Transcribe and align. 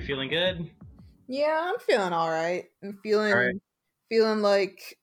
you 0.00 0.06
feeling? 0.06 0.28
Good? 0.30 0.70
Yeah, 1.28 1.70
I'm 1.72 1.78
feeling 1.80 2.12
all 2.12 2.30
right. 2.30 2.64
I'm 2.82 2.98
feeling 3.02 3.32
right. 3.32 3.54
feeling 4.08 4.40
like 4.40 4.98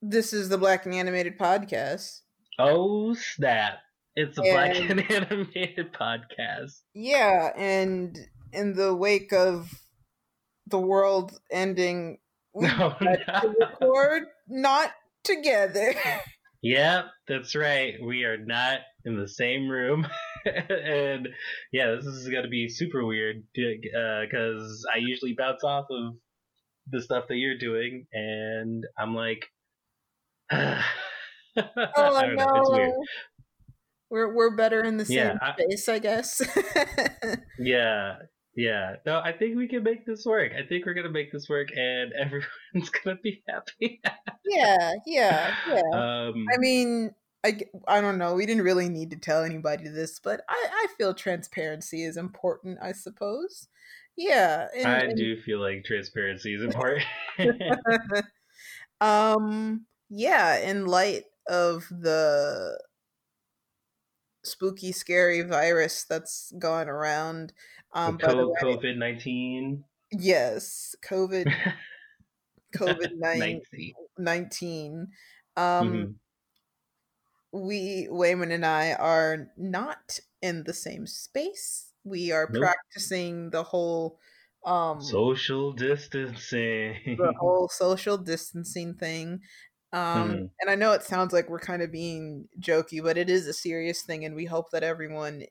this 0.00 0.32
is 0.32 0.48
the 0.48 0.58
Black 0.58 0.84
and 0.86 0.94
Animated 0.94 1.38
podcast. 1.38 2.20
Oh, 2.58 3.14
snap. 3.14 3.74
It's 4.16 4.36
a 4.38 4.42
Black 4.42 4.76
And- 4.76 5.00
Animated 5.10 5.92
podcast. 5.92 6.80
Yeah, 6.94 7.50
and 7.56 8.18
in 8.52 8.74
the 8.74 8.94
wake 8.94 9.32
of 9.32 9.70
the 10.66 10.78
world 10.80 11.38
ending, 11.50 12.18
we 12.54 12.66
No, 12.66 12.94
had 13.00 13.24
to 13.42 13.54
record 13.60 14.24
not 14.48 14.90
together. 15.24 15.94
Yep, 16.64 17.06
that's 17.26 17.56
right. 17.56 17.94
We 18.00 18.22
are 18.22 18.36
not 18.36 18.82
in 19.04 19.18
the 19.18 19.26
same 19.26 19.68
room. 19.68 20.06
and 20.70 21.28
yeah, 21.72 21.94
this 21.94 22.06
is 22.06 22.28
going 22.28 22.44
to 22.44 22.48
be 22.50 22.68
super 22.68 23.04
weird 23.04 23.42
because 23.54 24.86
I 24.92 24.98
usually 24.98 25.34
bounce 25.36 25.64
off 25.64 25.86
of 25.90 26.14
the 26.90 27.00
stuff 27.02 27.24
that 27.28 27.36
you're 27.36 27.58
doing, 27.58 28.06
and 28.12 28.84
I'm 28.98 29.14
like, 29.14 29.46
oh 30.52 30.82
don't 31.56 32.36
know. 32.36 32.46
It's 32.56 32.70
weird. 32.70 32.92
We're 34.10 34.34
we're 34.34 34.56
better 34.56 34.82
in 34.84 34.98
the 34.98 35.04
same 35.06 35.16
Yeah, 35.16 35.38
I- 35.40 35.54
space, 35.54 35.88
I 35.88 35.98
guess. 35.98 36.42
Yeah, 37.58 38.16
yeah. 38.56 38.96
No, 39.06 39.20
I 39.20 39.32
think 39.32 39.56
we 39.56 39.68
can 39.68 39.82
make 39.82 40.04
this 40.04 40.24
work. 40.26 40.52
I 40.52 40.66
think 40.66 40.84
we're 40.84 40.94
gonna 40.94 41.08
make 41.10 41.32
this 41.32 41.48
work, 41.48 41.68
and 41.74 42.12
everyone's 42.20 42.90
gonna 42.90 43.16
be 43.22 43.42
happy. 43.48 44.00
yeah, 44.44 44.92
yeah, 45.06 45.54
yeah. 45.68 45.82
um, 45.94 46.44
I 46.52 46.58
mean, 46.58 47.10
I, 47.44 47.58
I 47.88 48.00
don't 48.00 48.18
know. 48.18 48.34
We 48.34 48.46
didn't 48.46 48.62
really 48.64 48.88
need 48.88 49.10
to 49.10 49.16
tell 49.16 49.42
anybody 49.42 49.88
this, 49.88 50.20
but 50.20 50.42
I, 50.48 50.68
I 50.72 50.86
feel 50.96 51.12
transparency 51.14 52.04
is 52.04 52.16
important, 52.16 52.78
I 52.82 52.92
suppose. 52.92 53.68
Yeah. 54.16 54.68
and- 54.76 54.86
I 54.86 54.98
and- 54.98 55.16
do 55.16 55.40
feel 55.42 55.60
like 55.60 55.84
transparency 55.84 56.54
is 56.54 56.62
important. 56.62 57.04
um, 59.00 59.86
yeah, 60.08 60.56
in 60.58 60.86
light 60.86 61.24
of 61.48 61.86
the 61.90 62.78
spooky, 64.44 64.92
scary 64.92 65.42
virus 65.42 66.04
that's 66.04 66.52
going 66.58 66.88
around. 66.88 67.52
Um, 67.94 68.16
way, 68.16 68.24
COVID 68.62 68.96
nineteen. 68.96 69.84
yes, 70.12 70.94
COVID, 71.06 71.52
COVID 72.76 73.10
Nineteen. 73.16 73.92
nineteen. 74.18 75.08
Um, 75.56 75.92
Mhm. 75.92 76.14
We 77.52 78.08
Wayman 78.10 78.50
and 78.52 78.64
I 78.66 78.94
are 78.94 79.52
not 79.56 80.18
in 80.42 80.64
the 80.64 80.74
same 80.74 81.06
space. 81.06 81.92
We 82.04 82.32
are 82.32 82.48
Nope. 82.48 82.76
practicing 82.88 83.50
the 83.50 83.62
whole 83.64 84.18
um 84.64 85.20
Social 85.20 85.74
distancing. 85.74 86.94
the 87.08 87.32
whole 87.38 87.68
social 87.68 88.18
distancing 88.18 88.94
thing. 88.94 89.40
Um 89.92 90.36
Mhm. 90.36 90.52
and 90.60 90.70
I 90.70 90.74
know 90.74 90.92
it 90.92 91.02
sounds 91.02 91.32
like 91.32 91.48
we're 91.50 91.58
kind 91.60 91.82
of 91.82 91.92
being 91.92 92.48
jokey, 92.60 93.02
but 93.02 93.18
it 93.18 93.28
is 93.30 93.46
a 93.46 93.52
serious 93.52 94.02
thing 94.02 94.24
and 94.24 94.34
we 94.34 94.46
hope 94.46 94.70
that 94.70 94.82
everyone 94.82 95.44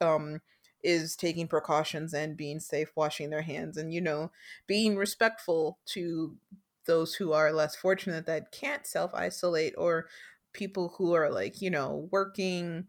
um 0.00 0.40
is 0.82 1.16
taking 1.16 1.48
precautions 1.48 2.14
and 2.14 2.36
being 2.36 2.60
safe, 2.60 2.92
washing 2.96 3.30
their 3.30 3.42
hands 3.42 3.76
and 3.76 3.92
you 3.94 4.00
know, 4.00 4.32
being 4.66 4.96
respectful 4.96 5.78
to 5.86 6.38
those 6.86 7.14
who 7.16 7.32
are 7.32 7.52
less 7.52 7.76
fortunate 7.76 8.26
that 8.26 8.52
can't 8.52 8.86
self-isolate 8.86 9.74
or 9.78 10.08
people 10.54 10.90
who 10.98 11.14
are 11.14 11.30
like, 11.30 11.60
you 11.62 11.70
know, 11.70 12.08
working 12.12 12.88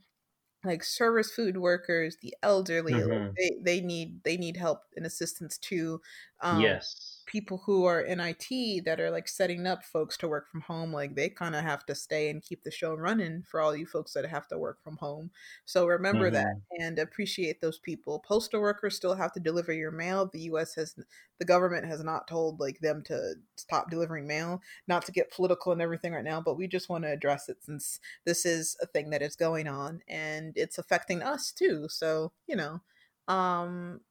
like 0.66 0.84
service 0.84 1.32
food 1.34 1.58
workers, 1.58 2.18
the 2.22 2.36
elderly, 2.44 3.02
like, 3.04 3.10
Mhm. 3.12 3.38
they 3.38 3.52
they 3.64 3.82
need 3.82 4.24
they 4.24 4.38
need 4.38 4.58
help 4.58 4.82
and 4.96 5.06
assistance 5.06 5.58
too. 5.58 6.02
Um, 6.44 6.82
yes. 6.82 7.26
people 7.26 7.60
who 7.66 7.86
are 7.86 8.02
in 8.02 8.20
IT 8.20 8.82
that 8.82 9.00
are 9.00 9.10
like 9.12 9.28
setting 9.30 9.66
up 9.66 9.84
folks 9.84 10.18
to 10.18 10.28
work 10.28 10.50
from 10.50 10.62
home, 10.62 10.92
like 10.94 11.16
they 11.16 11.30
kind 11.30 11.56
of 11.56 11.64
have 11.64 11.86
to 11.88 11.96
stay 11.96 12.30
and 12.30 12.44
keep 12.44 12.64
the 12.64 12.72
show 12.72 12.94
running 12.96 13.44
for 13.44 13.62
all 13.62 13.76
you 13.76 13.86
folks 13.86 14.14
that 14.14 14.26
have 14.26 14.48
to 14.50 14.58
work 14.60 14.82
from 14.84 14.98
home. 14.98 15.32
So 15.66 15.88
remember 15.88 16.30
that 16.32 16.46
Mm-hmm. 16.46 16.64
and 16.80 17.00
appreciate 17.00 17.62
those 17.62 17.80
people. 17.80 18.20
Postal 18.28 18.62
workers 18.62 18.96
still 18.98 19.16
have 19.16 19.32
to 19.34 19.40
deliver 19.40 19.72
your 19.74 19.92
mail. 19.92 20.30
The 20.32 20.42
US 20.42 20.76
has 20.76 20.96
the 21.40 21.46
government 21.46 21.86
has 21.88 22.04
not 22.04 22.28
told 22.28 22.60
like 22.60 22.80
them 22.80 23.04
to 23.04 23.36
stop 23.58 23.90
delivering 23.90 24.28
mail, 24.28 24.62
not 24.88 25.06
to 25.06 25.12
get 25.12 25.32
political 25.32 25.72
and 25.72 25.82
everything 25.82 26.14
right 26.14 26.24
now, 26.24 26.42
but 26.42 26.56
we 26.58 26.68
just 26.68 26.90
want 26.90 27.04
to 27.04 27.12
address 27.12 27.50
it 27.50 27.64
since 27.64 28.00
this 28.26 28.46
is 28.46 28.78
a 28.82 28.86
thing 28.88 29.10
that 29.12 29.22
is 29.22 29.36
going 29.36 29.68
on 29.68 30.02
and 30.08 30.54
it's 30.58 30.78
affecting 30.78 31.22
us 31.22 31.52
too. 31.52 31.88
So, 31.90 32.32
you 32.48 32.56
know, 32.56 32.82
um 33.28 34.02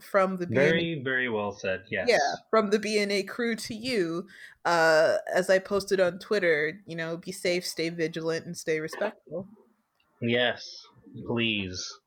from 0.00 0.38
the 0.38 0.46
Very, 0.48 1.02
very 1.02 1.28
well 1.28 1.52
said. 1.52 1.84
Yes. 1.90 2.08
yeah 2.08 2.36
from 2.50 2.70
the 2.70 2.78
bna 2.78 3.26
crew 3.26 3.56
to 3.56 3.74
you 3.74 4.26
uh 4.64 5.16
as 5.32 5.48
i 5.48 5.58
posted 5.58 6.00
on 6.00 6.18
twitter 6.18 6.82
you 6.86 6.96
know 6.96 7.16
be 7.16 7.32
safe 7.32 7.66
stay 7.66 7.88
vigilant 7.88 8.44
and 8.46 8.56
stay 8.56 8.80
respectful 8.80 9.48
Yes. 10.20 10.88
Please. 11.24 12.00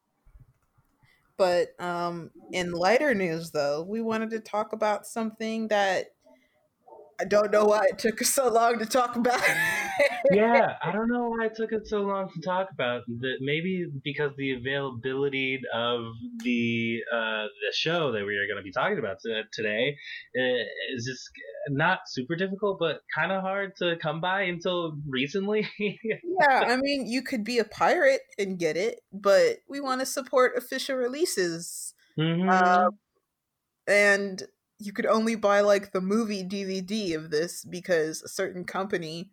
but 1.38 1.80
um 1.80 2.32
in 2.52 2.72
lighter 2.72 3.14
news 3.14 3.52
though 3.52 3.84
we 3.84 4.02
wanted 4.02 4.30
to 4.30 4.40
talk 4.40 4.74
about 4.74 5.06
something 5.06 5.68
that 5.68 6.08
i 7.20 7.26
don't 7.26 7.52
know 7.52 7.66
why 7.66 7.86
it 7.90 7.98
took 8.00 8.22
us 8.22 8.30
so 8.30 8.48
long 8.50 8.80
to 8.80 8.86
talk 8.86 9.16
about 9.16 9.42
yeah, 10.32 10.78
I 10.84 10.92
don't 10.92 11.10
know 11.10 11.30
why 11.30 11.46
it 11.46 11.56
took 11.56 11.72
us 11.74 11.90
so 11.90 12.02
long 12.02 12.30
to 12.34 12.42
talk 12.42 12.70
about 12.72 13.04
that. 13.08 13.38
Maybe 13.40 13.86
because 14.04 14.32
the 14.38 14.54
availability 14.54 15.62
of 15.74 16.14
the 16.44 17.00
uh, 17.12 17.46
the 17.48 17.74
show 17.74 18.12
that 18.12 18.26
we 18.26 18.36
are 18.38 18.48
going 18.48 18.58
to 18.58 18.64
be 18.64 18.72
talking 18.72 19.00
about 19.00 19.18
today 19.54 19.98
uh, 20.38 20.64
is 20.96 21.06
just 21.06 21.30
not 21.70 22.00
super 22.08 22.36
difficult, 22.36 22.80
but 22.80 23.02
kind 23.14 23.32
of 23.32 23.42
hard 23.42 23.76
to 23.78 23.98
come 23.98 24.22
by 24.22 24.44
until 24.44 24.98
recently. 25.08 25.68
yeah 26.24 26.66
i 26.68 26.76
mean 26.76 27.06
you 27.08 27.22
could 27.22 27.44
be 27.44 27.60
a 27.60 27.64
pirate 27.64 28.22
and 28.38 28.60
get 28.60 28.76
it 28.76 29.02
but 29.12 29.58
we 29.68 29.80
want 29.80 30.02
to 30.02 30.06
support 30.06 30.58
official 30.58 30.96
releases 30.96 31.94
Mhm. 32.18 32.50
Uh, 32.50 32.90
and 33.88 34.44
you 34.80 34.94
could 34.94 35.06
only 35.06 35.36
buy 35.36 35.62
like 35.62 35.92
the 35.92 36.02
movie 36.02 36.44
DVD 36.44 37.14
of 37.14 37.32
this 37.32 37.66
because 37.66 38.22
a 38.22 38.28
certain 38.28 38.64
company 38.64 39.32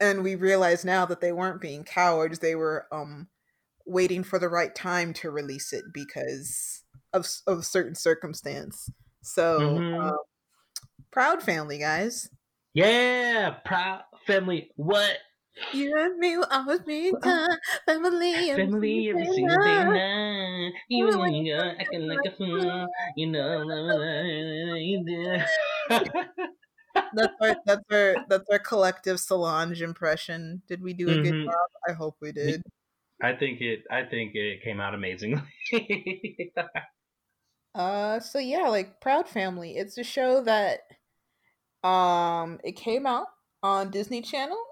and 0.00 0.22
we 0.22 0.34
realize 0.34 0.84
now 0.84 1.06
that 1.06 1.20
they 1.20 1.32
weren't 1.32 1.60
being 1.60 1.84
cowards 1.84 2.38
they 2.38 2.54
were 2.54 2.86
um 2.92 3.28
waiting 3.86 4.24
for 4.24 4.38
the 4.38 4.48
right 4.48 4.74
time 4.74 5.12
to 5.12 5.30
release 5.30 5.72
it 5.72 5.84
because 5.92 6.84
of 7.12 7.26
of 7.46 7.64
certain 7.66 7.94
circumstance 7.94 8.90
so 9.22 9.60
Mhm. 9.60 10.02
um, 10.02 10.18
proud 11.10 11.42
family 11.42 11.78
guys 11.78 12.30
yeah, 12.74 13.58
proud 13.64 14.04
family. 14.26 14.70
What 14.76 15.18
you 15.72 15.96
and 15.96 16.18
me 16.18 16.36
will 16.36 16.46
always 16.50 16.80
be 16.80 17.12
time 17.22 17.58
family 17.86 18.50
family 18.54 19.08
every 19.10 19.26
single 19.26 19.58
day 19.58 19.82
night. 19.82 19.94
night? 19.94 20.72
You 20.88 21.08
and 21.08 21.46
you 21.46 21.54
acting 21.56 22.06
like 22.06 22.20
a 22.26 22.36
fool. 22.36 22.86
You 23.16 23.26
know, 23.28 24.74
you 24.74 25.04
do. 25.06 25.38
That's 27.12 27.34
our 27.40 27.54
that's 27.66 27.84
our 27.92 28.18
that's 28.28 28.48
our 28.50 28.58
collective 28.58 29.20
Solange 29.20 29.82
impression. 29.82 30.62
Did 30.66 30.82
we 30.82 30.94
do 30.94 31.10
a 31.12 31.18
good 31.18 31.34
Mhm. 31.36 31.46
job? 31.46 31.70
I 31.88 31.92
hope 31.92 32.16
we 32.20 32.32
did. 32.32 32.62
I 33.22 33.34
think 33.34 33.60
it. 33.60 33.84
I 33.90 34.04
think 34.04 34.34
it 34.34 34.62
came 34.62 34.80
out 34.80 34.94
amazingly. 34.94 35.42
Uh 37.74 38.20
so 38.20 38.38
yeah, 38.38 38.68
like 38.68 39.00
Proud 39.00 39.28
Family. 39.28 39.76
It's 39.76 39.98
a 39.98 40.04
show 40.04 40.42
that 40.42 40.80
um 41.84 42.60
it 42.64 42.72
came 42.72 43.06
out 43.06 43.28
on 43.62 43.90
Disney 43.90 44.22
Channel. 44.22 44.62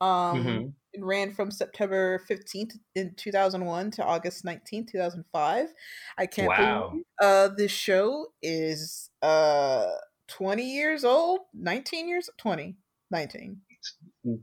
Um 0.00 0.60
Mhm. 0.60 0.74
it 0.92 1.04
ran 1.04 1.32
from 1.34 1.50
September 1.50 2.18
15th 2.20 2.76
in 2.94 3.14
2001 3.14 3.90
to 3.92 4.04
August 4.04 4.44
19th, 4.44 4.90
2005. 4.90 5.72
I 6.18 6.26
can't 6.26 6.54
Wow. 6.54 7.00
believe 7.00 7.04
uh 7.22 7.48
this 7.48 7.72
show 7.72 8.32
is 8.42 9.10
uh 9.22 9.92
20 10.28 10.64
years 10.64 11.04
old, 11.04 11.40
19 11.54 12.08
years 12.08 12.30
20, 12.38 12.76
19. 13.10 13.62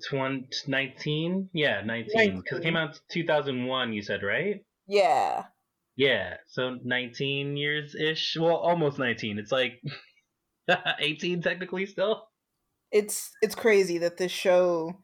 20, 0.09 0.47
19? 0.67 1.49
Yeah, 1.53 1.81
19. 1.81 2.37
Because 2.41 2.59
it 2.59 2.63
came 2.63 2.75
out 2.75 2.99
2001, 3.09 3.93
you 3.93 4.01
said, 4.01 4.23
right? 4.23 4.65
Yeah. 4.87 5.49
Yeah, 5.95 6.37
so 6.47 6.77
19 6.83 7.55
years 7.57 7.95
ish. 7.95 8.35
Well, 8.39 8.57
almost 8.57 8.99
19. 8.99 9.39
It's 9.39 9.51
like 9.51 9.81
18 10.99 11.41
technically 11.41 11.85
still. 11.85 12.29
It's 12.91 13.31
it's 13.41 13.55
crazy 13.55 13.97
that 13.99 14.17
this 14.17 14.31
show 14.31 15.03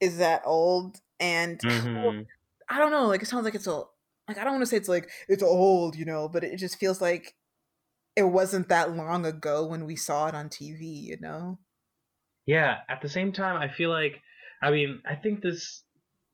is 0.00 0.18
that 0.18 0.42
old 0.44 1.00
and 1.20 1.60
Mhm. 1.62 2.26
I 2.68 2.78
don't 2.78 2.92
know, 2.92 3.06
like 3.06 3.22
it 3.22 3.28
sounds 3.28 3.44
like 3.44 3.54
it's 3.54 3.66
a 3.66 3.84
like 4.28 4.38
I 4.38 4.44
don't 4.44 4.54
want 4.54 4.62
to 4.62 4.66
say 4.66 4.76
it's 4.76 4.88
like 4.88 5.10
it's 5.28 5.42
old, 5.42 5.96
you 5.96 6.04
know, 6.04 6.28
but 6.28 6.44
it 6.44 6.56
just 6.58 6.78
feels 6.78 7.00
like 7.00 7.34
it 8.18 8.24
wasn't 8.24 8.68
that 8.68 8.96
long 8.96 9.24
ago 9.24 9.64
when 9.64 9.86
we 9.86 9.94
saw 9.94 10.26
it 10.26 10.34
on 10.34 10.48
TV, 10.48 11.04
you 11.04 11.16
know? 11.20 11.58
Yeah, 12.46 12.78
at 12.88 13.00
the 13.00 13.08
same 13.08 13.32
time, 13.32 13.56
I 13.56 13.72
feel 13.72 13.90
like, 13.90 14.20
I 14.60 14.72
mean, 14.72 15.00
I 15.06 15.14
think 15.14 15.40
this 15.40 15.84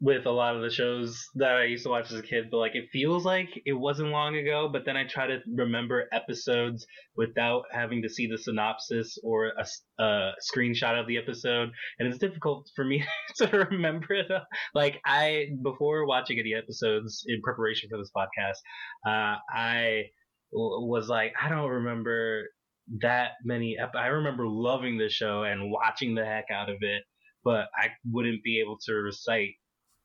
with 0.00 0.26
a 0.26 0.30
lot 0.30 0.56
of 0.56 0.62
the 0.62 0.70
shows 0.70 1.28
that 1.34 1.52
I 1.52 1.64
used 1.64 1.84
to 1.84 1.90
watch 1.90 2.10
as 2.10 2.18
a 2.18 2.22
kid, 2.22 2.46
but 2.50 2.58
like 2.58 2.74
it 2.74 2.90
feels 2.92 3.24
like 3.24 3.48
it 3.64 3.74
wasn't 3.74 4.10
long 4.10 4.36
ago. 4.36 4.68
But 4.72 4.84
then 4.84 4.96
I 4.96 5.06
try 5.06 5.26
to 5.26 5.38
remember 5.46 6.08
episodes 6.12 6.86
without 7.16 7.64
having 7.70 8.02
to 8.02 8.08
see 8.08 8.26
the 8.26 8.38
synopsis 8.38 9.18
or 9.22 9.52
a, 9.58 10.02
a 10.02 10.32
screenshot 10.42 10.98
of 10.98 11.06
the 11.06 11.18
episode, 11.18 11.70
and 11.98 12.08
it's 12.08 12.18
difficult 12.18 12.70
for 12.74 12.84
me 12.84 13.04
to 13.36 13.66
remember 13.70 14.14
it. 14.14 14.26
Like 14.74 15.00
I, 15.04 15.48
before 15.62 16.06
watching 16.06 16.38
any 16.38 16.54
episodes 16.54 17.24
in 17.26 17.40
preparation 17.42 17.88
for 17.90 17.98
this 17.98 18.10
podcast, 18.16 18.58
uh, 19.06 19.36
I 19.54 20.04
was 20.54 21.08
like, 21.08 21.34
I 21.40 21.48
don't 21.48 21.70
remember 21.70 22.48
that 23.00 23.32
many. 23.44 23.76
Ep- 23.80 23.96
I 23.96 24.06
remember 24.08 24.46
loving 24.46 24.98
the 24.98 25.08
show 25.08 25.42
and 25.42 25.70
watching 25.70 26.14
the 26.14 26.24
heck 26.24 26.46
out 26.50 26.68
of 26.70 26.76
it, 26.80 27.02
but 27.42 27.68
I 27.76 27.88
wouldn't 28.10 28.42
be 28.42 28.60
able 28.60 28.78
to 28.86 28.92
recite 28.94 29.54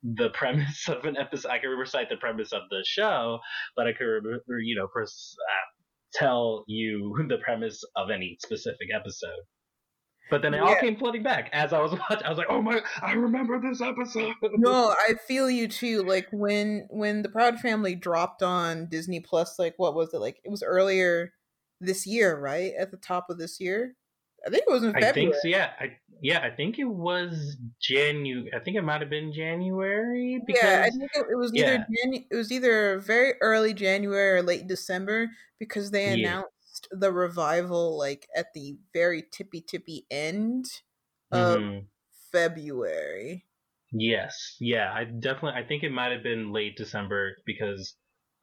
the 0.04 0.30
premise 0.34 0.88
of 0.90 1.06
an 1.06 1.18
episode. 1.18 1.50
I 1.50 1.60
can 1.60 1.69
recite 1.72 2.10
the 2.10 2.18
premise 2.18 2.51
of 2.54 2.63
the 2.69 2.84
show, 2.86 3.40
but 3.75 3.88
I 3.88 3.94
could 3.94 4.06
remember, 4.06 4.60
you 4.62 4.75
know, 4.75 4.88
pers- 4.88 5.36
uh, 5.50 6.18
tell 6.18 6.63
you 6.68 7.16
the 7.28 7.38
premise 7.38 7.84
of 7.95 8.10
any 8.10 8.38
specific 8.44 8.90
episode. 8.94 9.42
But 10.30 10.42
then 10.42 10.54
it 10.54 10.60
all 10.60 10.70
Yeah. 10.70 10.80
came 10.81 10.96
flooding 10.96 11.24
back 11.24 11.50
as 11.54 11.74
I 11.74 11.80
was 11.81 11.92
watching. 12.10 12.26
I 12.26 12.30
was 12.30 12.38
like, 12.38 12.48
"Oh 12.50 12.62
my! 12.62 12.81
I 13.02 13.14
remember 13.14 13.60
this 13.60 13.81
episode." 13.81 14.34
no, 14.58 14.90
I 15.08 15.16
feel 15.28 15.50
you 15.50 15.68
too. 15.68 16.04
Like 16.04 16.28
when 16.31 16.88
when 16.90 17.22
the 17.24 17.30
Proud 17.30 17.60
Family 17.60 17.96
dropped 17.96 18.44
on 18.44 18.88
Disney 18.90 19.20
Plus, 19.20 19.58
like 19.60 19.74
what 19.78 19.96
was 19.96 20.14
it? 20.14 20.20
Like 20.20 20.40
it 20.44 20.50
was 20.50 20.64
earlier 20.64 21.34
this 21.81 22.06
year, 22.06 22.38
right? 22.40 22.74
At 22.78 22.92
the 22.92 22.98
top 22.98 23.30
of 23.30 23.38
this 23.38 23.60
year, 23.60 23.96
I 24.46 24.50
think 24.50 24.64
it 24.68 24.72
was 24.72 24.84
in 24.84 24.96
I 24.96 25.02
February. 25.02 25.31
think 25.31 25.36
so. 25.42 25.48
Yeah, 25.48 25.72
I, 25.80 25.98
yeah. 26.22 26.42
I 26.44 26.50
think 26.50 26.78
it 26.78 26.84
was 26.86 27.58
Janu. 27.81 28.46
I 28.56 28.60
think 28.60 28.78
it 28.78 28.84
might 28.84 29.02
have 29.02 29.10
been 29.10 29.31
January 29.34 30.42
because 30.46 30.64
yeah, 30.64 30.84
I 30.86 30.90
think 30.90 31.12
it, 31.16 31.26
it 31.31 31.36
was 31.38 31.54
either 31.56 31.86
yeah. 31.90 32.06
Janu- 32.06 32.26
it 32.30 32.36
was 32.36 32.52
either 32.52 33.00
very 33.00 33.34
early 33.42 33.74
January 33.74 34.40
or 34.40 34.44
late 34.44 34.68
December 34.68 35.28
because 35.60 35.92
they 35.92 36.14
Yeah. 36.16 36.42
The 36.92 37.12
revival 37.12 37.98
like 37.98 38.28
at 38.36 38.54
the 38.54 38.78
very 38.94 39.24
tippy 39.31 39.62
tippy 39.62 40.06
end 40.10 40.66
of 41.31 41.62
Mhm. 41.62 41.90
February. 42.31 43.46
Yes, 43.92 44.56
yeah, 44.60 44.92
I 44.94 45.04
definitely. 45.06 45.60
I 45.62 45.66
think 45.68 45.84
it 45.84 45.92
might 45.92 46.12
have 46.12 46.22
been 46.22 46.52
late 46.54 46.78
December 46.78 47.38
because, 47.46 47.96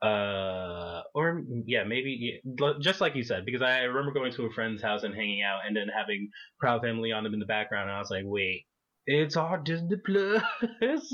uh, 0.02 1.02
or 1.14 1.40
yeah, 1.66 1.84
maybe 1.84 2.42
yeah, 2.56 2.72
just 2.80 3.00
like 3.00 3.14
you 3.14 3.22
said, 3.22 3.44
because 3.44 3.62
I 3.62 3.82
remember 3.82 4.12
going 4.12 4.32
to 4.32 4.46
a 4.46 4.52
friend's 4.52 4.82
house 4.82 5.04
and 5.04 5.14
hanging 5.14 5.42
out, 5.42 5.60
and 5.64 5.76
then 5.76 5.86
having 5.88 6.30
Proud 6.58 6.82
Family 6.82 7.12
on 7.12 7.22
them 7.22 7.32
in 7.34 7.38
the 7.40 7.46
background, 7.46 7.88
and 7.88 7.96
I 7.96 8.00
was 8.00 8.10
like, 8.10 8.24
wait, 8.26 8.66
it's 9.06 9.36
on 9.36 9.62
Disney 9.62 9.96
Plus. 10.04 10.42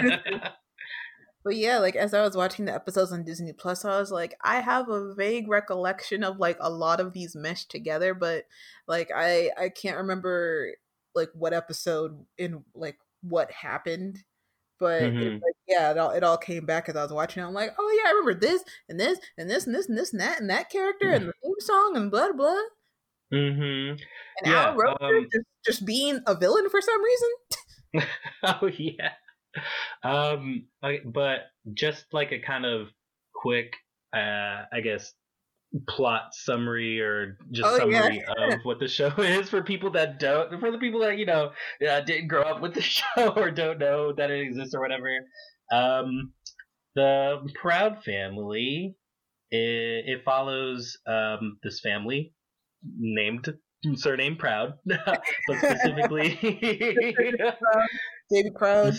But 1.44 1.56
yeah, 1.56 1.78
like 1.78 1.94
as 1.94 2.14
I 2.14 2.22
was 2.22 2.36
watching 2.36 2.64
the 2.64 2.74
episodes 2.74 3.12
on 3.12 3.24
Disney 3.24 3.52
Plus, 3.52 3.84
I 3.84 3.98
was 4.00 4.10
like, 4.10 4.34
I 4.42 4.60
have 4.60 4.88
a 4.88 5.14
vague 5.14 5.46
recollection 5.48 6.24
of 6.24 6.38
like 6.38 6.56
a 6.60 6.70
lot 6.70 7.00
of 7.00 7.12
these 7.12 7.36
meshed 7.36 7.70
together, 7.70 8.14
but 8.14 8.44
like 8.88 9.10
I 9.14 9.50
I 9.58 9.68
can't 9.68 9.98
remember 9.98 10.72
like 11.14 11.28
what 11.34 11.52
episode 11.52 12.24
in 12.38 12.64
like 12.74 12.98
what 13.22 13.50
happened. 13.52 14.24
But 14.80 15.02
it, 15.02 15.14
Mhm. 15.14 15.34
like 15.34 15.54
yeah, 15.68 15.90
it 15.92 15.98
all 15.98 16.10
it 16.10 16.24
all 16.24 16.36
came 16.38 16.66
back 16.66 16.88
as 16.88 16.96
I 16.96 17.02
was 17.02 17.12
watching. 17.12 17.42
it. 17.42 17.46
I'm 17.46 17.54
like, 17.54 17.74
oh 17.78 18.00
yeah, 18.02 18.08
I 18.08 18.12
remember 18.12 18.34
this 18.40 18.64
and 18.88 18.98
this 18.98 19.18
and 19.38 19.48
this 19.48 19.66
and 19.66 19.74
this 19.74 19.86
and 19.88 19.96
this 19.98 20.12
and 20.12 20.20
that 20.20 20.40
and 20.40 20.48
that 20.50 20.70
character 20.70 21.10
and 21.12 21.28
the 21.28 21.32
theme 21.42 21.54
song 21.60 21.92
and 21.96 22.10
blah 22.10 22.32
blah. 22.32 22.36
blah. 22.36 22.62
hmm 23.38 23.90
And 23.92 23.98
Yeah, 24.44 24.68
Al 24.70 24.76
Roker 24.76 25.16
um, 25.18 25.28
just, 25.32 25.46
just 25.64 25.84
being 25.86 26.20
a 26.26 26.34
villain 26.34 26.68
for 26.70 26.80
some 26.80 27.02
reason. 27.04 27.28
oh 28.44 28.66
yeah. 28.78 29.12
Um, 30.02 30.66
but 31.06 31.38
just 31.72 32.04
like 32.12 32.32
a 32.32 32.38
kind 32.38 32.66
of 32.66 32.88
quick, 33.34 33.74
uh, 34.14 34.64
I 34.72 34.80
guess, 34.82 35.12
plot 35.88 36.34
summary 36.34 37.00
or 37.00 37.38
just 37.50 37.66
Oh, 37.66 37.88
yeah. 37.88 38.02
summary 38.02 38.24
of 38.38 38.60
what 38.64 38.78
the 38.80 38.88
show 38.88 39.08
is 39.18 39.48
for 39.48 39.62
people 39.62 39.90
that 39.92 40.18
don't, 40.18 40.60
for 40.60 40.70
the 40.70 40.78
people 40.78 41.00
that 41.00 41.18
you 41.18 41.26
know 41.26 41.52
uh, 41.88 42.00
didn't 42.00 42.28
grow 42.28 42.42
up 42.42 42.60
with 42.60 42.74
the 42.74 42.82
show 42.82 43.32
or 43.36 43.50
don't 43.50 43.78
know 43.78 44.12
that 44.12 44.30
it 44.30 44.40
exists 44.40 44.74
or 44.74 44.80
whatever. 44.80 45.08
Um, 45.72 46.32
the 46.94 47.48
Proud 47.54 48.02
Family. 48.04 48.96
It, 49.50 50.04
it 50.06 50.24
follows 50.24 50.98
um 51.06 51.58
this 51.62 51.80
family 51.80 52.32
named 52.98 53.52
surname 53.94 54.36
Proud, 54.36 54.74
but 54.84 55.22
specifically 55.58 56.36
David 58.30 58.54
Crowd. 58.56 58.94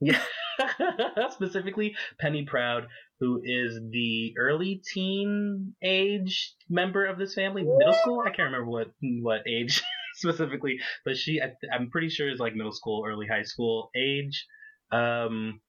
Yeah. 0.00 0.20
Specifically, 1.30 1.94
Penny 2.20 2.44
Proud, 2.44 2.88
who 3.18 3.40
is 3.44 3.80
the 3.90 4.34
early 4.38 4.82
teen 4.92 5.74
age 5.82 6.54
member 6.68 7.06
of 7.06 7.18
this 7.18 7.34
family, 7.34 7.62
middle 7.62 7.94
school. 7.94 8.20
I 8.20 8.30
can't 8.30 8.52
remember 8.52 8.66
what 8.66 8.88
what 9.00 9.40
age 9.46 9.82
specifically, 10.14 10.78
but 11.04 11.16
she, 11.16 11.40
I, 11.40 11.52
I'm 11.74 11.90
pretty 11.90 12.08
sure, 12.08 12.30
is 12.30 12.40
like 12.40 12.54
middle 12.54 12.72
school, 12.72 13.04
early 13.06 13.26
high 13.26 13.42
school 13.42 13.90
age. 13.96 14.46
Um, 14.92 15.60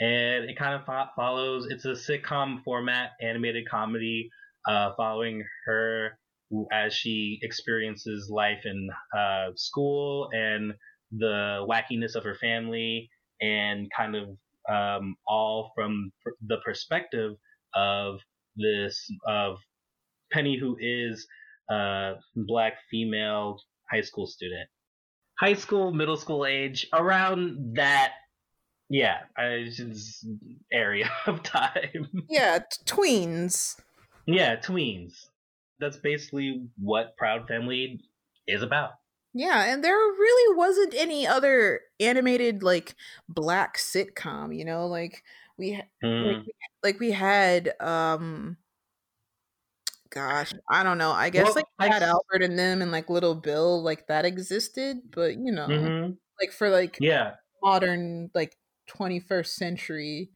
and 0.00 0.50
it 0.50 0.58
kind 0.58 0.74
of 0.74 0.84
fo- 0.86 1.10
follows. 1.14 1.66
It's 1.70 1.84
a 1.84 1.90
sitcom 1.90 2.62
format, 2.64 3.10
animated 3.20 3.68
comedy, 3.68 4.30
uh, 4.68 4.92
following 4.96 5.44
her 5.66 6.18
as 6.72 6.94
she 6.94 7.38
experiences 7.42 8.28
life 8.30 8.64
in 8.64 8.88
uh, 9.16 9.50
school 9.56 10.28
and 10.32 10.72
the 11.10 11.64
wackiness 11.68 12.14
of 12.14 12.24
her 12.24 12.34
family 12.34 13.08
and 13.44 13.88
kind 13.96 14.14
of 14.16 14.28
um, 14.68 15.16
all 15.26 15.72
from 15.74 16.10
pr- 16.22 16.30
the 16.46 16.56
perspective 16.64 17.32
of 17.74 18.16
this 18.56 19.10
of 19.26 19.56
Penny, 20.32 20.58
who 20.58 20.76
is 20.80 21.26
a 21.70 22.14
black 22.34 22.74
female 22.90 23.58
high 23.90 24.00
school 24.00 24.26
student, 24.26 24.68
high 25.38 25.54
school, 25.54 25.92
middle 25.92 26.16
school 26.16 26.46
age, 26.46 26.86
around 26.92 27.76
that, 27.76 28.12
yeah, 28.88 29.18
I 29.36 29.66
area 30.72 31.10
of 31.26 31.42
time. 31.42 32.08
Yeah, 32.28 32.58
t- 32.58 32.84
tweens. 32.86 33.76
yeah, 34.26 34.56
tweens. 34.56 35.12
That's 35.80 35.96
basically 35.96 36.68
what 36.78 37.16
Proud 37.16 37.46
Family 37.48 38.00
is 38.46 38.62
about. 38.62 38.92
Yeah, 39.36 39.64
and 39.64 39.82
there 39.82 39.96
really 39.96 40.56
wasn't 40.56 40.94
any 40.94 41.26
other 41.26 41.80
animated 41.98 42.62
like 42.62 42.94
black 43.28 43.76
sitcom, 43.76 44.56
you 44.56 44.64
know, 44.64 44.86
like 44.86 45.24
we 45.58 45.82
like, 46.20 46.38
Mm. 46.42 46.46
we- 46.46 46.54
like 46.84 47.00
we 47.00 47.10
had 47.10 47.74
um 47.80 48.56
gosh, 50.10 50.52
I 50.70 50.82
don't 50.82 50.98
know. 50.98 51.10
I 51.12 51.30
guess 51.30 51.54
Well, 51.54 51.56
like 51.56 51.64
we 51.78 51.86
I 51.86 51.88
had 51.88 52.02
Albert 52.02 52.42
and 52.42 52.58
them 52.58 52.82
and 52.82 52.92
like 52.92 53.10
Little 53.10 53.34
Bill 53.34 53.82
like 53.82 54.06
that 54.08 54.24
existed, 54.24 54.98
but 55.10 55.32
you 55.36 55.52
know, 55.52 55.90
Mhm. 55.90 56.18
like 56.40 56.52
for 56.52 56.70
like 56.70 57.00
Yeah. 57.00 57.36
modern 57.62 58.30
like 58.34 58.56
21st 58.88 59.56
century, 59.56 60.32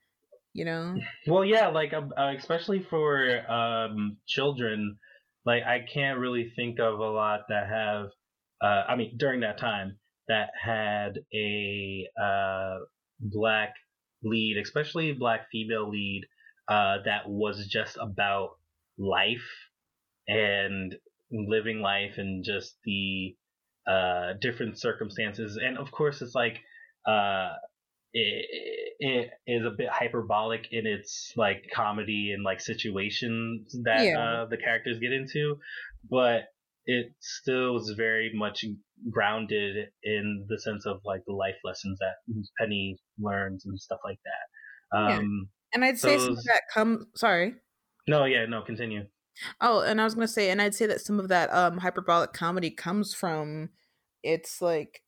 you 0.54 0.64
know. 0.64 1.02
Well, 1.26 1.44
yeah, 1.44 1.68
like 1.68 1.92
um, 1.92 2.12
uh, 2.16 2.34
especially 2.36 2.82
for 2.82 3.48
um, 3.50 4.18
children, 4.26 4.98
like 5.44 5.62
I 5.64 5.80
can't 5.92 6.18
really 6.18 6.52
think 6.56 6.78
of 6.80 6.98
a 7.00 7.10
lot 7.10 7.42
that 7.48 7.68
have. 7.68 8.10
Uh, 8.62 8.84
I 8.88 8.96
mean, 8.96 9.16
during 9.16 9.40
that 9.40 9.58
time, 9.58 9.98
that 10.28 10.50
had 10.60 11.20
a 11.34 12.06
uh, 12.20 12.78
black 13.20 13.74
lead, 14.22 14.58
especially 14.58 15.12
black 15.12 15.48
female 15.50 15.88
lead, 15.88 16.22
uh, 16.68 16.98
that 17.04 17.28
was 17.28 17.66
just 17.66 17.96
about 18.00 18.50
life 18.98 19.46
and 20.26 20.94
living 21.30 21.80
life 21.80 22.14
and 22.18 22.44
just 22.44 22.76
the 22.84 23.36
uh, 23.86 24.34
different 24.40 24.78
circumstances. 24.78 25.58
And 25.62 25.78
of 25.78 25.90
course, 25.90 26.20
it's 26.20 26.34
like 26.34 26.58
uh, 27.06 27.52
it, 28.12 28.46
it 29.00 29.30
is 29.46 29.64
a 29.64 29.70
bit 29.70 29.88
hyperbolic 29.88 30.68
in 30.72 30.86
its 30.86 31.32
like 31.36 31.70
comedy 31.74 32.32
and 32.34 32.44
like 32.44 32.60
situations 32.60 33.74
that 33.84 34.04
Yeah. 34.06 34.18
uh, 34.18 34.46
the 34.46 34.56
characters 34.58 34.98
get 34.98 35.12
into, 35.12 35.58
but 36.10 36.48
it 36.90 37.12
still 37.20 37.76
is 37.76 37.92
very 37.96 38.32
much 38.34 38.64
grounded 39.10 39.76
in 40.02 40.46
the 40.48 40.58
sense 40.58 40.86
of 40.86 41.00
like 41.04 41.20
the 41.26 41.34
life 41.34 41.54
lessons 41.62 41.98
that 42.00 42.14
Penny 42.58 42.96
learns 43.18 43.66
and 43.66 43.78
stuff 43.78 44.00
like 44.04 44.18
that. 44.24 44.98
Yeah. 44.98 45.18
Um, 45.18 45.48
And 45.74 45.84
I'd 45.84 45.98
say 45.98 46.16
some 46.16 46.30
of 46.30 46.36
Those- 46.36 46.44
that 46.44 46.62
come 46.72 47.06
sorry. 47.14 47.54
No, 48.08 48.24
yeah, 48.24 48.46
no, 48.46 48.62
continue. 48.62 49.04
Oh, 49.60 49.82
and 49.82 50.00
I 50.00 50.04
was 50.04 50.14
gonna 50.14 50.26
say, 50.26 50.48
and 50.50 50.62
I'd 50.62 50.74
say 50.74 50.86
that 50.86 51.02
some 51.02 51.20
of 51.20 51.28
that 51.28 51.52
um 51.52 51.78
hyperbolic 51.78 52.32
comedy 52.32 52.70
comes 52.70 53.12
from 53.14 53.68
its 54.22 54.60
like 54.62 55.02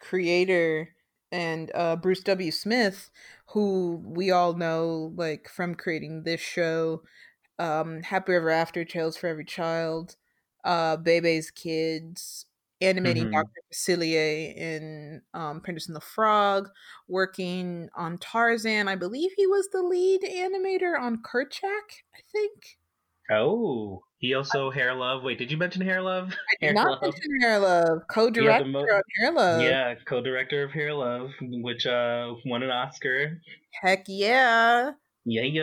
creator 0.00 0.88
and 1.30 1.70
uh 1.74 1.96
Bruce 1.96 2.22
W. 2.22 2.50
Smith, 2.50 3.10
who 3.48 4.02
we 4.02 4.30
all 4.30 4.54
know 4.54 5.12
like 5.14 5.48
from 5.48 5.74
creating 5.74 6.22
this 6.24 6.40
show, 6.40 7.02
um 7.58 8.02
Happy 8.02 8.32
Ever 8.34 8.48
After, 8.50 8.82
Tales 8.84 9.16
for 9.18 9.26
Every 9.26 9.44
Child, 9.44 10.16
uh 10.64 10.96
Bebe's 10.96 11.50
Kids, 11.50 12.46
animating 12.80 13.28
Mhm. 13.28 13.32
Dr. 13.32 13.62
Facilier 13.72 14.54
in 14.56 15.22
um, 15.34 15.60
Princess 15.60 15.88
and 15.88 15.96
the 15.96 16.00
Frog, 16.00 16.68
working 17.08 17.88
on 17.94 18.18
Tarzan. 18.18 18.88
I 18.88 18.96
believe 18.96 19.30
he 19.36 19.46
was 19.46 19.68
the 19.70 19.82
lead 19.82 20.22
animator 20.22 20.98
on 20.98 21.22
Kerchak, 21.22 22.02
I 22.14 22.20
think. 22.32 22.78
Oh, 23.30 24.02
he 24.18 24.34
also 24.34 24.70
Hair 24.70 24.94
Love. 24.94 25.22
Wait, 25.22 25.38
did 25.38 25.50
you 25.50 25.56
mention 25.58 25.82
Hair 25.82 26.02
Love? 26.02 26.34
I 26.50 26.54
Hair 26.60 26.74
not 26.74 26.86
Love. 27.02 27.02
mention 27.02 27.40
Hair 27.40 27.58
Love, 27.60 27.98
co-director 28.10 28.64
mo- 28.64 28.80
on 28.92 29.02
Hair 29.16 29.32
Love. 29.32 29.60
Yeah, 29.60 29.94
co-director 30.06 30.64
of 30.64 30.72
Hair 30.72 30.94
Love, 30.94 31.30
which 31.40 31.86
uh 31.86 32.34
won 32.46 32.62
an 32.62 32.70
Oscar. 32.70 33.40
Heck 33.82 34.04
yeah. 34.08 34.92
Yeah, 35.24 35.42
yeah. 35.42 35.62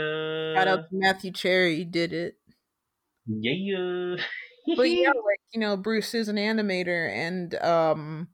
Shout 0.55 0.67
out 0.67 0.79
to 0.79 0.87
Matthew 0.91 1.31
Cherry, 1.31 1.75
he 1.77 1.85
did 1.85 2.11
it. 2.13 2.39
Yeah, 3.27 3.53
yeah. 3.55 4.15
But 4.75 4.89
yeah, 4.89 5.09
like, 5.25 5.39
you 5.53 5.59
know, 5.59 5.77
Bruce 5.77 6.13
is 6.13 6.27
an 6.27 6.37
animator 6.37 7.09
and 7.09 7.55
um 7.55 8.29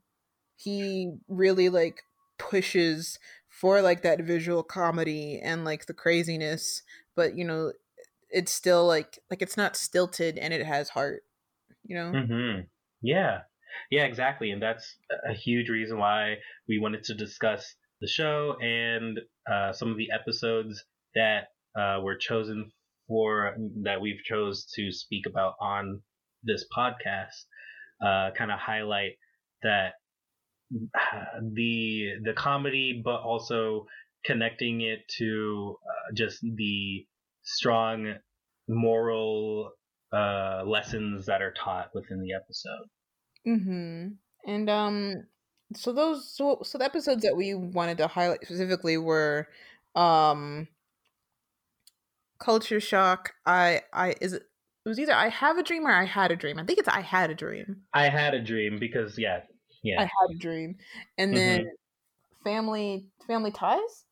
he 0.56 1.12
really 1.28 1.68
like 1.68 2.02
pushes 2.38 3.18
for 3.48 3.82
like 3.82 4.02
that 4.02 4.20
visual 4.22 4.62
comedy 4.62 5.40
and 5.40 5.64
like 5.64 5.86
the 5.86 5.94
craziness, 5.94 6.82
but 7.16 7.36
you 7.36 7.44
know, 7.44 7.72
it's 8.30 8.52
still 8.52 8.86
like 8.86 9.18
like 9.30 9.42
it's 9.42 9.56
not 9.56 9.76
stilted 9.76 10.38
and 10.38 10.54
it 10.54 10.66
has 10.66 10.90
heart, 10.90 11.24
you 11.84 11.96
know? 11.96 12.18
hmm 12.18 12.60
Yeah, 13.00 13.42
yeah, 13.90 14.04
exactly, 14.04 14.50
and 14.50 14.62
that's 14.62 14.98
a 15.28 15.34
huge 15.34 15.68
reason 15.68 15.98
why 15.98 16.36
we 16.68 16.78
wanted 16.78 17.04
to 17.04 17.14
discuss 17.14 17.74
the 18.00 18.06
show 18.08 18.56
and 18.60 19.18
uh, 19.50 19.72
some 19.72 19.90
of 19.90 19.96
the 19.96 20.10
episodes 20.10 20.84
that 21.14 21.48
uh, 21.78 22.00
were 22.02 22.16
chosen 22.16 22.72
for 23.08 23.56
that 23.82 24.00
we've 24.00 24.22
chose 24.24 24.66
to 24.74 24.90
speak 24.92 25.26
about 25.26 25.54
on 25.60 26.02
this 26.42 26.64
podcast. 26.76 27.44
Uh, 28.04 28.32
kind 28.36 28.50
of 28.50 28.58
highlight 28.58 29.12
that 29.62 29.92
uh, 30.74 31.40
the 31.52 32.14
the 32.24 32.32
comedy, 32.32 33.00
but 33.04 33.20
also 33.20 33.86
connecting 34.24 34.80
it 34.80 35.00
to 35.18 35.76
uh, 35.86 36.12
just 36.14 36.40
the 36.42 37.06
strong 37.42 38.14
moral 38.68 39.72
uh, 40.12 40.62
lessons 40.66 41.26
that 41.26 41.42
are 41.42 41.52
taught 41.52 41.90
within 41.94 42.20
the 42.20 42.32
episode. 42.34 42.88
Mm-hmm. 43.46 44.08
And 44.50 44.70
um 44.70 45.24
so 45.74 45.92
those 45.92 46.28
so 46.28 46.60
so 46.62 46.78
the 46.78 46.84
episodes 46.84 47.22
that 47.22 47.36
we 47.36 47.54
wanted 47.54 47.98
to 47.98 48.06
highlight 48.06 48.44
specifically 48.44 48.96
were 48.98 49.48
um 49.94 50.68
Culture 52.38 52.80
Shock, 52.80 53.34
I 53.46 53.82
I 53.92 54.14
is 54.20 54.32
it 54.32 54.42
it 54.84 54.88
was 54.88 54.98
either 54.98 55.14
I 55.14 55.28
have 55.28 55.58
a 55.58 55.62
dream 55.62 55.86
or 55.86 55.92
I 55.92 56.04
had 56.04 56.30
a 56.30 56.36
dream. 56.36 56.58
I 56.58 56.64
think 56.64 56.78
it's 56.78 56.88
I 56.88 57.00
had 57.00 57.30
a 57.30 57.34
dream. 57.34 57.82
I 57.94 58.08
had 58.08 58.34
a 58.34 58.42
dream 58.42 58.78
because 58.78 59.18
yeah, 59.18 59.40
yeah. 59.82 60.00
I 60.00 60.04
had 60.04 60.34
a 60.34 60.38
dream. 60.38 60.76
And 61.18 61.36
then 61.36 61.66
family 62.44 63.08
family 63.26 63.52
ties? 63.52 64.04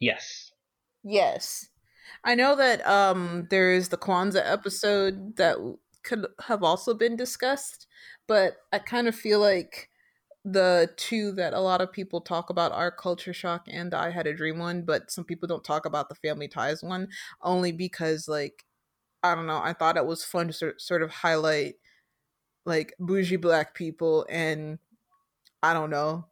yes, 0.00 0.52
Yes. 1.04 1.68
I 2.24 2.34
know 2.34 2.56
that 2.56 2.86
um 2.86 3.46
there 3.50 3.72
is 3.72 3.88
the 3.88 3.96
Kwanzaa 3.96 4.42
episode 4.44 5.36
that 5.36 5.56
could 6.04 6.26
have 6.46 6.62
also 6.62 6.94
been 6.94 7.16
discussed, 7.16 7.86
but 8.26 8.56
I 8.72 8.78
kind 8.78 9.08
of 9.08 9.14
feel 9.14 9.40
like 9.40 9.90
the 10.44 10.90
two 10.96 11.32
that 11.32 11.52
a 11.52 11.60
lot 11.60 11.80
of 11.80 11.92
people 11.92 12.20
talk 12.20 12.48
about 12.48 12.72
are 12.72 12.90
Culture 12.90 13.34
Shock 13.34 13.66
and 13.68 13.92
I 13.92 14.10
Had 14.10 14.26
a 14.26 14.34
Dream 14.34 14.58
one, 14.58 14.82
but 14.82 15.10
some 15.10 15.24
people 15.24 15.48
don't 15.48 15.64
talk 15.64 15.84
about 15.84 16.08
the 16.08 16.14
Family 16.14 16.48
Ties 16.48 16.82
one 16.82 17.08
only 17.42 17.72
because 17.72 18.28
like 18.28 18.64
I 19.22 19.34
don't 19.34 19.46
know, 19.46 19.60
I 19.62 19.72
thought 19.72 19.96
it 19.96 20.06
was 20.06 20.24
fun 20.24 20.48
to 20.48 20.74
sort 20.78 21.02
of 21.02 21.10
highlight 21.10 21.74
like 22.64 22.94
bougie 22.98 23.36
black 23.36 23.74
people 23.74 24.26
and 24.28 24.78
I 25.62 25.74
don't 25.74 25.90
know, 25.90 26.26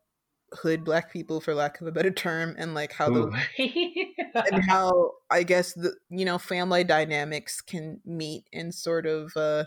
hood 0.53 0.85
black 0.85 1.13
people 1.13 1.41
for 1.41 1.55
lack 1.55 1.81
of 1.81 1.87
a 1.87 1.93
better 1.93 2.11
term 2.11 2.55
and 2.59 2.75
like 2.75 2.93
how 2.93 3.13
Ooh. 3.13 3.33
and 3.59 4.65
how 4.69 5.13
I 5.31 5.43
guess 5.43 5.73
the 5.73 5.95
you 6.09 6.25
know 6.25 6.39
family 6.39 6.85
dynamics 6.85 7.61
can 7.61 8.01
meet 8.05 8.45
and 8.53 8.75
sort 8.75 9.07
of 9.07 9.37
uh 9.37 9.65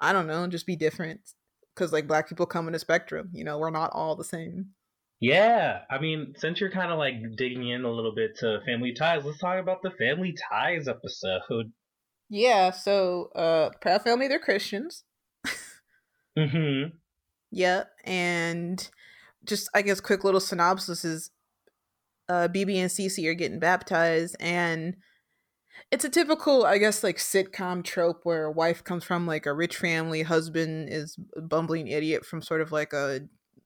I 0.00 0.12
don't 0.12 0.26
know 0.26 0.46
just 0.46 0.66
be 0.66 0.76
different 0.76 1.20
because 1.74 1.92
like 1.92 2.06
black 2.06 2.28
people 2.28 2.44
come 2.44 2.68
in 2.68 2.74
a 2.74 2.78
spectrum 2.78 3.30
you 3.32 3.44
know 3.44 3.58
we're 3.58 3.70
not 3.70 3.90
all 3.94 4.14
the 4.14 4.24
same 4.24 4.74
yeah. 5.24 5.80
I 5.90 5.98
mean, 5.98 6.34
since 6.36 6.60
you're 6.60 6.70
kind 6.70 6.92
of 6.92 6.98
like 6.98 7.14
digging 7.36 7.66
in 7.68 7.84
a 7.84 7.90
little 7.90 8.14
bit 8.14 8.36
to 8.40 8.60
family 8.66 8.92
ties, 8.92 9.24
let's 9.24 9.38
talk 9.38 9.58
about 9.58 9.80
the 9.80 9.90
family 9.92 10.34
ties 10.50 10.86
episode. 10.86 11.72
Yeah 12.28 12.70
so 12.70 13.30
uh 13.34 13.70
proud 13.80 14.02
family 14.02 14.28
they're 14.28 14.38
Christians. 14.38 15.04
Hmm 16.38 16.84
yeah 17.54 17.84
and 18.04 18.90
just 19.44 19.68
I 19.74 19.82
guess 19.82 20.00
quick 20.00 20.24
little 20.24 20.40
synopsis 20.40 21.04
is 21.04 21.30
uh 22.28 22.48
BeBe 22.48 22.76
and 22.76 22.90
CeCe 22.90 23.26
are 23.28 23.34
getting 23.34 23.60
baptized 23.60 24.36
and 24.40 24.96
it's 25.90 26.04
a 26.04 26.08
typical 26.08 26.64
i 26.64 26.78
guess 26.78 27.02
like 27.02 27.16
sitcom 27.16 27.82
trope 27.82 28.20
where 28.22 28.44
a 28.44 28.52
wife 28.52 28.84
comes 28.84 29.02
from 29.04 29.26
like 29.26 29.44
a 29.44 29.52
rich 29.52 29.76
family 29.76 30.22
husband 30.22 30.88
is 30.88 31.16
a 31.36 31.40
bumbling 31.40 31.88
idiot 31.88 32.24
from 32.24 32.40
sort 32.40 32.60
of 32.60 32.70
like 32.72 32.92
a 32.92 33.20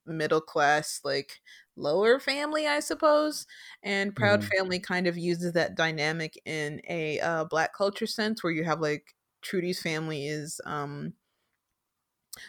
middle 0.06 0.40
class 0.40 1.00
like 1.04 1.40
lower 1.78 2.20
family 2.20 2.66
i 2.66 2.80
suppose 2.80 3.46
and 3.82 4.14
proud 4.16 4.42
Mhm. 4.42 4.52
family 4.56 4.80
kind 4.80 5.06
of 5.06 5.16
uses 5.18 5.52
that 5.52 5.74
dynamic 5.76 6.40
in 6.44 6.80
a 6.88 7.20
uh, 7.20 7.44
black 7.44 7.74
culture 7.74 8.06
sense 8.06 8.42
where 8.42 8.52
you 8.52 8.64
have 8.64 8.80
like 8.80 9.14
trudy's 9.42 9.80
family 9.82 10.26
is 10.26 10.60
um 10.66 11.14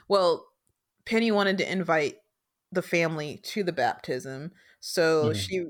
well 0.07 0.48
penny 1.05 1.31
wanted 1.31 1.57
to 1.57 1.71
invite 1.71 2.17
the 2.71 2.81
family 2.81 3.38
to 3.38 3.63
the 3.63 3.74
baptism 3.74 4.51
so 4.79 5.33
Mhm. 5.33 5.33
she 5.33 5.65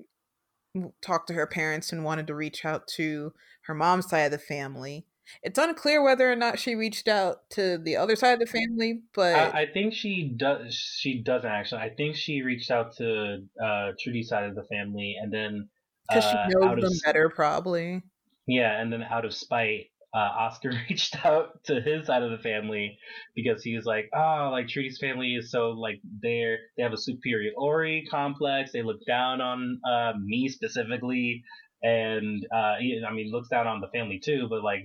talked 1.01 1.27
to 1.27 1.33
her 1.33 1.47
parents 1.47 1.91
and 1.91 2.03
wanted 2.03 2.27
to 2.27 2.35
reach 2.35 2.65
out 2.65 2.87
to 2.87 3.33
her 3.63 3.73
mom's 3.73 4.07
side 4.09 4.19
of 4.21 4.31
the 4.31 4.37
family. 4.39 5.07
It's 5.43 5.57
unclear 5.57 6.03
whether 6.03 6.31
or 6.31 6.35
not 6.35 6.59
she 6.59 6.75
reached 6.75 7.07
out 7.07 7.49
to 7.51 7.77
the 7.77 7.95
other 7.97 8.15
side 8.15 8.33
of 8.33 8.39
the 8.39 8.45
family, 8.45 9.01
but 9.13 9.35
I, 9.35 9.61
I 9.61 9.65
think 9.71 9.93
she 9.93 10.33
does. 10.35 10.75
She 10.75 11.21
doesn't 11.21 11.49
actually. 11.49 11.81
I 11.81 11.89
think 11.89 12.15
she 12.15 12.41
reached 12.41 12.71
out 12.71 12.95
to 12.97 13.43
uh, 13.63 13.91
Trudy's 14.01 14.29
side 14.29 14.45
of 14.45 14.55
the 14.55 14.63
family, 14.63 15.15
and 15.21 15.33
then 15.33 15.69
because 16.09 16.25
uh, 16.25 16.31
she 16.31 16.53
knows 16.53 16.65
out 16.65 16.77
of 16.77 16.83
them 16.83 16.99
better, 17.05 17.29
probably. 17.29 18.01
Yeah, 18.47 18.81
and 18.81 18.91
then 18.91 19.03
out 19.03 19.25
of 19.25 19.33
spite, 19.33 19.91
uh, 20.13 20.17
Oscar 20.17 20.71
reached 20.89 21.23
out 21.25 21.63
to 21.65 21.81
his 21.81 22.07
side 22.07 22.23
of 22.23 22.31
the 22.31 22.39
family 22.39 22.97
because 23.35 23.63
he 23.63 23.75
was 23.75 23.85
like, 23.85 24.09
"Oh, 24.15 24.49
like 24.51 24.67
Trudy's 24.67 24.97
family 24.99 25.35
is 25.35 25.51
so 25.51 25.71
like 25.71 25.99
they're 26.21 26.57
they 26.77 26.83
have 26.83 26.93
a 26.93 26.97
superiority 26.97 28.05
complex. 28.09 28.71
They 28.71 28.81
look 28.81 29.05
down 29.07 29.41
on 29.41 29.79
uh, 29.89 30.13
me 30.19 30.49
specifically, 30.49 31.43
and 31.81 32.45
uh, 32.53 32.75
he, 32.79 33.01
I 33.07 33.13
mean, 33.13 33.31
looks 33.31 33.49
down 33.49 33.67
on 33.67 33.81
the 33.81 33.87
family 33.87 34.19
too, 34.23 34.47
but 34.49 34.63
like 34.63 34.83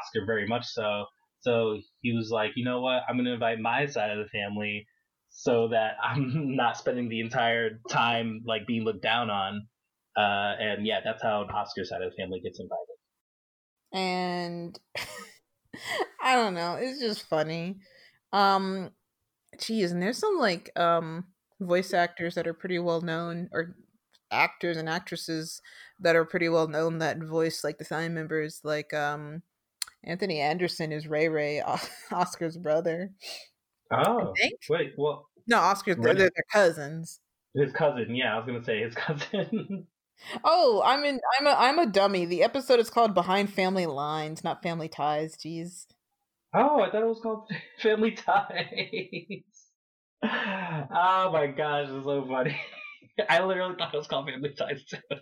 Oscar 0.00 0.24
very 0.26 0.46
much 0.46 0.66
so. 0.66 1.06
So 1.40 1.78
he 2.00 2.12
was 2.12 2.30
like, 2.30 2.52
you 2.56 2.64
know 2.64 2.80
what? 2.80 3.02
I'm 3.08 3.16
gonna 3.16 3.34
invite 3.34 3.58
my 3.58 3.86
side 3.86 4.10
of 4.10 4.18
the 4.18 4.28
family." 4.30 4.86
So 5.30 5.68
that 5.68 5.96
I'm 6.02 6.56
not 6.56 6.76
spending 6.76 7.08
the 7.08 7.20
entire 7.20 7.80
time 7.90 8.42
like 8.46 8.66
being 8.66 8.84
looked 8.84 9.02
down 9.02 9.30
on, 9.30 9.66
uh, 10.16 10.54
and 10.60 10.86
yeah, 10.86 11.00
that's 11.04 11.22
how 11.22 11.42
Oscar's 11.52 11.90
side 11.90 12.02
of 12.02 12.12
the 12.12 12.16
family 12.16 12.40
gets 12.40 12.60
invited. 12.60 12.92
And 13.92 14.78
I 16.22 16.34
don't 16.34 16.54
know, 16.54 16.74
it's 16.74 17.00
just 17.00 17.28
funny. 17.28 17.76
Um 18.32 18.90
geez, 19.58 19.92
and 19.92 20.02
there's 20.02 20.18
some 20.18 20.38
like 20.38 20.70
um 20.78 21.26
voice 21.60 21.92
actors 21.92 22.34
that 22.34 22.46
are 22.46 22.54
pretty 22.54 22.78
well 22.78 23.00
known 23.00 23.48
or 23.52 23.76
actors 24.32 24.76
and 24.76 24.88
actresses 24.88 25.60
that 26.00 26.16
are 26.16 26.24
pretty 26.24 26.48
well 26.48 26.66
known 26.66 26.98
that 26.98 27.18
voice 27.22 27.62
like 27.62 27.78
the 27.78 27.84
family 27.84 28.08
members 28.08 28.60
like 28.64 28.92
um 28.94 29.42
Anthony 30.04 30.40
Anderson 30.40 30.90
is 30.90 31.06
Ray 31.06 31.28
Ray, 31.28 31.60
Oscar's 32.12 32.56
brother. 32.56 33.10
Oh, 33.92 34.32
wait, 34.68 34.94
well, 34.98 35.28
No, 35.46 35.58
Oscar's 35.58 35.96
they're, 36.00 36.14
they're 36.14 36.30
cousins. 36.52 37.20
his 37.54 37.72
cousin. 37.72 38.14
Yeah, 38.16 38.34
I 38.34 38.38
was 38.38 38.46
gonna 38.46 38.64
say 38.64 38.80
his 38.82 38.94
cousin. 38.96 39.86
Oh, 40.44 40.82
I'm 40.84 41.04
in. 41.04 41.20
I'm 41.38 41.46
a. 41.46 41.50
I'm 41.58 41.78
a 41.78 41.86
dummy. 41.86 42.24
The 42.26 42.42
episode 42.42 42.80
is 42.80 42.90
called 42.90 43.12
"Behind 43.14 43.52
Family 43.52 43.86
Lines," 43.86 44.42
not 44.44 44.62
"Family 44.62 44.88
Ties." 44.88 45.36
Jeez. 45.36 45.86
oh, 46.54 46.80
I 46.80 46.90
thought 46.90 47.02
it 47.02 47.06
was 47.06 47.20
called 47.20 47.48
Family 47.82 48.12
Ties. 48.12 49.42
oh 50.24 51.30
my 51.32 51.46
gosh, 51.56 51.88
it's 51.90 52.04
so 52.04 52.24
funny. 52.28 52.56
I 53.28 53.44
literally 53.44 53.76
thought 53.76 53.94
it 53.94 53.96
was 53.96 54.06
called 54.06 54.28
Family 54.28 54.54
Ties 54.54 54.84
too. 54.84 54.98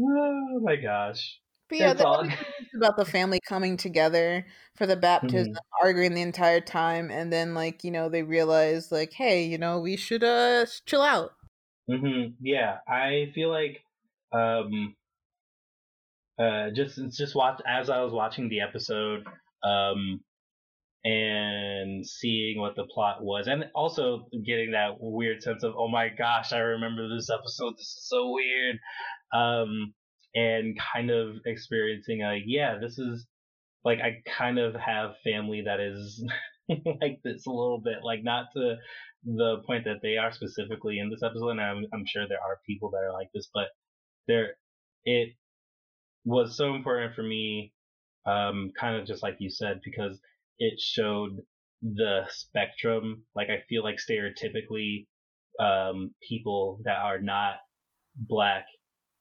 oh 0.00 0.60
my 0.62 0.76
gosh. 0.76 1.40
But 1.68 1.78
yeah, 1.78 1.90
It's 1.92 2.00
all- 2.00 2.28
about 2.76 2.96
the 2.96 3.04
family 3.04 3.40
coming 3.48 3.76
together 3.76 4.46
for 4.76 4.86
the 4.86 4.96
baptism, 4.96 5.52
arguing 5.82 6.14
the 6.14 6.22
entire 6.22 6.60
time, 6.60 7.10
and 7.10 7.32
then 7.32 7.54
like 7.54 7.84
you 7.84 7.90
know 7.90 8.08
they 8.08 8.22
realize 8.22 8.90
like, 8.90 9.12
hey, 9.12 9.44
you 9.44 9.58
know 9.58 9.80
we 9.80 9.96
should 9.96 10.24
uh 10.24 10.66
chill 10.86 11.02
out. 11.02 11.32
hmm 11.88 12.34
Yeah, 12.40 12.78
I 12.86 13.30
feel 13.34 13.50
like 13.50 13.82
um 14.32 14.96
uh 16.38 16.70
just 16.70 16.98
it's 16.98 17.16
just 17.16 17.34
watch 17.34 17.60
as 17.66 17.90
I 17.90 18.00
was 18.02 18.12
watching 18.12 18.48
the 18.48 18.60
episode 18.60 19.26
um 19.62 20.20
and 21.04 22.06
seeing 22.06 22.60
what 22.60 22.76
the 22.76 22.84
plot 22.84 23.22
was, 23.22 23.46
and 23.46 23.64
also 23.74 24.26
getting 24.44 24.72
that 24.72 24.96
weird 25.00 25.42
sense 25.42 25.64
of, 25.64 25.74
oh 25.76 25.88
my 25.88 26.08
gosh, 26.08 26.52
I 26.52 26.58
remember 26.58 27.08
this 27.08 27.30
episode. 27.30 27.74
This 27.74 27.86
is 27.86 28.06
so 28.08 28.32
weird. 28.32 28.78
Um, 29.32 29.94
and 30.34 30.78
kind 30.78 31.10
of 31.10 31.36
experiencing 31.46 32.22
a, 32.22 32.40
yeah, 32.44 32.78
this 32.80 32.98
is 32.98 33.26
like 33.84 33.98
I 34.00 34.22
kind 34.38 34.58
of 34.58 34.74
have 34.74 35.12
family 35.24 35.62
that 35.66 35.80
is 35.80 36.24
like 36.68 37.20
this 37.24 37.46
a 37.46 37.50
little 37.50 37.80
bit, 37.82 37.98
like 38.04 38.22
not 38.22 38.46
to 38.54 38.76
the 39.24 39.56
point 39.66 39.84
that 39.84 40.00
they 40.02 40.16
are 40.16 40.32
specifically 40.32 40.98
in 40.98 41.10
this 41.10 41.22
episode, 41.22 41.50
and 41.50 41.60
I'm, 41.60 41.84
I'm 41.92 42.04
sure 42.06 42.26
there 42.28 42.38
are 42.38 42.60
people 42.66 42.90
that 42.90 42.98
are 42.98 43.12
like 43.12 43.28
this, 43.34 43.48
but 43.52 43.68
there, 44.28 44.54
it 45.04 45.30
was 46.24 46.56
so 46.56 46.74
important 46.74 47.14
for 47.14 47.22
me, 47.22 47.72
um, 48.26 48.70
kind 48.78 48.96
of 48.96 49.06
just 49.06 49.22
like 49.22 49.36
you 49.38 49.50
said, 49.50 49.80
because 49.84 50.18
it 50.60 50.78
showed 50.78 51.38
the 51.82 52.26
spectrum. 52.28 53.24
Like 53.34 53.48
I 53.48 53.64
feel 53.68 53.82
like 53.82 53.96
stereotypically, 53.96 55.06
um, 55.58 56.14
people 56.28 56.80
that 56.84 56.98
are 56.98 57.20
not 57.20 57.54
black 58.14 58.66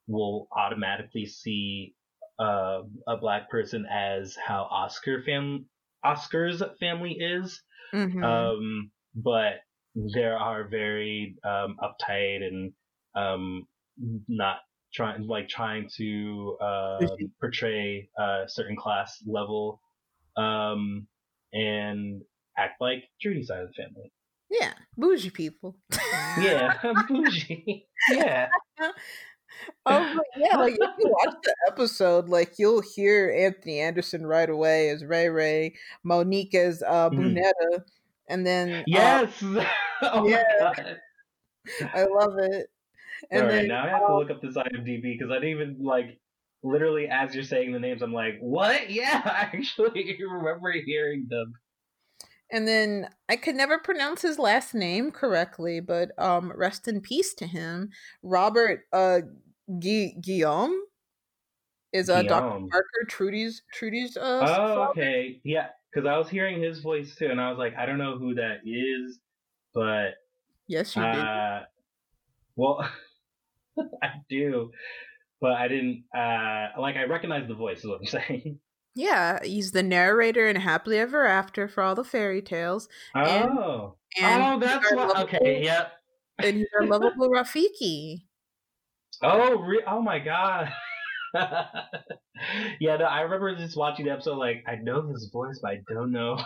will 0.08 0.48
automatically 0.55 1.25
see 1.25 1.96
uh, 2.39 2.81
a 3.08 3.17
black 3.19 3.50
person 3.50 3.86
as 3.91 4.36
how 4.36 4.67
Oscar 4.69 5.24
fam 5.25 5.65
Oscar's 6.03 6.62
family 6.79 7.17
is. 7.19 7.62
Mm-hmm. 7.93 8.24
Um, 8.24 8.91
but 9.15 9.62
there 9.96 10.38
are 10.38 10.67
very 10.69 11.36
um, 11.43 11.77
uptight 11.81 12.43
and 12.43 12.74
um, 13.15 13.67
not 14.27 14.58
trying 14.93 15.27
like 15.27 15.50
trying 15.50 15.89
to 15.98 16.58
uh, 16.62 17.00
portray 17.39 18.10
a 18.17 18.43
certain 18.48 18.75
class 18.77 19.22
level 19.25 19.81
um, 20.38 21.08
and 21.53 22.22
act 22.58 22.82
like 22.82 23.06
Trudy's 23.22 23.48
side 23.48 23.62
of 23.62 23.70
the 23.70 23.84
family. 23.84 24.12
Yeah, 24.50 24.74
bougie 24.98 25.29
people. 25.29 25.77
yeah, 26.39 26.77
bougie. 27.08 27.86
Yeah. 28.12 28.50
oh 29.86 30.20
yeah, 30.38 30.58
like 30.58 30.74
if 30.74 30.89
you 31.00 31.10
watch 31.10 31.36
the 31.44 31.56
episode, 31.68 32.29
like 32.29 32.53
you'll 32.58 32.82
hear 32.82 33.34
Anthony 33.38 33.79
Anderson 33.79 34.25
right 34.25 34.50
away 34.50 34.89
as 34.89 35.03
Ray 35.03 35.29
Ray, 35.29 35.75
Mo'Nique 36.03 36.56
as 36.56 36.82
uh, 36.84 37.10
mm-hmm. 37.10 37.38
Mm. 37.38 37.84
and 38.27 38.46
then 38.46 38.84
yes, 38.88 39.32
oh 40.01 40.27
yeah, 40.27 40.74
I 41.94 42.06
love 42.06 42.38
it. 42.39 42.68
And 43.32 43.44
All 43.44 43.50
right, 43.50 43.56
then, 43.56 43.68
now 43.68 43.86
I 43.86 43.89
have 43.89 44.08
to 44.08 44.18
look 44.18 44.32
up 44.32 44.41
this 44.41 44.56
IMDb 44.56 45.01
because 45.01 45.29
I 45.29 45.36
didn't 45.36 45.50
even 45.50 45.77
like 45.82 46.20
literally 46.63 47.08
as 47.08 47.34
you're 47.34 47.44
saying 47.44 47.72
the 47.72 47.80
names, 47.80 48.01
I'm 48.01 48.13
like, 48.13 48.38
what? 48.39 48.89
Yeah, 48.89 49.22
I 49.25 49.50
actually 49.54 50.18
remember 50.30 50.72
hearing 50.86 51.28
them. 51.30 51.54
And 52.51 52.68
then 52.68 53.10
I 53.30 53.36
could 53.36 53.56
never 53.56 53.78
pronounce 53.78 54.24
his 54.24 54.39
last 54.39 54.74
name 54.74 55.12
correctly, 55.12 55.80
but 55.80 56.12
um, 56.18 56.51
rest 56.56 56.88
in 56.88 57.00
peace 57.00 57.36
to 57.36 57.46
him. 57.46 57.92
Robert 58.24 58.86
uh, 58.92 59.20
Gu- 59.68 60.20
Guillaume 60.20 60.75
is 61.94 62.10
uh, 62.10 62.24
Dr. 62.24 62.66
Parker 62.72 63.06
Trudy's 63.08 63.62
Trudy's. 63.74 64.18
Uh, 64.18 64.58
oh, 64.58 64.88
okay, 64.89 65.39
yeah, 65.44 65.67
because 65.93 66.08
I 66.08 66.17
was 66.17 66.30
hearing 66.30 66.62
his 66.62 66.80
voice 66.80 67.15
too, 67.15 67.28
and 67.28 67.39
I 67.39 67.50
was 67.50 67.60
like, 67.60 67.76
I 67.78 67.86
don't 67.86 67.98
know 68.00 68.17
who 68.17 68.34
that 68.36 68.62
is, 68.65 69.19
but 69.74 70.15
yes, 70.67 70.95
you 70.95 71.04
uh, 71.04 71.60
did. 71.60 71.65
Well, 72.56 72.89
I 74.04 74.10
do, 74.30 74.72
but 75.41 75.54
I 75.54 75.67
didn't. 75.67 76.04
Uh, 76.15 76.80
like, 76.80 76.95
I 76.95 77.04
recognize 77.04 77.47
the 77.47 77.56
voice. 77.56 77.80
Is 77.80 77.88
what 77.88 77.99
I'm 77.99 78.06
saying. 78.28 78.60
Yeah, 78.95 79.39
he's 79.43 79.71
the 79.71 79.84
narrator 79.84 80.47
in 80.47 80.56
Happily 80.56 80.97
Ever 80.97 81.25
After 81.25 81.67
for 81.67 81.84
all 81.84 81.95
the 81.95 82.04
fairy 82.04 82.41
tales. 82.41 82.89
Oh, 83.15 83.95
and, 84.17 84.25
and 84.25 84.43
oh, 84.43 84.60
that's 84.60 84.91
what. 84.91 85.08
Lovable, 85.08 85.21
okay, 85.23 85.63
yep. 85.63 85.93
And 86.39 86.58
he's 86.58 86.67
our 86.80 86.86
lovable 86.86 87.30
Rafiki. 87.36 88.23
Oh, 89.21 89.60
re- 89.60 89.84
oh 89.88 90.02
my 90.02 90.19
god. 90.19 90.71
yeah, 92.80 92.97
no, 92.97 93.06
I 93.06 93.21
remember 93.21 93.56
just 93.56 93.78
watching 93.78 94.06
the 94.06 94.12
episode. 94.12 94.38
Like, 94.38 94.63
I 94.67 94.75
know 94.75 95.08
his 95.08 95.30
voice, 95.32 95.60
but 95.62 95.71
I 95.71 95.82
don't 95.93 96.12
know. 96.12 96.38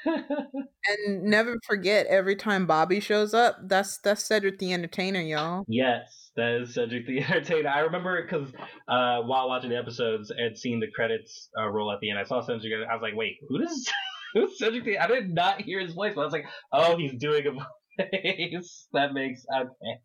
and 0.06 1.22
never 1.22 1.56
forget, 1.66 2.06
every 2.06 2.36
time 2.36 2.66
Bobby 2.66 3.00
shows 3.00 3.34
up, 3.34 3.56
that's 3.64 3.98
that's 3.98 4.24
Cedric 4.24 4.58
the 4.58 4.72
Entertainer, 4.72 5.20
y'all. 5.20 5.64
Yes, 5.68 6.30
that 6.36 6.62
is 6.62 6.74
Cedric 6.74 7.06
the 7.06 7.20
Entertainer. 7.28 7.68
I 7.68 7.80
remember 7.80 8.18
it 8.18 8.30
because 8.30 8.48
uh, 8.88 9.22
while 9.22 9.48
watching 9.48 9.70
the 9.70 9.78
episodes 9.78 10.30
and 10.30 10.56
seeing 10.56 10.80
the 10.80 10.90
credits 10.94 11.48
uh, 11.58 11.68
roll 11.68 11.92
at 11.92 12.00
the 12.00 12.10
end, 12.10 12.18
I 12.18 12.24
saw 12.24 12.40
Cedric. 12.40 12.72
I 12.88 12.94
was 12.94 13.02
like, 13.02 13.14
wait, 13.14 13.36
who 13.48 13.58
does 13.58 13.88
who's 14.34 14.58
Cedric 14.58 14.84
the? 14.84 14.98
I 14.98 15.06
did 15.06 15.30
not 15.30 15.62
hear 15.62 15.80
his 15.80 15.94
voice, 15.94 16.12
but 16.14 16.22
I 16.22 16.24
was 16.24 16.32
like, 16.32 16.46
oh, 16.72 16.96
he's 16.96 17.14
doing 17.18 17.46
a 17.46 17.52
voice. 17.52 18.86
that 18.92 19.12
makes 19.12 19.44
okay. 19.54 20.00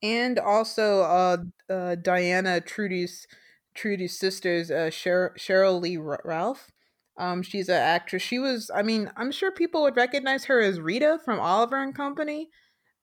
And 0.00 0.38
also, 0.38 1.02
uh, 1.02 1.36
uh, 1.68 1.96
Diana 1.96 2.60
Trudy's 2.60 3.26
Trudy's 3.74 4.18
sisters, 4.18 4.70
uh, 4.70 4.90
Cheryl, 4.90 5.36
Cheryl 5.36 5.80
Lee 5.80 5.96
Ralph. 5.96 6.70
Um, 7.18 7.42
she's 7.42 7.68
an 7.68 7.74
actress. 7.74 8.22
She 8.22 8.38
was, 8.38 8.70
I 8.74 8.82
mean, 8.82 9.10
I'm 9.16 9.32
sure 9.32 9.50
people 9.50 9.82
would 9.82 9.96
recognize 9.96 10.44
her 10.44 10.60
as 10.60 10.80
Rita 10.80 11.18
from 11.24 11.40
Oliver 11.40 11.82
and 11.82 11.94
Company. 11.94 12.48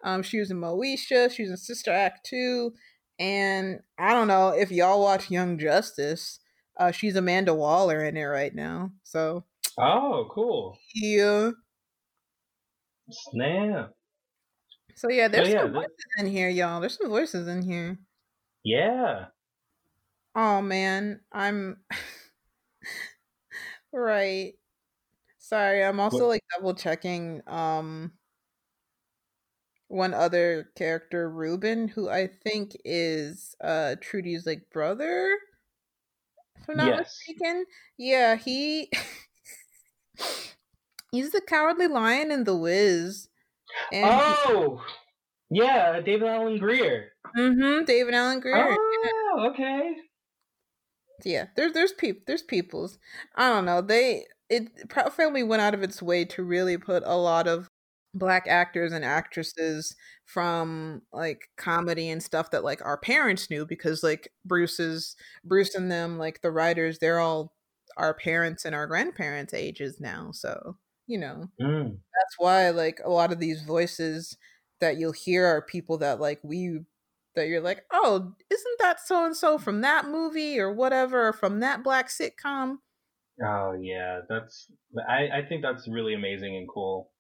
Um, 0.04 0.23
she 0.23 0.39
was 0.39 0.51
in 0.51 0.60
Moesha. 0.60 1.30
She 1.32 1.43
was 1.43 1.51
in 1.51 1.58
Sister 1.58 1.91
Act 1.91 2.25
2. 2.30 2.71
And 3.19 3.82
I 3.99 4.13
don't 4.13 4.28
know 4.28 4.49
if 4.49 4.71
y'all 4.71 5.01
watch 5.01 5.30
Young 5.30 5.60
Justice. 5.60 6.39
Uh, 6.80 6.91
she's 6.91 7.15
Amanda 7.15 7.54
Waller 7.54 8.04
in 8.04 8.17
it 8.17 8.23
right 8.23 8.56
now. 8.56 8.91
So. 9.04 9.43
Oh, 9.78 10.28
cool. 10.32 10.78
Yeah. 10.93 11.51
Snap. 13.10 13.91
So 14.95 15.10
yeah, 15.10 15.28
there's 15.28 15.49
yeah, 15.49 15.63
some 15.63 15.73
voices 15.73 16.06
in 16.17 16.28
here, 16.28 16.49
y'all. 16.49 16.80
There's 16.80 16.97
some 16.97 17.10
voices 17.10 17.47
in 17.47 17.62
here. 17.62 17.99
Yeah. 18.63 19.25
Oh 20.36 20.62
man, 20.62 21.19
I'm 21.32 21.78
right. 23.95 24.53
Sorry, 25.38 25.84
I'm 25.84 25.99
also 25.99 26.21
what? 26.21 26.29
like 26.29 26.43
double 26.55 26.73
checking 26.73 27.41
um 27.47 28.12
one 29.88 30.13
other 30.13 30.71
character, 30.75 31.29
Ruben, 31.29 31.88
who 31.88 32.10
I 32.10 32.27
think 32.27 32.75
is 32.84 33.55
uh 33.63 33.95
Trudy's 34.01 34.45
like 34.45 34.69
brother. 34.71 35.38
If 36.58 36.69
I'm 36.69 36.77
not 36.77 36.88
yes. 36.88 37.19
mistaken. 37.27 37.65
Yeah, 37.97 38.36
he 38.36 38.89
he's 41.12 41.31
the 41.31 41.41
cowardly 41.41 41.88
lion 41.88 42.31
in 42.31 42.43
the 42.43 42.55
Wiz. 42.55 43.29
And 43.91 44.05
oh, 44.05 44.81
yeah, 45.49 45.99
David 46.01 46.27
Alan 46.27 46.58
Grier. 46.58 47.12
Mm-hmm. 47.38 47.86
David 47.86 48.13
Alan 48.13 48.39
Grier. 48.39 48.75
Oh, 48.77 49.03
yeah. 49.38 49.49
okay. 49.49 49.95
Yeah, 51.23 51.47
there's 51.56 51.73
there's 51.73 51.93
people 51.93 52.21
there's 52.28 52.41
peoples. 52.41 52.97
I 53.36 53.49
don't 53.49 53.65
know. 53.65 53.82
They 53.82 54.25
it 54.49 54.89
Proud 54.89 55.13
Family 55.13 55.43
went 55.43 55.62
out 55.62 55.73
of 55.73 55.84
its 55.84 56.01
way 56.01 56.25
to 56.25 56.43
really 56.43 56.78
put 56.78 57.04
a 57.06 57.15
lot 57.17 57.47
of 57.47 57.69
black 58.13 58.47
actors 58.47 58.93
and 58.93 59.04
actresses 59.04 59.95
from 60.25 61.01
like 61.12 61.49
comedy 61.58 62.10
and 62.10 62.23
stuff 62.23 62.49
that 62.51 62.63
like 62.63 62.84
our 62.84 62.97
parents 62.97 63.49
knew 63.49 63.65
because 63.65 64.04
like 64.04 64.30
Bruce's 64.45 65.15
Bruce 65.43 65.75
and 65.75 65.91
them 65.91 66.17
like 66.17 66.41
the 66.41 66.51
writers 66.51 66.97
they're 66.99 67.19
all 67.19 67.54
our 67.97 68.13
parents 68.13 68.63
and 68.65 68.73
our 68.73 68.88
grandparents 68.88 69.54
ages 69.54 69.99
now 69.99 70.30
so 70.32 70.78
you 71.08 71.19
know 71.19 71.45
mm. 71.62 71.89
that's 71.91 72.36
why 72.38 72.69
like 72.69 72.99
a 73.04 73.10
lot 73.10 73.34
of 73.34 73.39
these 73.39 73.62
voices 73.63 74.38
that 74.80 74.97
you'll 74.97 75.12
hear 75.12 75.45
are 75.45 75.62
people 75.62 75.97
that 75.97 76.19
like 76.19 76.39
we 76.41 76.80
that 77.36 77.48
you're 77.48 77.62
like 77.62 77.84
oh 77.91 78.34
isn't 78.50 78.80
that 78.80 79.00
so 79.00 79.26
and 79.26 79.36
so 79.36 79.58
from 79.58 79.82
that 79.82 80.08
movie 80.08 80.60
or 80.60 80.74
whatever 80.74 81.28
or 81.28 81.34
from 81.34 81.60
that 81.60 81.84
black 81.84 82.10
sitcom 82.10 82.78
oh 83.45 83.74
yeah 83.80 84.21
that's 84.30 84.71
i 85.10 85.28
i 85.38 85.45
think 85.48 85.62
that's 85.62 85.88
really 85.88 86.13
amazing 86.13 86.56
and 86.56 86.67
cool 86.67 87.12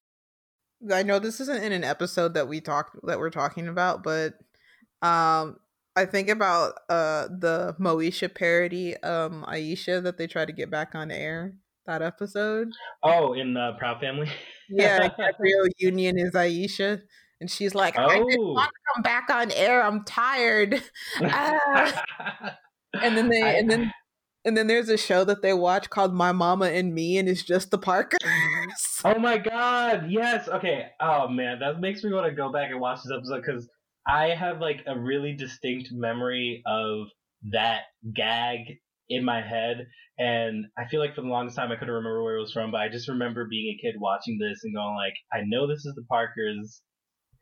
i 0.91 1.03
know 1.03 1.19
this 1.19 1.39
isn't 1.39 1.63
in 1.63 1.71
an 1.71 1.83
episode 1.83 2.33
that 2.33 2.47
we 2.47 2.61
talked 2.61 2.97
that 3.03 3.19
we're 3.19 3.29
talking 3.29 3.67
about 3.67 4.03
but 4.03 4.33
um 5.01 5.57
I 5.97 6.05
think 6.05 6.27
about 6.27 6.73
uh 6.89 7.29
the 7.29 7.73
Moesha 7.79 8.27
parody 8.33 8.97
um 8.97 9.45
Aisha 9.47 10.03
that 10.03 10.17
they 10.17 10.27
tried 10.27 10.47
to 10.47 10.53
get 10.53 10.69
back 10.69 10.93
on 10.93 11.09
air 11.09 11.53
that 11.85 12.01
episode. 12.01 12.69
Oh, 13.03 13.33
in 13.33 13.53
the 13.53 13.73
Proud 13.77 13.99
Family. 13.99 14.29
yeah, 14.69 15.07
Gabrielle 15.07 15.67
Union 15.77 16.17
is 16.17 16.31
Aisha, 16.31 17.01
and 17.41 17.49
she's 17.49 17.75
like, 17.75 17.95
oh. 17.97 18.03
"I 18.03 18.19
oh. 18.19 18.53
want 18.53 18.69
to 18.69 18.93
come 18.93 19.01
back 19.01 19.29
on 19.29 19.51
air. 19.51 19.83
I'm 19.83 20.03
tired." 20.03 20.81
ah. 21.21 22.57
and 23.01 23.17
then 23.17 23.29
they, 23.29 23.41
I, 23.41 23.51
and 23.53 23.69
then, 23.69 23.91
and 24.45 24.57
then 24.57 24.67
there's 24.67 24.89
a 24.89 24.97
show 24.97 25.23
that 25.25 25.41
they 25.41 25.53
watch 25.53 25.89
called 25.89 26.13
My 26.13 26.31
Mama 26.31 26.65
and 26.65 26.93
Me, 26.93 27.17
and 27.17 27.27
it's 27.27 27.43
just 27.43 27.71
the 27.71 27.77
Parkers. 27.77 28.19
oh 29.03 29.19
my 29.19 29.37
god! 29.37 30.09
Yes. 30.09 30.47
Okay. 30.47 30.87
Oh 30.99 31.27
man, 31.27 31.59
that 31.59 31.79
makes 31.79 32.03
me 32.03 32.13
want 32.13 32.27
to 32.27 32.35
go 32.35 32.51
back 32.51 32.71
and 32.71 32.79
watch 32.79 32.99
this 33.03 33.15
episode 33.15 33.43
because 33.45 33.67
I 34.07 34.29
have 34.29 34.59
like 34.59 34.81
a 34.87 34.97
really 34.97 35.33
distinct 35.33 35.89
memory 35.91 36.61
of 36.65 37.07
that 37.51 37.81
gag 38.15 38.59
in 39.09 39.23
my 39.23 39.41
head, 39.41 39.87
and 40.17 40.65
I 40.77 40.87
feel 40.87 40.99
like 40.99 41.15
for 41.15 41.21
the 41.21 41.27
longest 41.27 41.55
time 41.55 41.71
I 41.71 41.75
couldn't 41.75 41.93
remember 41.93 42.23
where 42.23 42.37
it 42.37 42.41
was 42.41 42.53
from, 42.53 42.71
but 42.71 42.81
I 42.81 42.89
just 42.89 43.07
remember 43.07 43.45
being 43.45 43.75
a 43.75 43.81
kid 43.81 43.95
watching 43.99 44.39
this 44.39 44.63
and 44.63 44.75
going 44.75 44.95
like, 44.95 45.13
I 45.33 45.43
know 45.45 45.67
this 45.67 45.85
is 45.85 45.93
the 45.95 46.05
Parkers, 46.09 46.81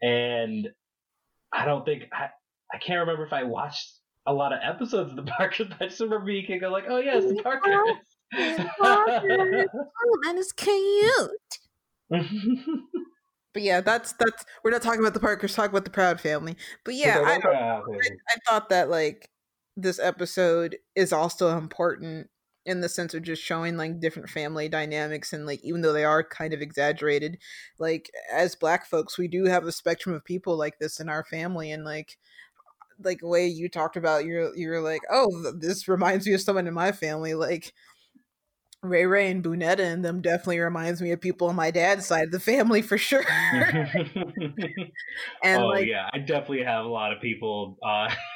and 0.03 0.67
I 1.51 1.65
don't 1.65 1.85
think 1.85 2.03
I 2.11 2.27
I 2.73 2.77
can't 2.77 2.99
remember 2.99 3.25
if 3.25 3.33
I 3.33 3.43
watched 3.43 3.99
a 4.25 4.33
lot 4.33 4.53
of 4.53 4.59
episodes 4.61 5.11
of 5.11 5.15
the 5.15 5.23
Parkers. 5.31 5.67
But 5.69 5.81
I 5.81 5.87
just 5.87 6.01
remember 6.01 6.25
being 6.25 6.61
like, 6.61 6.85
oh 6.87 6.97
yeah, 6.97 7.17
it's 7.17 7.27
the 7.27 7.41
Parkers. 7.41 7.73
oh, 8.81 10.19
that 10.23 10.35
is 10.35 10.51
cute. 10.51 11.31
but 13.53 13.61
yeah, 13.61 13.81
that's 13.81 14.13
that's 14.13 14.45
we're 14.63 14.71
not 14.71 14.81
talking 14.81 14.99
about 14.99 15.13
the 15.13 15.19
Parkers, 15.19 15.55
talk 15.55 15.69
about 15.69 15.85
the 15.85 15.91
Proud 15.91 16.19
Family. 16.19 16.57
But 16.83 16.95
yeah, 16.95 17.19
I, 17.25 17.47
I, 17.47 17.77
I 17.79 18.37
thought 18.47 18.69
that 18.69 18.89
like 18.89 19.29
this 19.77 19.99
episode 19.99 20.77
is 20.95 21.13
also 21.13 21.57
important 21.57 22.27
in 22.65 22.81
the 22.81 22.89
sense 22.89 23.13
of 23.13 23.23
just 23.23 23.41
showing 23.41 23.77
like 23.77 23.99
different 23.99 24.29
family 24.29 24.69
dynamics 24.69 25.33
and 25.33 25.45
like 25.45 25.59
even 25.63 25.81
though 25.81 25.93
they 25.93 26.05
are 26.05 26.23
kind 26.23 26.53
of 26.53 26.61
exaggerated 26.61 27.37
like 27.77 28.09
as 28.31 28.55
black 28.55 28.85
folks 28.85 29.17
we 29.17 29.27
do 29.27 29.45
have 29.45 29.65
a 29.65 29.71
spectrum 29.71 30.15
of 30.15 30.23
people 30.23 30.55
like 30.57 30.79
this 30.79 30.99
in 30.99 31.09
our 31.09 31.23
family 31.25 31.71
and 31.71 31.83
like 31.83 32.17
like 33.03 33.19
way 33.21 33.45
you 33.47 33.67
talked 33.67 33.97
about 33.97 34.25
you're 34.25 34.55
you're 34.55 34.81
like 34.81 35.01
oh 35.11 35.29
this 35.57 35.87
reminds 35.87 36.25
me 36.25 36.33
of 36.33 36.41
someone 36.41 36.67
in 36.67 36.73
my 36.73 36.91
family 36.91 37.33
like 37.33 37.73
Ray 38.83 39.05
Ray 39.05 39.31
and 39.31 39.41
Bunetta 39.41 39.79
and 39.79 40.03
them 40.03 40.21
definitely 40.21 40.59
reminds 40.59 41.01
me 41.01 41.11
of 41.11 41.21
people 41.21 41.47
on 41.47 41.55
my 41.55 41.71
dad's 41.71 42.05
side 42.05 42.25
of 42.25 42.31
the 42.31 42.39
family 42.39 42.81
for 42.81 42.97
sure. 42.97 43.23
and 45.41 45.63
oh 45.63 45.67
like, 45.67 45.87
yeah, 45.87 46.09
I 46.11 46.19
definitely 46.19 46.63
have 46.63 46.83
a 46.83 46.89
lot 46.89 47.13
of 47.13 47.21
people 47.21 47.77
uh, 47.81 48.13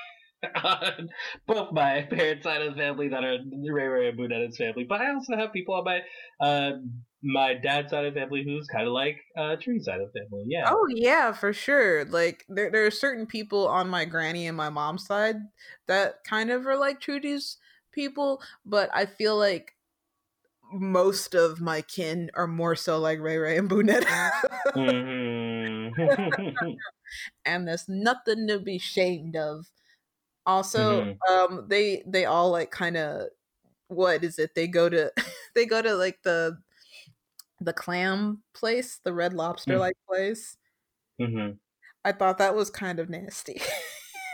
on 0.55 1.09
both 1.47 1.71
my 1.71 2.01
parents' 2.09 2.43
side 2.43 2.61
of 2.61 2.73
the 2.73 2.79
family 2.79 3.07
that 3.09 3.23
are 3.23 3.37
Ray 3.71 3.87
Ray 3.87 4.09
and 4.09 4.17
Bunetta's 4.17 4.57
family, 4.57 4.85
but 4.87 5.01
I 5.01 5.13
also 5.13 5.35
have 5.35 5.53
people 5.53 5.75
on 5.75 5.83
my 5.83 6.01
uh, 6.39 6.71
my 7.23 7.55
dad's 7.55 7.89
side 7.91 8.05
of 8.05 8.13
the 8.13 8.19
family 8.19 8.43
who's 8.43 8.67
kind 8.67 8.87
of 8.87 8.93
like 8.93 9.17
uh, 9.37 9.55
Trudy's 9.61 9.85
side 9.85 9.99
of 10.01 10.11
the 10.13 10.19
family. 10.19 10.45
Yeah. 10.47 10.65
Oh 10.67 10.85
yeah, 10.89 11.31
for 11.31 11.53
sure. 11.53 12.05
Like 12.05 12.45
there 12.47 12.71
there 12.71 12.85
are 12.85 12.91
certain 12.91 13.25
people 13.25 13.67
on 13.67 13.89
my 13.89 14.05
granny 14.05 14.47
and 14.47 14.55
my 14.55 14.69
mom's 14.69 15.05
side 15.05 15.37
that 15.87 16.23
kind 16.23 16.51
of 16.51 16.67
are 16.67 16.77
like 16.77 16.99
Trudy's 16.99 17.57
people, 17.91 18.41
but 18.65 18.89
I 18.93 19.05
feel 19.05 19.37
like 19.37 19.73
most 20.71 21.33
of 21.33 21.61
my 21.61 21.81
kin 21.81 22.29
are 22.33 22.47
more 22.47 22.75
so 22.75 22.99
like 22.99 23.19
Ray 23.19 23.37
Ray 23.37 23.57
and 23.57 23.69
Bunetta. 23.69 24.31
mm-hmm. 24.75 26.69
and 27.45 27.67
there's 27.67 27.87
nothing 27.87 28.47
to 28.47 28.59
be 28.59 28.75
ashamed 28.75 29.35
of. 29.35 29.65
Also, 30.47 31.03
mm-hmm. 31.03 31.33
um, 31.33 31.65
they 31.67 32.03
they 32.07 32.23
all 32.25 32.49
like 32.49 32.71
kind 32.71 32.95
of 32.95 33.27
what 33.89 34.23
is 34.23 34.39
it? 34.39 34.55
They 34.55 34.67
go 34.67 34.89
to 34.89 35.11
they 35.55 35.65
go 35.65 35.81
to 35.81 35.93
like 35.93 36.19
the 36.23 36.57
the 37.59 37.73
clam 37.73 38.43
place, 38.53 38.99
the 39.03 39.13
red 39.13 39.33
lobster 39.33 39.77
like 39.77 39.95
mm-hmm. 39.95 40.15
place. 40.15 40.57
Mm-hmm. 41.21 41.51
I 42.05 42.11
thought 42.13 42.37
that 42.37 42.55
was 42.55 42.69
kind 42.69 42.99
of 42.99 43.09
nasty. 43.09 43.61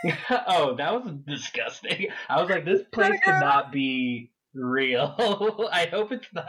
oh, 0.48 0.76
that 0.78 0.94
was 0.94 1.12
disgusting. 1.26 2.08
I 2.30 2.40
was 2.40 2.50
like, 2.50 2.66
this 2.66 2.84
place 2.92 3.20
cannot 3.24 3.72
be 3.72 4.32
real. 4.54 5.16
I 5.72 5.88
hope 5.88 6.12
it's 6.12 6.28
not. 6.34 6.46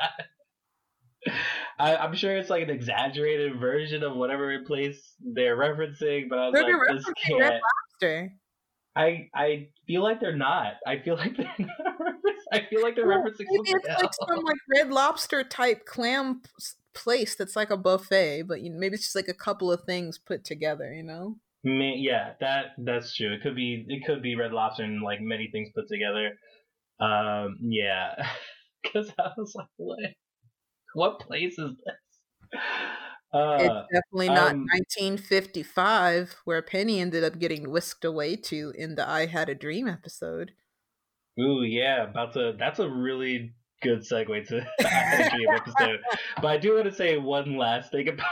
I, 1.79 2.05
am 2.05 2.15
sure 2.15 2.37
it's 2.37 2.51
like 2.51 2.65
an 2.65 2.71
exaggerated 2.71 3.59
version 3.59 4.03
of 4.03 4.15
whatever 4.15 4.59
place 4.67 5.15
they're 5.21 5.57
referencing, 5.57 6.29
but 6.29 6.39
I 6.39 6.49
was 6.49 6.53
they're 6.53 6.77
like, 6.77 6.97
this 6.97 7.07
can't. 7.25 7.41
Red 7.41 7.61
Lobster. 8.03 8.33
I 8.97 9.29
I 9.35 9.69
feel 9.87 10.03
like 10.03 10.21
they're 10.21 10.37
not. 10.37 10.75
I 10.87 10.99
feel 10.99 11.17
like 11.17 11.37
they're 11.37 11.55
not. 11.59 12.15
I 12.53 12.67
feel 12.71 12.83
like 12.83 12.95
they're 12.95 13.07
well, 13.07 13.19
referencing 13.19 13.47
maybe 13.51 13.71
it's 13.71 13.89
else. 13.89 14.03
like 14.03 14.29
some 14.29 14.45
like 14.45 14.57
Red 14.75 14.91
Lobster 14.91 15.43
type 15.43 15.87
clam 15.87 16.43
place 16.95 17.35
that's 17.35 17.57
like 17.57 17.71
a 17.71 17.77
buffet, 17.77 18.43
but 18.43 18.61
you 18.61 18.71
know, 18.71 18.79
maybe 18.79 18.95
it's 18.95 19.05
just 19.05 19.17
like 19.17 19.29
a 19.29 19.35
couple 19.35 19.73
of 19.73 19.83
things 19.85 20.19
put 20.19 20.45
together. 20.45 20.93
You 20.93 21.03
know. 21.03 21.37
Yeah, 21.65 22.35
that 22.41 22.67
that's 22.79 23.15
true. 23.15 23.33
It 23.33 23.43
could 23.43 23.57
be 23.57 23.85
it 23.89 24.05
could 24.07 24.23
be 24.23 24.37
Red 24.37 24.53
Lobster 24.53 24.85
and 24.85 25.03
like 25.03 25.21
many 25.21 25.49
things 25.51 25.71
put 25.75 25.89
together. 25.89 26.33
Um, 27.01 27.57
yeah, 27.61 28.15
because 28.83 29.11
I 29.19 29.31
was 29.37 29.53
like, 29.55 29.67
what? 29.77 29.99
What 30.95 31.21
place 31.21 31.59
is 31.59 31.71
this? 31.71 32.61
Uh, 33.35 33.59
it's 33.59 33.89
definitely 33.93 34.29
not 34.29 34.53
um, 34.53 34.67
1955, 34.71 36.37
where 36.45 36.63
Penny 36.63 37.01
ended 37.01 37.25
up 37.25 37.41
getting 37.41 37.69
whisked 37.69 38.05
away 38.05 38.37
to 38.37 38.73
in 38.79 38.95
the 38.95 39.09
"I 39.09 39.27
Had 39.27 39.49
a 39.49 39.57
Dream" 39.57 39.89
episode. 39.89 40.53
Ooh, 41.41 41.63
yeah, 41.63 42.05
about 42.05 42.35
to. 42.35 42.55
That's 42.57 42.79
a 42.79 42.89
really 42.89 43.55
good 43.83 44.03
segue 44.09 44.47
to 44.49 44.55
the 44.79 44.87
"I 44.87 44.89
Had 44.89 45.27
a 45.27 45.31
Dream" 45.37 45.49
episode. 45.53 46.01
But 46.37 46.47
I 46.47 46.59
do 46.59 46.75
want 46.75 46.85
to 46.85 46.95
say 46.95 47.19
one 47.19 47.57
last 47.57 47.91
thing 47.91 48.09
about. 48.09 48.27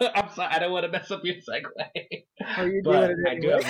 I'm 0.14 0.30
sorry, 0.30 0.54
I 0.54 0.60
don't 0.60 0.70
want 0.70 0.84
to 0.84 0.92
mess 0.92 1.10
up 1.10 1.22
your 1.24 1.36
segue. 1.36 1.64
Oh, 2.58 2.70
but 2.84 3.10
anyway. 3.10 3.14
I 3.28 3.40
do 3.40 3.48
have 3.48 3.64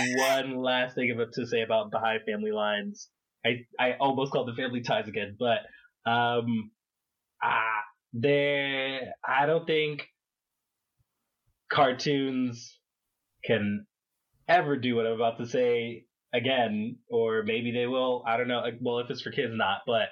one 0.44 0.56
last 0.62 0.94
thing 0.94 1.16
to 1.32 1.46
say 1.46 1.62
about 1.62 1.90
Behind 1.90 2.20
Family 2.26 2.52
Lines. 2.52 3.08
I 3.46 3.64
I 3.80 3.94
almost 3.98 4.30
called 4.30 4.48
the 4.48 4.60
family 4.60 4.82
ties 4.82 5.08
again, 5.08 5.36
but 5.38 5.60
um, 6.04 6.70
ah, 7.42 7.80
there. 8.12 9.14
I 9.26 9.46
don't 9.46 9.66
think 9.66 10.06
cartoons 11.70 12.78
can 13.44 13.86
ever 14.48 14.76
do 14.76 14.96
what 14.96 15.06
I'm 15.06 15.12
about 15.12 15.38
to 15.38 15.46
say 15.46 16.04
again, 16.32 16.98
or 17.08 17.42
maybe 17.44 17.72
they 17.72 17.86
will. 17.86 18.24
I 18.26 18.36
don't 18.36 18.48
know. 18.48 18.62
Well, 18.80 18.98
if 19.00 19.10
it's 19.10 19.22
for 19.22 19.30
kids, 19.30 19.52
not. 19.54 19.80
But 19.86 20.08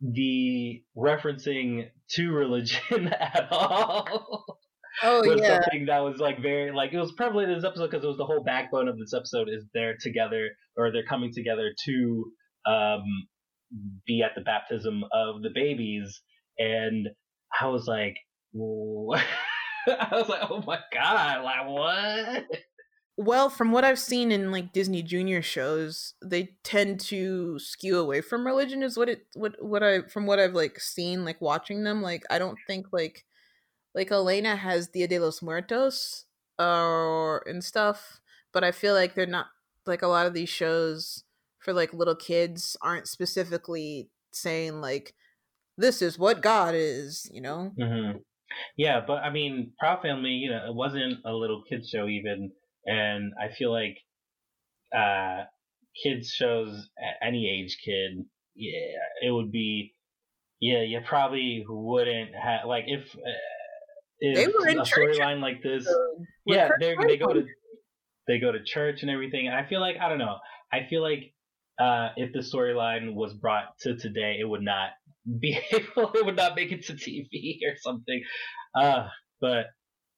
the 0.00 0.82
referencing 0.96 1.88
to 2.10 2.30
religion 2.30 3.08
at 3.20 3.48
all. 3.50 4.44
Oh 5.02 5.20
was 5.20 5.40
yeah, 5.40 5.60
something 5.60 5.86
that 5.86 6.00
was 6.00 6.18
like 6.18 6.42
very 6.42 6.72
like 6.72 6.92
it 6.92 6.98
was 6.98 7.12
prevalent 7.12 7.50
in 7.50 7.56
this 7.56 7.64
episode 7.64 7.90
because 7.90 8.04
it 8.04 8.08
was 8.08 8.16
the 8.16 8.24
whole 8.24 8.42
backbone 8.42 8.88
of 8.88 8.98
this 8.98 9.14
episode 9.14 9.48
is 9.48 9.64
they're 9.72 9.96
together 10.00 10.48
or 10.76 10.90
they're 10.90 11.04
coming 11.04 11.30
together 11.32 11.70
to 11.84 12.32
um, 12.66 13.02
be 14.06 14.22
at 14.22 14.32
the 14.34 14.40
baptism 14.40 15.04
of 15.12 15.42
the 15.42 15.50
babies, 15.54 16.20
and 16.58 17.08
I 17.60 17.68
was 17.68 17.86
like, 17.86 18.16
I 19.86 20.08
was 20.12 20.28
like, 20.28 20.42
oh 20.50 20.62
my 20.66 20.78
god, 20.92 21.44
like 21.44 21.68
what? 21.68 22.44
Well, 23.16 23.50
from 23.50 23.72
what 23.72 23.84
I've 23.84 23.98
seen 23.98 24.30
in 24.30 24.52
like 24.52 24.72
Disney 24.72 25.02
Junior 25.02 25.42
shows, 25.42 26.14
they 26.24 26.50
tend 26.62 27.00
to 27.00 27.58
skew 27.58 27.98
away 27.98 28.20
from 28.20 28.46
religion. 28.46 28.82
Is 28.82 28.96
what 28.96 29.08
it 29.08 29.26
what 29.34 29.56
what 29.60 29.82
I 29.82 30.02
from 30.02 30.26
what 30.26 30.38
I've 30.38 30.54
like 30.54 30.78
seen 30.78 31.24
like 31.24 31.40
watching 31.40 31.82
them. 31.82 32.00
Like 32.00 32.22
I 32.30 32.38
don't 32.38 32.58
think 32.66 32.86
like 32.92 33.24
like 33.94 34.12
Elena 34.12 34.54
has 34.54 34.88
Dia 34.88 35.08
de 35.08 35.18
los 35.18 35.42
Muertos 35.42 36.26
or 36.60 37.42
and 37.48 37.64
stuff, 37.64 38.20
but 38.52 38.62
I 38.62 38.70
feel 38.70 38.94
like 38.94 39.14
they're 39.14 39.26
not 39.26 39.46
like 39.84 40.02
a 40.02 40.08
lot 40.08 40.26
of 40.26 40.34
these 40.34 40.48
shows 40.48 41.24
for 41.58 41.72
like 41.72 41.92
little 41.92 42.14
kids 42.14 42.76
aren't 42.82 43.08
specifically 43.08 44.10
saying 44.32 44.80
like 44.80 45.14
this 45.76 46.02
is 46.02 46.18
what 46.18 46.40
God 46.40 46.74
is, 46.76 47.28
you 47.32 47.40
know. 47.40 47.72
Mm-hmm. 47.78 48.18
Yeah, 48.76 49.00
but 49.06 49.22
I 49.22 49.30
mean, 49.30 49.72
Proud 49.78 50.02
Family, 50.02 50.30
you 50.30 50.50
know, 50.50 50.64
it 50.68 50.74
wasn't 50.74 51.20
a 51.24 51.32
little 51.32 51.62
kids 51.68 51.88
show 51.88 52.06
even, 52.06 52.52
and 52.86 53.32
I 53.40 53.52
feel 53.52 53.72
like 53.72 53.98
uh 54.96 55.44
kids 56.02 56.30
shows 56.30 56.88
at 56.98 57.26
any 57.26 57.48
age 57.48 57.78
kid, 57.84 58.24
yeah, 58.54 58.96
it 59.22 59.30
would 59.30 59.50
be, 59.50 59.94
yeah, 60.60 60.82
you 60.82 61.00
probably 61.06 61.64
wouldn't 61.68 62.30
have 62.34 62.66
like 62.66 62.84
if. 62.86 63.14
Uh, 63.14 63.30
if 64.20 64.36
they 64.36 64.52
were 64.52 64.66
in 64.68 64.78
a 64.78 64.82
storyline 64.82 65.40
like 65.40 65.62
this, 65.62 65.86
yeah, 66.44 66.70
they 66.80 66.96
they 67.06 67.16
go 67.16 67.32
to 67.32 67.46
they 68.26 68.40
go 68.40 68.50
to 68.50 68.62
church 68.64 69.02
and 69.02 69.10
everything. 69.10 69.46
And 69.46 69.54
I 69.54 69.64
feel 69.68 69.80
like 69.80 69.96
I 70.00 70.08
don't 70.08 70.18
know. 70.18 70.38
I 70.72 70.86
feel 70.90 71.02
like 71.02 71.32
uh, 71.78 72.08
if 72.16 72.32
the 72.32 72.40
storyline 72.40 73.14
was 73.14 73.32
brought 73.34 73.78
to 73.82 73.96
today, 73.96 74.38
it 74.40 74.44
would 74.44 74.62
not 74.62 74.90
be 75.40 75.58
able, 75.72 76.12
it 76.14 76.24
would 76.24 76.36
not 76.36 76.56
make 76.56 76.72
it 76.72 76.84
to 76.86 76.94
TV 76.94 77.58
or 77.66 77.76
something. 77.80 78.22
Uh, 78.74 79.08
but 79.40 79.66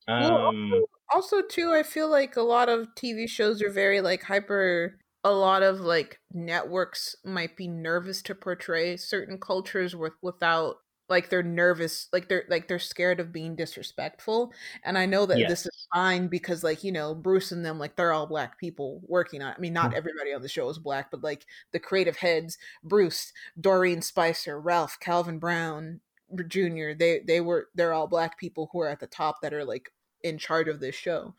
um, 0.08 0.20
well, 0.22 0.38
also, 0.46 0.86
also 1.14 1.42
too, 1.42 1.72
I 1.72 1.82
feel 1.82 2.10
like 2.10 2.36
a 2.36 2.42
lot 2.42 2.68
of 2.68 2.88
TV 2.96 3.28
shows 3.28 3.62
are 3.62 3.70
very 3.70 4.00
like 4.00 4.22
hyper. 4.24 4.98
A 5.22 5.32
lot 5.32 5.62
of 5.62 5.80
like 5.80 6.18
networks 6.32 7.14
might 7.24 7.56
be 7.56 7.68
nervous 7.68 8.22
to 8.22 8.34
portray 8.34 8.96
certain 8.96 9.38
cultures 9.38 9.94
with 9.94 10.14
without 10.22 10.76
like 11.10 11.28
they're 11.28 11.42
nervous 11.42 12.08
like 12.12 12.28
they're 12.28 12.44
like 12.48 12.68
they're 12.68 12.78
scared 12.78 13.18
of 13.18 13.32
being 13.32 13.56
disrespectful 13.56 14.52
and 14.84 14.96
i 14.96 15.04
know 15.04 15.26
that 15.26 15.38
yes. 15.38 15.50
this 15.50 15.66
is 15.66 15.88
fine 15.92 16.28
because 16.28 16.62
like 16.62 16.84
you 16.84 16.92
know 16.92 17.14
bruce 17.14 17.50
and 17.50 17.66
them 17.66 17.78
like 17.78 17.96
they're 17.96 18.12
all 18.12 18.26
black 18.26 18.58
people 18.58 19.02
working 19.06 19.42
on 19.42 19.52
i 19.54 19.58
mean 19.60 19.72
not 19.72 19.90
mm. 19.90 19.96
everybody 19.96 20.32
on 20.32 20.40
the 20.40 20.48
show 20.48 20.68
is 20.68 20.78
black 20.78 21.10
but 21.10 21.22
like 21.22 21.44
the 21.72 21.80
creative 21.80 22.16
heads 22.16 22.56
bruce 22.84 23.32
doreen 23.60 24.00
spicer 24.00 24.58
ralph 24.58 24.96
calvin 25.00 25.38
brown 25.38 26.00
jr 26.46 26.92
they 26.96 27.20
they 27.26 27.40
were 27.40 27.68
they're 27.74 27.92
all 27.92 28.06
black 28.06 28.38
people 28.38 28.70
who 28.72 28.80
are 28.80 28.88
at 28.88 29.00
the 29.00 29.06
top 29.08 29.42
that 29.42 29.52
are 29.52 29.64
like 29.64 29.92
in 30.22 30.38
charge 30.38 30.68
of 30.68 30.78
this 30.78 30.94
show 30.94 31.34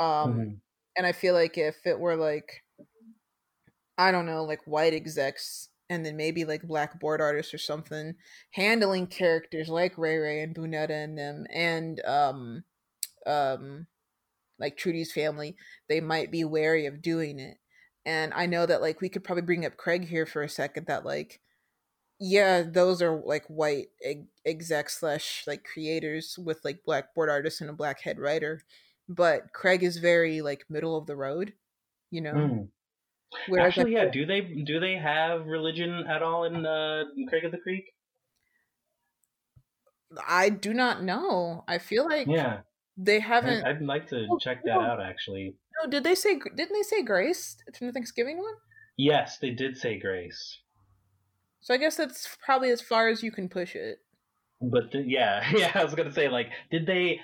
um 0.00 0.32
mm-hmm. 0.32 0.50
and 0.96 1.06
i 1.06 1.12
feel 1.12 1.34
like 1.34 1.56
if 1.56 1.86
it 1.86 1.98
were 1.98 2.16
like 2.16 2.64
i 3.96 4.10
don't 4.10 4.26
know 4.26 4.42
like 4.42 4.60
white 4.66 4.92
execs 4.92 5.68
and 5.90 6.04
then 6.04 6.16
maybe 6.16 6.44
like 6.44 6.62
black 6.62 6.98
board 6.98 7.20
artists 7.20 7.52
or 7.52 7.58
something 7.58 8.14
handling 8.52 9.06
characters 9.06 9.68
like 9.68 9.98
Ray 9.98 10.16
Ray 10.16 10.40
and 10.40 10.54
Bunetta 10.54 11.04
and 11.04 11.18
them 11.18 11.46
and 11.52 12.00
um 12.04 12.64
um 13.26 13.86
like 14.58 14.76
Trudy's 14.76 15.12
family, 15.12 15.56
they 15.88 16.00
might 16.00 16.30
be 16.30 16.44
wary 16.44 16.86
of 16.86 17.02
doing 17.02 17.38
it. 17.38 17.58
And 18.06 18.32
I 18.34 18.46
know 18.46 18.66
that 18.66 18.80
like 18.80 19.00
we 19.00 19.08
could 19.08 19.24
probably 19.24 19.42
bring 19.42 19.66
up 19.66 19.76
Craig 19.76 20.08
here 20.08 20.26
for 20.26 20.42
a 20.42 20.48
second 20.48 20.86
that 20.86 21.04
like 21.04 21.40
yeah, 22.20 22.62
those 22.62 23.02
are 23.02 23.20
like 23.24 23.44
white 23.48 23.88
ex- 24.02 24.26
exec 24.46 24.88
slash 24.90 25.44
like 25.46 25.64
creators 25.64 26.38
with 26.38 26.64
like 26.64 26.84
black 26.84 27.14
board 27.14 27.28
artists 27.28 27.60
and 27.60 27.68
a 27.68 27.74
black 27.74 28.02
head 28.02 28.18
writer, 28.18 28.62
but 29.08 29.52
Craig 29.52 29.82
is 29.82 29.96
very 29.96 30.40
like 30.40 30.64
middle 30.68 30.96
of 30.96 31.06
the 31.06 31.16
road, 31.16 31.54
you 32.10 32.20
know. 32.20 32.34
Mm. 32.34 32.68
Whereas, 33.48 33.68
Actually, 33.68 33.92
yeah. 33.92 34.10
Do 34.10 34.26
they 34.26 34.40
do 34.40 34.80
they 34.80 34.94
have 34.96 35.46
religion 35.46 36.04
at 36.08 36.22
all 36.22 36.44
in 36.44 36.64
uh, 36.66 37.04
Craig 37.28 37.44
of 37.44 37.52
the 37.52 37.58
Creek? 37.58 37.84
I 40.26 40.48
do 40.48 40.72
not 40.72 41.02
know. 41.02 41.64
I 41.66 41.78
feel 41.78 42.04
like 42.04 42.26
Yeah, 42.28 42.60
they 42.96 43.20
haven't. 43.20 43.64
I'd 43.66 43.82
like 43.82 44.06
to 44.08 44.26
Oh, 44.30 44.38
check 44.38 44.62
that 44.64 44.74
no. 44.74 44.80
out. 44.80 45.00
Actually, 45.00 45.56
No, 45.82 45.90
did 45.90 46.04
they 46.04 46.14
say? 46.14 46.38
Didn't 46.38 46.72
they 46.72 46.82
say 46.82 47.02
Grace 47.02 47.56
from 47.76 47.88
the 47.88 47.92
Thanksgiving 47.92 48.38
one? 48.38 48.54
yes, 48.96 49.38
they 49.38 49.50
did 49.50 49.76
say 49.76 49.98
grace, 49.98 50.60
So 51.60 51.74
I 51.74 51.78
guess 51.78 51.96
that's 51.96 52.36
probably 52.44 52.70
as 52.70 52.80
far 52.80 53.08
as 53.08 53.24
you 53.24 53.32
can 53.32 53.48
push 53.48 53.74
it. 53.74 54.03
But 54.70 54.90
the, 54.92 55.02
yeah, 55.06 55.48
yeah. 55.56 55.72
I 55.74 55.84
was 55.84 55.94
gonna 55.94 56.12
say 56.12 56.28
like, 56.28 56.48
did 56.70 56.86
they 56.86 57.20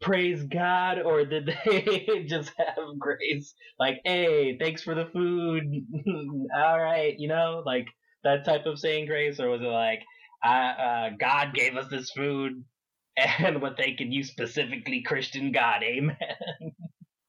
praise 0.00 0.42
God 0.44 1.00
or 1.00 1.24
did 1.24 1.46
they 1.46 2.24
just 2.28 2.52
have 2.58 2.98
grace? 2.98 3.54
Like, 3.78 4.00
hey, 4.04 4.58
thanks 4.58 4.82
for 4.82 4.94
the 4.94 5.06
food. 5.12 5.62
all 6.56 6.80
right, 6.80 7.14
you 7.18 7.28
know, 7.28 7.62
like 7.64 7.86
that 8.22 8.44
type 8.44 8.66
of 8.66 8.78
saying 8.78 9.06
grace, 9.06 9.40
or 9.40 9.50
was 9.50 9.60
it 9.60 9.64
like, 9.64 10.02
uh, 10.44 10.48
uh, 10.48 11.10
God 11.18 11.54
gave 11.54 11.76
us 11.76 11.88
this 11.90 12.10
food. 12.10 12.64
And 13.38 13.62
what 13.62 13.76
they 13.76 13.92
can 13.92 14.10
you 14.10 14.24
specifically, 14.24 15.00
Christian 15.06 15.52
God, 15.52 15.84
amen. 15.84 16.16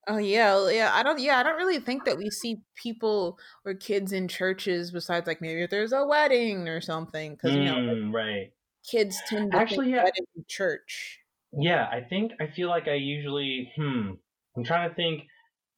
Oh 0.07 0.17
yeah, 0.17 0.69
yeah. 0.69 0.91
I 0.93 1.01
don't. 1.01 1.19
Yeah, 1.19 1.39
I 1.39 1.43
don't 1.43 1.57
really 1.57 1.79
think 1.79 2.05
that 2.05 2.17
we 2.17 2.29
see 2.29 2.57
people 2.75 3.39
or 3.65 3.73
kids 3.73 4.11
in 4.11 4.27
churches 4.27 4.91
besides 4.91 5.25
like 5.25 5.41
maybe 5.41 5.63
if 5.63 5.71
there's 5.71 5.93
a 5.93 6.05
wedding 6.05 6.67
or 6.67 6.79
something 6.79 7.31
because 7.31 7.55
you 7.55 7.63
know 7.63 7.79
like, 7.79 7.97
Mm, 7.97 8.13
right. 8.13 8.51
Kids 8.89 9.17
tend 9.27 9.51
to 9.51 9.57
Actually, 9.57 9.91
yeah. 9.91 10.05
church. 10.47 11.19
Yeah, 11.51 11.87
I 11.91 12.01
think 12.01 12.33
I 12.39 12.47
feel 12.47 12.69
like 12.69 12.87
I 12.87 12.95
usually 12.95 13.71
hmm. 13.75 14.11
I'm 14.55 14.63
trying 14.63 14.89
to 14.89 14.95
think 14.95 15.23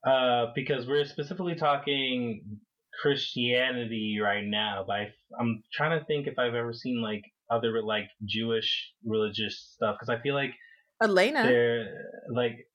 uh 0.06 0.48
because 0.56 0.88
we're 0.88 1.06
specifically 1.06 1.56
talking 1.56 2.60
Christianity 3.02 4.20
right 4.22 4.44
now, 4.44 4.84
but 4.88 4.94
I, 4.94 5.08
I'm 5.40 5.64
trying 5.72 6.00
to 6.00 6.06
think 6.06 6.28
if 6.28 6.40
I've 6.40 6.56
ever 6.56 6.74
seen 6.74 7.02
like 7.02 7.24
other 7.50 7.82
like 7.84 8.10
Jewish 8.26 8.92
religious 9.06 9.72
stuff 9.76 9.96
because 10.00 10.10
I 10.10 10.22
feel 10.22 10.34
like 10.34 10.54
Elena, 11.02 11.44
they're 11.44 11.94
like 12.34 12.68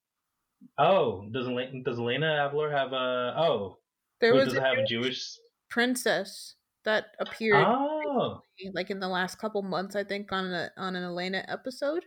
oh 0.78 1.28
does 1.32 1.46
Elena, 1.46 1.82
does 1.84 1.98
Elena 1.98 2.26
Avalor 2.26 2.72
have 2.72 2.92
a 2.92 3.34
oh 3.36 3.78
there 4.20 4.34
was 4.34 4.46
does 4.46 4.54
a 4.54 4.56
it 4.58 4.62
have 4.62 4.78
a 4.78 4.86
Jewish 4.86 5.06
Jewish 5.06 5.38
princess 5.68 6.54
that 6.84 7.14
appeared 7.20 7.66
oh 7.66 8.42
like 8.74 8.90
in 8.90 9.00
the 9.00 9.08
last 9.08 9.38
couple 9.38 9.62
months, 9.62 9.96
I 9.96 10.04
think, 10.04 10.32
on 10.32 10.52
a 10.52 10.70
on 10.76 10.96
an 10.96 11.02
Elena 11.02 11.44
episode. 11.48 12.04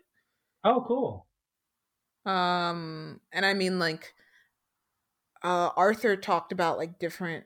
oh 0.66 0.84
cool 0.86 1.28
Um, 2.26 3.22
and 3.32 3.46
I 3.46 3.54
mean 3.54 3.80
like, 3.80 4.14
uh, 5.44 5.70
Arthur 5.76 6.16
talked 6.16 6.52
about 6.52 6.78
like 6.78 7.00
different. 7.00 7.46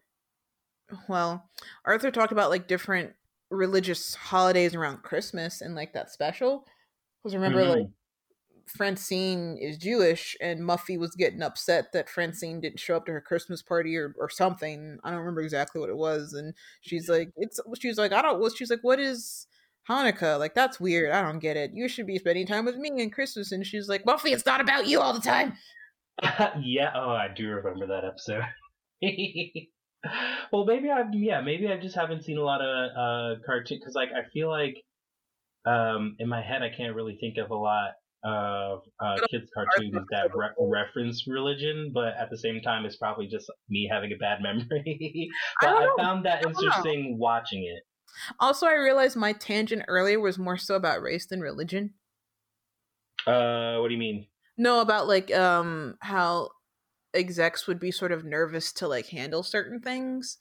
Well, 1.08 1.50
Arthur 1.86 2.12
talked 2.12 2.32
about 2.32 2.50
like 2.50 2.68
different 2.68 3.14
religious 3.52 4.16
holidays 4.16 4.76
around 4.76 5.04
Christmas 5.04 5.62
and 5.62 5.76
like 5.76 5.94
that 5.94 6.10
special. 6.12 6.66
Because 7.24 7.36
remember, 7.36 7.66
like 7.66 7.86
Mhm. 7.86 7.94
Francine 8.70 9.58
is 9.60 9.78
Jewish, 9.78 10.38
and 10.40 10.62
Muffy 10.62 10.98
was 10.98 11.16
getting 11.16 11.42
upset 11.42 11.92
that 11.94 12.10
Francine 12.10 12.62
didn't 12.62 12.80
show 12.80 12.96
up 12.96 13.06
to 13.08 13.12
her 13.12 13.22
Christmas 13.22 13.62
party 13.62 13.98
or, 13.98 14.14
or 14.20 14.30
something. 14.30 15.00
I 15.04 15.10
don't 15.10 15.20
remember 15.20 15.42
exactly 15.42 15.82
what 15.82 15.90
it 15.90 15.98
was. 15.98 16.34
And 16.34 16.54
she's 16.82 17.10
like, 17.10 17.32
"It's." 17.36 17.60
She's 17.80 17.98
like, 17.98 18.14
"I 18.14 18.22
don't." 18.22 18.40
Well, 18.40 18.52
she's 18.52 18.70
like, 18.70 18.84
"What 18.84 19.00
is 19.00 19.48
Hanukkah? 19.90 20.38
Like 20.38 20.54
that's 20.54 20.80
weird. 20.80 21.12
I 21.12 21.22
don't 21.22 21.40
get 21.40 21.58
it. 21.58 21.72
You 21.74 21.88
should 21.88 22.08
be 22.08 22.20
spending 22.20 22.46
time 22.46 22.66
with 22.66 22.78
me 22.78 22.90
and 23.02 23.12
Christmas." 23.12 23.52
And 23.52 23.66
she's 23.66 23.90
like, 23.90 24.06
"Muffy, 24.06 24.32
it's 24.32 24.46
not 24.46 24.62
about 24.62 24.88
you 24.88 25.02
all 25.02 25.14
the 25.14 25.20
time." 25.20 25.54
yeah, 26.62 26.92
oh, 26.96 27.12
I 27.12 27.28
do 27.36 27.48
remember 27.50 27.88
that 27.88 28.06
episode. 28.06 28.44
well, 30.52 30.66
maybe 30.66 30.90
I, 30.90 31.04
yeah, 31.14 31.42
maybe 31.42 31.68
I 31.68 31.78
just 31.80 31.96
haven't 31.96 32.24
seen 32.24 32.38
a 32.38 32.44
lot 32.44 32.62
of 32.62 32.68
uh 32.68 33.42
cartoon 33.46 33.80
because, 33.80 33.96
like, 33.96 34.10
I 34.10 34.30
feel 34.32 34.50
like, 34.50 34.76
um, 35.66 36.16
in 36.20 36.30
my 36.30 36.42
head, 36.42 36.62
I 36.62 36.70
can't 36.76 36.96
really 36.96 37.18
think 37.20 37.38
of 37.38 37.52
a 37.52 37.56
lot 37.56 37.92
of 38.24 38.82
uh 39.00 39.16
kids 39.32 39.50
cartoons 39.54 40.06
that 40.12 40.36
re- 40.36 40.50
reference 40.60 41.26
religion, 41.28 41.92
but 41.94 42.14
at 42.20 42.30
the 42.30 42.38
same 42.38 42.62
time, 42.62 42.86
it's 42.86 42.98
probably 42.98 43.28
just 43.28 43.50
me 43.70 43.90
having 43.92 44.12
a 44.12 44.18
bad 44.18 44.42
memory. 44.44 45.30
But 45.62 45.68
don't 45.68 46.00
I, 46.00 46.04
found 46.04 46.26
that 46.26 46.44
know. 46.44 46.50
interesting 46.50 47.18
watching 47.18 47.64
it. 47.64 47.84
Also, 48.40 48.66
I 48.66 48.74
realized 48.74 49.16
my 49.16 49.34
tangent 49.34 49.84
earlier 49.88 50.20
was 50.20 50.38
more 50.38 50.58
so 50.58 50.76
about 50.76 51.02
race 51.02 51.28
than 51.28 51.42
religion. 51.42 51.94
Uh, 53.28 53.78
what 53.80 53.88
do 53.90 53.94
you 53.94 54.00
mean? 54.00 54.28
No, 54.58 54.82
about 54.82 55.08
like 55.08 55.34
um 55.34 55.98
how 56.02 56.50
execs 57.14 57.68
would 57.68 57.80
be 57.80 57.92
sort 57.92 58.12
of 58.12 58.26
nervous 58.26 58.72
to 58.74 58.88
like 58.88 59.08
handle 59.08 59.44
certain 59.44 59.80
things. 59.80 60.38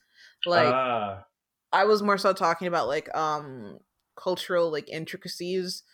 Like 0.47 0.75
Ah, 0.75 1.25
I 1.73 1.85
was 1.85 2.03
more 2.03 2.19
so 2.19 2.33
talking 2.33 2.69
about 2.69 2.89
like 2.89 3.15
um 3.17 3.79
cultural 4.17 4.71
like 4.71 4.89
intricacies. 4.89 5.85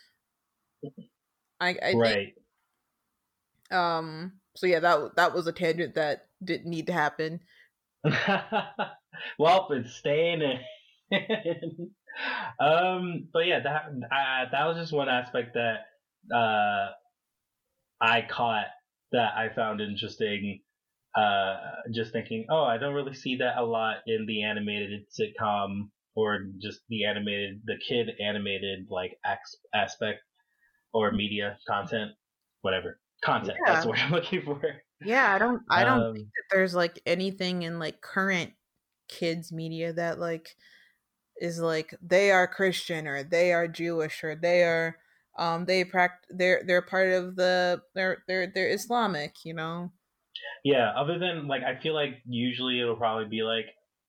I 1.61 1.71
I 1.71 1.93
think 1.93 2.03
right. 2.03 2.35
um 3.71 4.33
so 4.57 4.67
yeah 4.67 4.81
that 4.81 5.17
that 5.17 5.35
was 5.35 5.47
a 5.47 5.53
tangent 5.53 5.95
that 5.95 6.27
didn't 6.43 6.71
need 6.71 6.87
to 6.87 6.93
happen. 6.93 7.41
well, 9.39 9.69
it's 9.71 9.95
staying 9.95 10.43
in. 10.43 10.59
um, 12.61 13.29
but 13.33 13.47
yeah, 13.47 13.61
that 13.61 13.85
uh, 13.87 14.51
that 14.53 14.67
was 14.67 14.77
just 14.77 14.93
one 14.93 15.09
aspect 15.09 15.55
that 15.55 16.35
uh, 16.35 16.91
I 18.01 18.23
caught 18.29 18.67
that 19.13 19.35
I 19.37 19.49
found 19.55 19.81
interesting. 19.81 20.61
Uh, 21.17 21.57
just 21.93 22.13
thinking, 22.13 22.45
oh, 22.51 22.65
I 22.65 22.77
don't 22.77 22.95
really 22.95 23.15
see 23.15 23.37
that 23.37 23.57
a 23.57 23.65
lot 23.65 23.99
in 24.07 24.27
the 24.27 24.43
animated 24.43 25.07
sitcom 25.09 25.91
or 26.17 26.47
just 26.61 26.81
the 26.89 27.05
animated, 27.05 27.63
the 27.65 27.77
kid 27.89 28.11
animated 28.21 28.87
like 28.91 29.17
aspect 29.73 30.21
or 30.95 31.13
media 31.13 31.59
content, 31.69 32.13
whatever 32.63 33.01
content. 33.25 33.61
That's 33.67 33.85
what 33.87 33.99
I'm 34.01 34.13
looking 34.19 34.43
for. 34.43 34.63
Yeah, 35.03 35.33
I 35.35 35.39
don't 35.39 35.63
I 35.71 35.85
don't 35.85 36.03
Um, 36.03 36.15
think 36.15 36.29
that 36.37 36.55
there's 36.55 36.75
like 36.75 37.01
anything 37.07 37.63
in 37.63 37.79
like 37.79 38.01
current 38.01 38.55
kids 39.09 39.53
media 39.53 39.93
that 39.93 40.19
like 40.19 40.57
is 41.41 41.61
like 41.61 41.95
they 42.03 42.31
are 42.33 42.49
Christian 42.49 43.07
or 43.09 43.25
they 43.25 43.53
are 43.53 43.69
Jewish 43.69 44.25
or 44.25 44.37
they 44.37 44.65
are 44.65 44.99
um 45.39 45.67
they 45.67 45.85
pract 45.85 46.19
they're 46.31 46.63
they're 46.67 46.83
part 46.83 47.11
of 47.13 47.37
the 47.37 47.83
they're 47.95 48.25
they're 48.29 48.49
they're 48.55 48.71
Islamic, 48.73 49.45
you 49.45 49.55
know. 49.55 49.93
Yeah, 50.65 50.91
other 50.97 51.19
than 51.19 51.47
like 51.47 51.63
I 51.63 51.79
feel 51.81 51.95
like 51.95 52.23
usually 52.27 52.81
it'll 52.81 52.97
probably 52.97 53.29
be 53.29 53.43
like, 53.43 53.67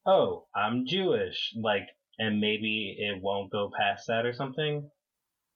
"Oh, 0.07 0.47
I'm 0.55 0.85
Jewish." 0.87 1.53
Like 1.55 1.87
and 2.17 2.39
maybe 2.39 2.95
it 2.97 3.21
won't 3.21 3.51
go 3.51 3.69
past 3.77 4.07
that 4.07 4.25
or 4.25 4.33
something. 4.33 4.89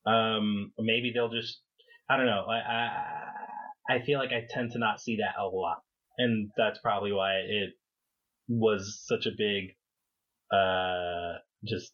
Um 0.06 0.72
maybe 0.78 1.12
they'll 1.14 1.30
just 1.30 1.62
I 2.10 2.18
don't 2.18 2.26
know. 2.26 2.46
I 2.50 2.58
I 2.58 3.96
I 3.96 4.02
feel 4.06 4.20
like 4.20 4.32
I 4.32 4.46
tend 4.50 4.72
to 4.72 4.80
not 4.80 5.02
see 5.02 5.18
that 5.18 5.40
a 5.40 5.46
lot. 5.46 5.82
And 6.18 6.52
that's 6.58 6.80
probably 6.80 7.12
why 7.12 7.34
it 7.36 7.72
was 8.48 9.04
such 9.06 9.26
a 9.26 9.32
big 9.38 9.76
uh 10.52 11.40
just 11.66 11.94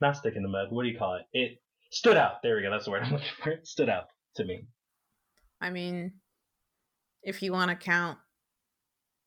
not 0.00 0.16
stick 0.16 0.34
in 0.36 0.42
the 0.42 0.48
mud. 0.48 0.68
What 0.70 0.82
do 0.84 0.88
you 0.88 0.98
call 0.98 1.16
it? 1.16 1.22
It 1.32 1.58
stood 1.90 2.16
out. 2.16 2.42
There 2.42 2.56
we 2.56 2.62
go. 2.62 2.70
That's 2.70 2.84
the 2.84 2.90
word 2.90 3.02
I'm 3.04 3.12
looking 3.12 3.28
for. 3.42 3.50
It 3.50 3.66
stood 3.66 3.88
out 3.88 4.04
to 4.36 4.44
me. 4.44 4.66
I 5.60 5.70
mean, 5.70 6.12
if 7.22 7.42
you 7.42 7.52
want 7.52 7.70
to 7.70 7.76
count 7.76 8.18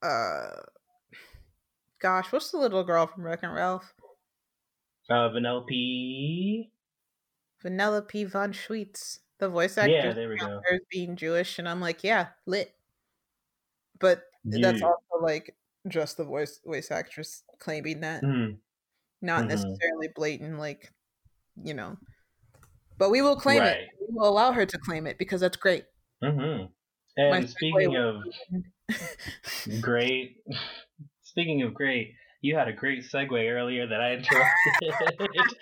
uh 0.04 0.62
gosh, 2.02 2.32
what's 2.32 2.52
the 2.52 2.58
little 2.58 2.84
girl 2.84 3.06
from 3.08 3.24
Wreck-It 3.24 3.48
Ralph? 3.48 3.94
Uh 5.10 5.30
Vanellope 5.30 6.71
Vanellope 7.63 8.28
Von 8.28 8.54
Schweetz, 8.54 9.19
the 9.39 9.50
voice 9.50 9.78
Yeah, 9.78 10.13
there 10.13 10.30
we 10.30 10.38
go. 10.38 10.62
Her 10.65 10.80
being 10.89 11.15
Jewish, 11.15 11.60
and 11.60 11.67
I'm 11.69 11.82
like, 11.82 12.04
yeah, 12.04 12.30
lit. 12.45 12.76
But 14.00 14.24
that's 14.45 14.82
also 14.82 15.21
like 15.21 15.56
just 15.88 16.17
the 16.17 16.24
voice 16.26 16.60
voice 16.65 16.91
actress 16.91 17.43
claiming 17.60 18.02
that, 18.02 18.24
Mhm. 18.24 18.62
not 19.21 19.45
Mhm. 19.45 19.50
necessarily 19.50 20.10
blatant, 20.10 20.60
like 20.60 20.93
you 21.63 21.74
know. 21.74 22.00
But 22.97 23.10
we 23.10 23.21
will 23.21 23.36
claim 23.36 23.60
Right. 23.60 23.78
it. 23.78 23.89
We 24.00 24.08
will 24.15 24.28
allow 24.30 24.54
her 24.54 24.65
to 24.65 24.78
claim 24.80 25.08
it 25.08 25.17
because 25.17 25.41
that's 25.41 25.58
great. 25.58 25.86
Mm-hmm. 26.24 26.65
And 27.17 27.47
segue 27.47 27.50
speaking 27.50 27.95
of 27.95 28.24
great, 29.82 30.43
speaking 31.21 31.62
of 31.63 31.74
great, 31.74 32.15
you 32.41 32.56
had 32.56 32.67
a 32.67 32.73
great 32.73 33.04
segue 33.04 33.51
earlier 33.51 33.88
that 33.88 34.01
I 34.01 34.13
interrupted. 34.13 35.58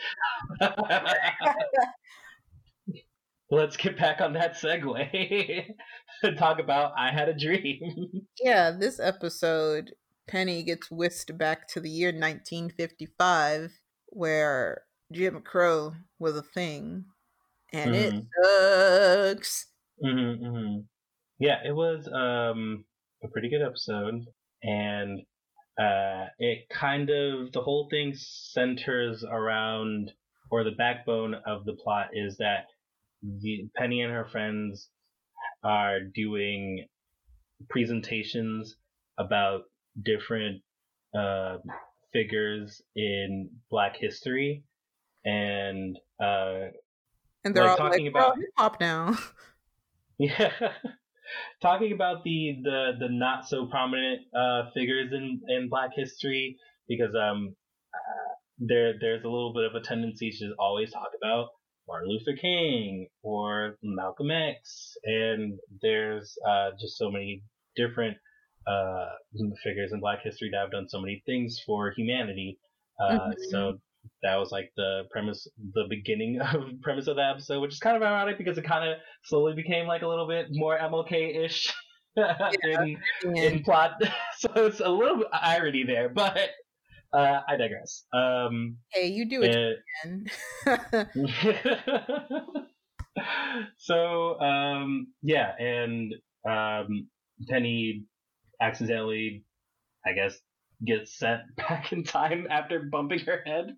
Let's 3.51 3.77
get 3.77 3.97
back 3.97 4.21
on 4.21 4.33
that 4.33 4.53
segue 4.53 5.65
and 6.23 6.37
talk 6.37 6.59
about 6.59 6.93
I 6.97 7.11
Had 7.11 7.29
a 7.29 7.37
Dream. 7.37 8.27
Yeah, 8.39 8.71
this 8.71 8.99
episode, 8.99 9.93
Penny 10.27 10.63
gets 10.63 10.91
whisked 10.91 11.37
back 11.37 11.67
to 11.69 11.79
the 11.79 11.89
year 11.89 12.09
1955, 12.09 13.71
where 14.07 14.83
Jim 15.11 15.41
Crow 15.41 15.93
was 16.19 16.37
a 16.37 16.43
thing, 16.43 17.05
and 17.73 17.95
mm-hmm. 17.95 18.17
it 18.17 18.25
sucks. 18.43 19.65
Mm-hmm, 20.03 20.45
mm-hmm. 20.45 20.79
Yeah, 21.39 21.57
it 21.65 21.75
was 21.75 22.07
um, 22.13 22.85
a 23.23 23.27
pretty 23.29 23.49
good 23.49 23.63
episode, 23.63 24.25
and 24.61 25.21
uh, 25.79 26.25
it 26.39 26.67
kind 26.69 27.09
of 27.09 27.51
the 27.53 27.61
whole 27.61 27.87
thing 27.89 28.13
centers 28.15 29.23
around, 29.23 30.11
or 30.51 30.63
the 30.63 30.71
backbone 30.71 31.35
of 31.45 31.63
the 31.65 31.73
plot 31.73 32.07
is 32.13 32.37
that 32.37 32.65
the 33.23 33.69
Penny 33.75 34.01
and 34.01 34.11
her 34.11 34.25
friends 34.25 34.89
are 35.63 36.01
doing 36.01 36.85
presentations 37.69 38.75
about 39.17 39.63
different 40.03 40.61
uh, 41.17 41.57
figures 42.11 42.81
in 42.95 43.49
Black 43.69 43.95
history, 43.97 44.63
and 45.23 45.97
uh, 46.21 46.71
and 47.45 47.55
they're 47.55 47.63
like, 47.63 47.71
all 47.79 47.89
talking 47.89 48.05
like, 48.05 48.13
about 48.13 48.37
hip 48.37 48.49
hop 48.57 48.79
now. 48.79 49.17
Yeah, 50.21 50.51
talking 51.61 51.91
about 51.91 52.23
the 52.23 52.57
the 52.63 52.91
the 52.99 53.09
not 53.09 53.47
so 53.47 53.65
prominent 53.65 54.21
uh, 54.35 54.69
figures 54.73 55.11
in 55.13 55.41
in 55.47 55.69
Black 55.69 55.91
history 55.95 56.57
because 56.87 57.15
um 57.15 57.55
uh, 57.93 58.33
there 58.59 58.93
there's 58.99 59.23
a 59.23 59.29
little 59.29 59.53
bit 59.53 59.65
of 59.65 59.75
a 59.75 59.85
tendency 59.85 60.31
to 60.31 60.37
just 60.37 60.53
always 60.59 60.91
talk 60.91 61.09
about 61.21 61.49
Martin 61.87 62.09
Luther 62.09 62.39
King 62.39 63.07
or 63.23 63.77
Malcolm 63.81 64.31
X, 64.31 64.95
and 65.03 65.57
there's 65.81 66.37
uh, 66.47 66.69
just 66.79 66.97
so 66.97 67.09
many 67.09 67.41
different 67.75 68.17
uh, 68.67 69.07
figures 69.63 69.91
in 69.91 69.99
Black 69.99 70.19
history 70.23 70.49
that 70.51 70.59
have 70.59 70.71
done 70.71 70.87
so 70.87 71.01
many 71.01 71.23
things 71.25 71.59
for 71.65 71.91
humanity. 71.91 72.59
Uh, 73.01 73.11
mm-hmm. 73.11 73.31
So 73.49 73.79
that 74.23 74.35
was 74.35 74.51
like 74.51 74.71
the 74.75 75.03
premise, 75.11 75.47
the 75.73 75.85
beginning 75.89 76.39
of 76.53 76.63
premise 76.81 77.07
of 77.07 77.15
the 77.15 77.23
episode, 77.23 77.61
which 77.61 77.73
is 77.73 77.79
kind 77.79 77.95
of 77.97 78.03
ironic 78.03 78.37
because 78.37 78.57
it 78.57 78.63
kind 78.63 78.89
of 78.89 78.97
slowly 79.23 79.53
became 79.53 79.87
like 79.87 80.01
a 80.01 80.07
little 80.07 80.27
bit 80.27 80.47
more 80.51 80.77
MLK 80.77 81.45
ish 81.45 81.73
yeah. 82.15 82.51
in, 82.63 82.97
in 83.35 83.63
plot. 83.63 84.01
so 84.37 84.49
it's 84.55 84.79
a 84.79 84.89
little 84.89 85.23
irony 85.31 85.83
there, 85.85 86.09
but 86.09 86.49
uh, 87.13 87.41
I 87.47 87.55
digress. 87.57 88.05
Um, 88.13 88.77
hey, 88.91 89.07
you 89.07 89.27
do 89.27 89.41
it 89.43 89.77
again. 90.03 90.27
so 93.77 94.39
um, 94.39 95.07
yeah, 95.21 95.53
and 95.57 96.13
um, 96.47 97.07
Penny 97.47 98.03
accidentally, 98.61 99.43
I 100.05 100.13
guess, 100.13 100.37
gets 100.85 101.17
sent 101.17 101.41
back 101.55 101.91
in 101.91 102.03
time 102.03 102.47
after 102.49 102.87
bumping 102.91 103.19
her 103.19 103.41
head, 103.45 103.75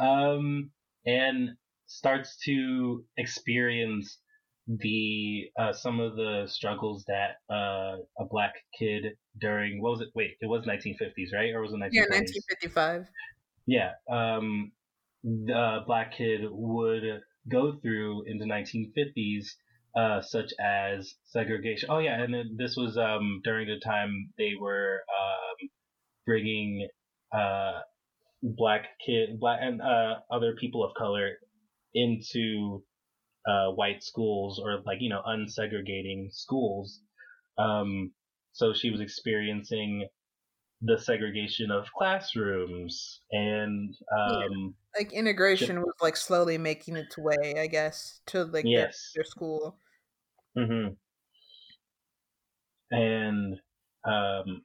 um, 0.00 0.70
and 1.06 1.50
starts 1.86 2.36
to 2.44 3.04
experience 3.16 4.18
the 4.66 5.44
uh, 5.58 5.72
some 5.72 6.00
of 6.00 6.16
the 6.16 6.44
struggles 6.46 7.04
that 7.06 7.36
uh, 7.54 7.96
a 8.18 8.24
black 8.30 8.54
kid 8.78 9.04
during 9.40 9.82
what 9.82 9.90
was 9.92 10.00
it? 10.00 10.08
Wait, 10.14 10.32
it 10.40 10.46
was 10.46 10.64
1950s, 10.66 11.34
right? 11.34 11.54
Or 11.54 11.60
was 11.60 11.72
it 11.72 11.76
1950s? 11.76 11.90
Yeah, 11.92 12.02
1955. 12.02 13.06
Yeah, 13.66 13.90
um, 14.10 14.72
the 15.22 15.80
black 15.86 16.12
kid 16.16 16.42
would 16.50 17.20
go 17.48 17.78
through 17.82 18.24
in 18.26 18.38
the 18.38 18.46
1950s, 18.46 19.46
uh, 19.96 20.22
such 20.22 20.52
as 20.60 21.14
segregation. 21.24 21.88
Oh 21.90 21.98
yeah, 21.98 22.22
and 22.22 22.58
this 22.58 22.76
was 22.76 22.96
um, 22.96 23.40
during 23.44 23.68
the 23.68 23.80
time 23.84 24.30
they 24.38 24.52
were 24.58 25.02
um, 25.08 25.43
bringing 26.26 26.88
uh, 27.32 27.80
black 28.42 28.86
kid, 29.04 29.40
black 29.40 29.58
and 29.62 29.80
uh, 29.80 30.14
other 30.30 30.54
people 30.58 30.84
of 30.84 30.94
color 30.94 31.32
into 31.94 32.82
uh, 33.48 33.70
white 33.72 34.02
schools 34.02 34.60
or 34.62 34.82
like 34.86 34.98
you 35.00 35.08
know 35.08 35.22
unsegregating 35.26 36.32
schools. 36.32 37.00
Um, 37.58 38.12
so 38.52 38.72
she 38.72 38.90
was 38.90 39.00
experiencing 39.00 40.06
the 40.82 40.98
segregation 40.98 41.70
of 41.70 41.86
classrooms 41.96 43.20
and 43.30 43.94
um, 44.18 44.50
yeah. 44.50 44.98
like 44.98 45.12
integration 45.12 45.80
was 45.80 45.94
like 46.02 46.16
slowly 46.16 46.58
making 46.58 46.96
its 46.96 47.16
way, 47.16 47.54
I 47.58 47.66
guess, 47.66 48.20
to 48.26 48.44
like 48.44 48.64
yes. 48.66 49.12
their, 49.14 49.22
their 49.22 49.24
school. 49.24 49.78
Mm-hmm. 50.58 50.94
And 52.90 53.56
um, 54.04 54.62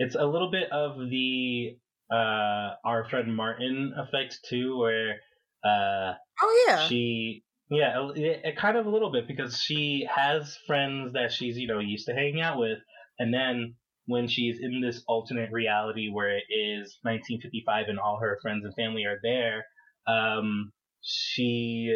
it's 0.00 0.14
a 0.14 0.24
little 0.24 0.50
bit 0.50 0.72
of 0.72 0.96
the 1.10 1.76
uh, 2.10 2.74
our 2.84 3.06
friend 3.08 3.36
Martin 3.36 3.92
effect 3.96 4.40
too, 4.48 4.78
where 4.78 5.16
uh, 5.62 6.14
oh 6.40 6.64
yeah, 6.66 6.88
she 6.88 7.44
yeah, 7.70 8.10
it, 8.16 8.40
it 8.44 8.56
kind 8.56 8.78
of 8.78 8.86
a 8.86 8.90
little 8.90 9.12
bit 9.12 9.28
because 9.28 9.60
she 9.60 10.08
has 10.12 10.58
friends 10.66 11.12
that 11.12 11.32
she's 11.32 11.58
you 11.58 11.68
know 11.68 11.80
used 11.80 12.06
to 12.06 12.14
hanging 12.14 12.40
out 12.40 12.58
with, 12.58 12.78
and 13.18 13.32
then 13.32 13.74
when 14.06 14.26
she's 14.26 14.58
in 14.58 14.80
this 14.80 15.04
alternate 15.06 15.52
reality 15.52 16.08
where 16.10 16.34
it 16.36 16.44
is 16.48 16.98
1955 17.02 17.88
and 17.88 17.98
all 18.00 18.18
her 18.20 18.38
friends 18.40 18.64
and 18.64 18.74
family 18.74 19.04
are 19.04 19.20
there, 19.22 19.66
um, 20.08 20.72
she 21.02 21.94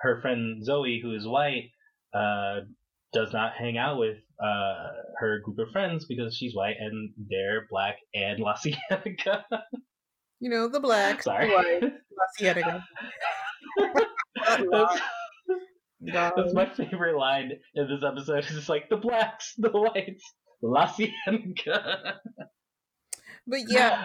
her 0.00 0.20
friend 0.20 0.62
Zoe, 0.62 1.00
who 1.02 1.14
is 1.14 1.26
white, 1.26 1.70
uh, 2.12 2.60
does 3.12 3.32
not 3.32 3.52
hang 3.58 3.76
out 3.76 3.98
with 3.98 4.18
uh, 4.42 4.88
her 5.18 5.40
group 5.44 5.58
of 5.58 5.70
friends 5.72 6.06
because 6.06 6.36
she's 6.36 6.54
white 6.54 6.76
and 6.78 7.12
they're 7.28 7.66
black 7.70 7.96
and 8.14 8.40
La 8.40 8.54
Cienega. 8.54 9.44
You 10.40 10.48
know, 10.48 10.68
the 10.68 10.80
black, 10.80 11.22
Sorry. 11.22 11.48
the 11.48 11.54
white, 11.54 11.82
La 11.82 12.24
Cienega. 12.38 12.84
that's, 16.00 16.34
that's 16.36 16.54
my 16.54 16.66
favorite 16.66 17.18
line 17.18 17.52
in 17.74 17.88
this 17.88 18.02
episode. 18.04 18.46
It's 18.50 18.68
like 18.68 18.88
the 18.88 18.96
blacks, 18.96 19.54
the 19.58 19.70
whites, 19.70 20.24
La 20.62 20.86
Cienega. 20.86 22.20
But 23.46 23.60
yeah, 23.68 24.04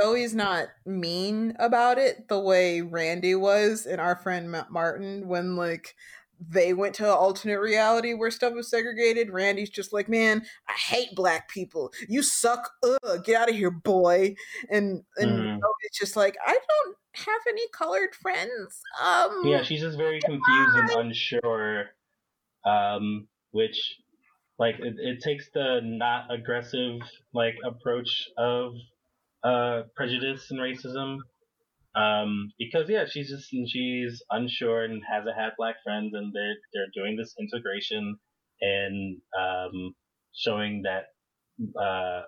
Zoe's 0.00 0.34
not 0.34 0.68
mean 0.84 1.54
about 1.58 1.98
it 1.98 2.28
the 2.28 2.40
way 2.40 2.80
Randy 2.80 3.34
was 3.34 3.86
and 3.86 4.00
our 4.00 4.16
friend 4.16 4.54
Martin 4.70 5.28
when 5.28 5.56
like 5.56 5.94
they 6.40 6.72
went 6.72 6.94
to 6.96 7.04
an 7.04 7.10
alternate 7.10 7.60
reality 7.60 8.14
where 8.14 8.30
stuff 8.30 8.54
was 8.54 8.68
segregated. 8.68 9.30
Randy's 9.30 9.70
just 9.70 9.92
like, 9.92 10.08
man, 10.08 10.44
I 10.68 10.72
hate 10.72 11.14
black 11.14 11.48
people. 11.48 11.92
You 12.08 12.22
suck. 12.22 12.70
Ugh, 12.82 13.24
get 13.24 13.40
out 13.40 13.50
of 13.50 13.56
here, 13.56 13.70
boy. 13.70 14.34
And 14.70 15.02
and 15.16 15.30
mm. 15.30 15.60
it's 15.82 15.98
just 15.98 16.16
like, 16.16 16.36
I 16.46 16.52
don't 16.52 16.96
have 17.14 17.40
any 17.48 17.62
colored 17.72 18.14
friends. 18.20 18.80
Um, 19.02 19.42
yeah, 19.44 19.62
she's 19.62 19.80
just 19.80 19.96
very 19.96 20.20
confused 20.20 20.76
and 20.76 20.90
unsure. 20.90 21.86
Um, 22.64 23.28
which, 23.52 23.96
like, 24.58 24.74
it, 24.78 24.96
it 24.98 25.22
takes 25.22 25.48
the 25.54 25.80
not 25.82 26.30
aggressive 26.30 27.00
like 27.32 27.54
approach 27.64 28.28
of 28.36 28.72
uh 29.44 29.82
prejudice 29.94 30.50
and 30.50 30.58
racism 30.58 31.18
um, 31.96 32.52
because 32.58 32.88
yeah, 32.88 33.04
she's 33.08 33.30
just 33.30 33.48
she's 33.50 34.22
unsure 34.30 34.84
and 34.84 35.02
hasn't 35.10 35.36
had 35.36 35.50
black 35.56 35.76
friends, 35.82 36.12
and 36.14 36.32
they're 36.34 36.56
they're 36.74 36.92
doing 36.94 37.16
this 37.16 37.34
integration 37.40 38.18
and 38.60 39.18
um, 39.38 39.94
showing 40.34 40.82
that 40.82 41.04
uh, 41.80 42.22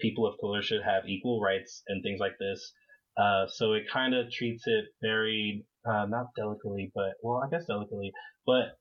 people 0.00 0.26
of 0.26 0.34
color 0.40 0.62
should 0.62 0.82
have 0.82 1.04
equal 1.06 1.40
rights 1.40 1.82
and 1.88 2.02
things 2.02 2.18
like 2.18 2.38
this. 2.40 2.72
Uh, 3.16 3.46
so 3.48 3.72
it 3.72 3.82
kind 3.92 4.14
of 4.14 4.30
treats 4.30 4.62
it 4.66 4.86
very 5.02 5.66
uh, 5.84 6.06
not 6.06 6.26
delicately, 6.34 6.90
but 6.94 7.12
well, 7.22 7.42
I 7.44 7.50
guess 7.50 7.66
delicately, 7.66 8.12
but 8.46 8.78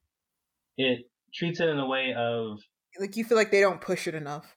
it 0.77 0.99
treats 1.33 1.59
it 1.59 1.67
in 1.67 1.79
a 1.79 1.87
way 1.87 2.13
of 2.17 2.59
like 2.99 3.17
you 3.17 3.25
feel 3.25 3.37
like 3.37 3.51
they 3.51 3.61
don't 3.61 3.81
push 3.81 4.07
it 4.07 4.15
enough. 4.15 4.55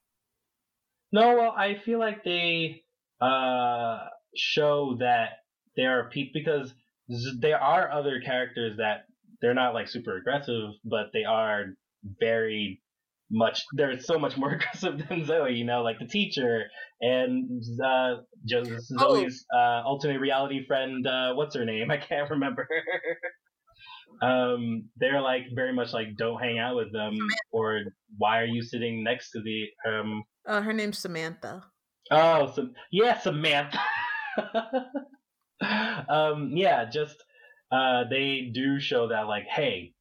No, 1.13 1.35
well, 1.35 1.51
I 1.51 1.75
feel 1.85 1.99
like 1.99 2.23
they 2.23 2.85
uh, 3.21 3.99
show 4.37 4.97
that 5.01 5.40
there 5.81 5.99
are 5.99 6.11
people 6.11 6.33
because 6.35 6.75
there 7.39 7.59
are 7.59 7.91
other 7.91 8.21
characters 8.21 8.77
that 8.77 9.07
they're 9.41 9.55
not 9.55 9.73
like 9.73 9.89
super 9.89 10.19
aggressive, 10.19 10.73
but 10.85 11.07
they 11.15 11.25
are 11.25 11.65
very 12.21 12.83
much 13.31 13.63
they're 13.75 13.99
so 13.99 14.19
much 14.19 14.37
more 14.37 14.51
aggressive 14.57 15.09
than 15.09 15.25
Zoe, 15.25 15.55
you 15.55 15.65
know, 15.65 15.83
like 15.83 15.99
the 15.99 16.07
teacher 16.07 16.65
and 17.01 17.63
uh 17.83 18.17
Zoe's 18.47 18.93
oh. 18.99 19.57
uh 19.57 19.83
alternate 19.87 20.21
reality 20.21 20.67
friend, 20.67 21.07
uh 21.07 21.33
what's 21.33 21.57
her 21.57 21.65
name? 21.65 21.91
I 21.97 21.97
can't 21.97 22.29
remember. 22.29 22.69
um 24.23 24.91
they're 24.99 25.23
like 25.23 25.45
very 25.55 25.73
much 25.73 25.95
like 25.95 26.09
don't 26.19 26.43
hang 26.43 26.59
out 26.59 26.77
with 26.77 26.93
them 26.93 27.17
or 27.53 27.81
why 28.19 28.41
are 28.41 28.45
you 28.45 28.61
sitting 28.63 29.03
next 29.03 29.31
to 29.31 29.41
the 29.41 29.65
um 29.91 30.25
uh 30.47 30.61
her 30.61 30.75
name's 30.75 30.99
Samantha. 30.99 31.65
Oh, 32.11 32.53
so 32.55 32.69
yeah, 32.91 33.19
Samantha. 33.19 33.79
um, 36.09 36.53
yeah, 36.55 36.87
just 36.91 37.17
uh, 37.73 38.05
they 38.09 38.51
do 38.53 38.81
show 38.81 39.09
that 39.09 39.27
like, 39.27 39.47
hey, 39.47 39.93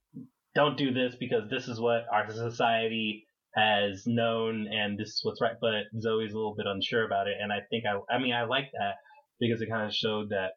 don't 0.56 0.78
do 0.78 0.94
this 0.94 1.16
because 1.20 1.50
this 1.50 1.68
is 1.68 1.80
what 1.80 2.06
our 2.12 2.30
society 2.32 3.26
has 3.56 4.04
known 4.06 4.68
and 4.72 4.98
this 4.98 5.10
is 5.10 5.22
what's 5.24 5.42
right. 5.42 5.56
But 5.60 5.86
Zoe's 6.00 6.34
a 6.34 6.36
little 6.36 6.56
bit 6.56 6.66
unsure 6.68 7.06
about 7.06 7.28
it, 7.28 7.36
and 7.42 7.52
I 7.52 7.60
think 7.70 7.84
I, 7.86 8.14
I 8.14 8.20
mean, 8.20 8.34
I 8.34 8.44
like 8.44 8.72
that 8.74 8.96
because 9.40 9.62
it 9.62 9.70
kind 9.70 9.88
of 9.88 9.94
showed 9.94 10.30
that 10.30 10.52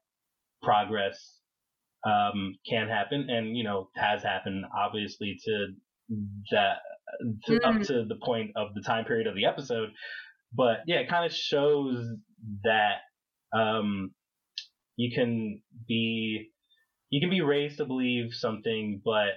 progress 0.62 1.38
um, 2.06 2.56
can 2.68 2.88
happen, 2.88 3.28
and 3.28 3.56
you 3.56 3.64
know, 3.64 3.88
has 3.96 4.22
happened 4.22 4.64
obviously 4.76 5.38
to 5.44 5.66
that 6.50 6.78
to, 7.46 7.52
mm. 7.52 7.64
up 7.64 7.82
to 7.86 8.04
the 8.04 8.18
point 8.22 8.50
of 8.56 8.74
the 8.74 8.82
time 8.82 9.04
period 9.04 9.26
of 9.26 9.34
the 9.34 9.46
episode. 9.46 9.90
But 10.54 10.78
yeah, 10.86 10.96
it 10.96 11.08
kind 11.08 11.24
of 11.24 11.32
shows 11.32 12.06
that 12.64 12.96
um, 13.56 14.12
you 14.96 15.14
can 15.14 15.62
be 15.88 16.50
you 17.10 17.20
can 17.20 17.30
be 17.30 17.42
raised 17.42 17.78
to 17.78 17.84
believe 17.84 18.32
something, 18.32 19.00
but 19.04 19.34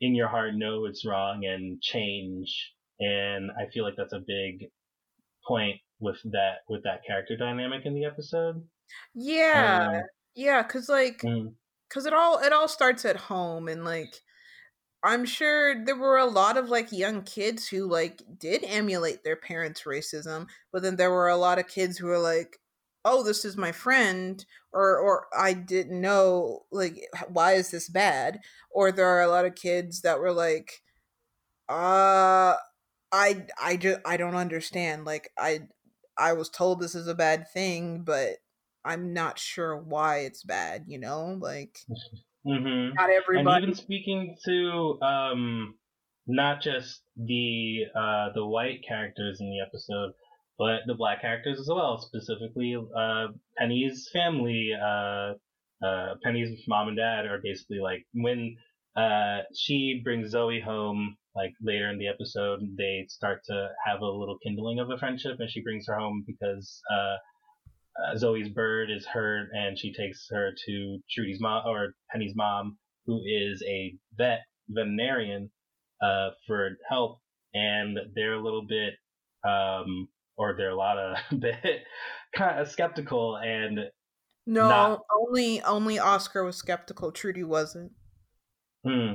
in 0.00 0.14
your 0.14 0.28
heart 0.28 0.54
know 0.54 0.86
it's 0.86 1.06
wrong 1.06 1.44
and 1.44 1.80
change. 1.80 2.72
And 3.00 3.50
I 3.52 3.70
feel 3.72 3.84
like 3.84 3.94
that's 3.96 4.12
a 4.12 4.18
big 4.18 4.68
point 5.46 5.76
with 6.00 6.18
that 6.32 6.58
with 6.68 6.82
that 6.84 7.04
character 7.06 7.36
dynamic 7.36 7.82
in 7.84 7.94
the 7.94 8.04
episode. 8.04 8.62
Yeah, 9.14 9.90
um, 9.92 10.02
yeah, 10.34 10.62
because 10.62 10.88
like, 10.88 11.18
because 11.18 12.04
mm. 12.04 12.06
it 12.06 12.12
all 12.12 12.38
it 12.38 12.52
all 12.52 12.68
starts 12.68 13.04
at 13.04 13.16
home, 13.16 13.68
and 13.68 13.84
like, 13.84 14.14
I'm 15.02 15.24
sure 15.24 15.84
there 15.84 15.96
were 15.96 16.18
a 16.18 16.26
lot 16.26 16.56
of 16.56 16.68
like 16.68 16.92
young 16.92 17.22
kids 17.22 17.68
who 17.68 17.86
like 17.86 18.22
did 18.38 18.64
emulate 18.64 19.24
their 19.24 19.36
parents' 19.36 19.82
racism, 19.82 20.46
but 20.72 20.82
then 20.82 20.96
there 20.96 21.10
were 21.10 21.28
a 21.28 21.36
lot 21.36 21.58
of 21.58 21.68
kids 21.68 21.98
who 21.98 22.06
were 22.06 22.18
like, 22.18 22.58
"Oh, 23.04 23.22
this 23.22 23.44
is 23.44 23.56
my 23.56 23.72
friend," 23.72 24.44
or 24.72 24.98
"or 24.98 25.26
I 25.36 25.52
didn't 25.54 26.00
know 26.00 26.66
like 26.72 27.00
why 27.28 27.52
is 27.54 27.70
this 27.70 27.88
bad?" 27.88 28.40
Or 28.70 28.92
there 28.92 29.08
are 29.08 29.22
a 29.22 29.28
lot 29.28 29.46
of 29.46 29.54
kids 29.54 30.02
that 30.02 30.18
were 30.20 30.32
like, 30.32 30.82
"Uh, 31.68 32.56
I 33.12 33.46
I 33.60 33.76
just 33.76 34.00
I 34.06 34.16
don't 34.16 34.34
understand. 34.36 35.04
Like 35.04 35.30
I 35.38 35.68
I 36.18 36.32
was 36.34 36.50
told 36.50 36.80
this 36.80 36.94
is 36.94 37.08
a 37.08 37.14
bad 37.14 37.48
thing, 37.52 38.04
but 38.04 38.38
I'm 38.84 39.12
not 39.14 39.38
sure 39.38 39.76
why 39.78 40.18
it's 40.20 40.42
bad. 40.44 40.84
You 40.88 40.98
know, 40.98 41.38
like." 41.40 41.78
Mm-hmm. 42.46 42.94
Not 42.94 43.10
everybody. 43.10 43.64
And 43.64 43.64
even 43.64 43.74
speaking 43.74 44.36
to 44.44 45.00
um, 45.00 45.78
not 46.26 46.60
just 46.60 47.02
the 47.16 47.84
uh, 47.94 48.32
the 48.34 48.44
white 48.44 48.84
characters 48.86 49.40
in 49.40 49.50
the 49.50 49.60
episode, 49.60 50.12
but 50.58 50.80
the 50.86 50.94
black 50.94 51.20
characters 51.20 51.58
as 51.58 51.68
well. 51.68 51.98
Specifically, 51.98 52.76
uh, 52.96 53.28
Penny's 53.58 54.08
family, 54.12 54.72
uh, 54.74 55.34
uh, 55.84 56.14
Penny's 56.22 56.66
mom 56.68 56.88
and 56.88 56.96
dad 56.96 57.26
are 57.26 57.40
basically 57.42 57.80
like 57.80 58.06
when 58.14 58.56
uh, 58.96 59.38
she 59.54 60.00
brings 60.04 60.30
Zoe 60.30 60.60
home. 60.60 61.16
Like 61.36 61.52
later 61.60 61.90
in 61.90 61.98
the 61.98 62.06
episode, 62.06 62.60
they 62.78 63.06
start 63.08 63.42
to 63.46 63.68
have 63.84 64.00
a 64.02 64.06
little 64.06 64.38
kindling 64.44 64.78
of 64.78 64.90
a 64.90 64.98
friendship, 64.98 65.40
and 65.40 65.50
she 65.50 65.62
brings 65.62 65.84
her 65.88 65.98
home 65.98 66.22
because 66.24 66.80
uh, 66.92 67.16
uh, 68.00 68.16
Zoe's 68.16 68.48
bird 68.48 68.88
is 68.90 69.04
hurt, 69.04 69.48
and 69.52 69.76
she 69.76 69.92
takes 69.92 70.28
her 70.30 70.52
to 70.66 70.98
Trudy's 71.10 71.40
mom 71.40 71.66
or 71.66 71.94
Penny's 72.10 72.36
mom, 72.36 72.78
who 73.06 73.20
is 73.26 73.62
a 73.66 73.96
vet 74.16 74.42
veterinarian, 74.68 75.50
uh, 76.00 76.30
for 76.46 76.76
help. 76.88 77.18
And 77.52 77.98
they're 78.14 78.34
a 78.34 78.42
little 78.42 78.66
bit, 78.66 78.94
um, 79.44 80.08
or 80.36 80.54
they're 80.56 80.70
a 80.70 80.76
lot 80.76 80.98
of 80.98 81.16
bit 81.40 81.82
kind 82.34 82.60
of 82.60 82.70
skeptical 82.70 83.36
and. 83.36 83.80
No, 84.46 84.68
not... 84.68 85.00
only 85.18 85.62
only 85.62 85.98
Oscar 85.98 86.44
was 86.44 86.56
skeptical. 86.56 87.12
Trudy 87.12 87.44
wasn't. 87.44 87.92
Hmm. 88.86 89.14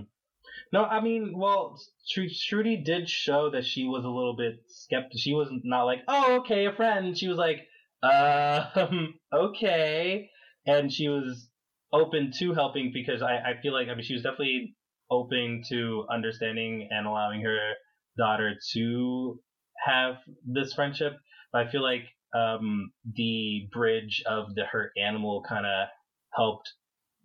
No, 0.73 0.83
I 0.83 1.01
mean, 1.01 1.33
well, 1.37 1.79
Trudy 2.11 2.77
did 2.77 3.07
show 3.09 3.51
that 3.51 3.65
she 3.65 3.85
was 3.85 4.03
a 4.03 4.09
little 4.09 4.35
bit 4.35 4.63
skeptical. 4.67 5.19
She 5.19 5.33
was 5.33 5.49
not 5.63 5.83
like, 5.83 5.99
"Oh, 6.07 6.39
okay, 6.39 6.65
a 6.65 6.73
friend." 6.73 7.15
She 7.17 7.27
was 7.27 7.37
like, 7.37 7.67
um, 8.01 9.15
okay. 9.33 10.29
And 10.65 10.91
she 10.91 11.07
was 11.07 11.49
open 11.91 12.31
to 12.39 12.53
helping 12.53 12.91
because 12.93 13.21
I, 13.21 13.37
I 13.37 13.61
feel 13.61 13.73
like, 13.73 13.87
I 13.87 13.95
mean, 13.95 14.03
she 14.03 14.13
was 14.13 14.23
definitely 14.23 14.75
open 15.09 15.63
to 15.69 16.05
understanding 16.11 16.87
and 16.91 17.07
allowing 17.07 17.41
her 17.41 17.73
daughter 18.17 18.55
to 18.73 19.39
have 19.83 20.15
this 20.45 20.73
friendship. 20.73 21.13
But 21.51 21.67
I 21.67 21.71
feel 21.71 21.81
like 21.81 22.03
um, 22.35 22.91
the 23.15 23.67
bridge 23.71 24.23
of 24.27 24.55
the 24.55 24.65
hurt 24.65 24.91
animal 24.97 25.43
kind 25.47 25.65
of 25.65 25.87
helped 26.35 26.71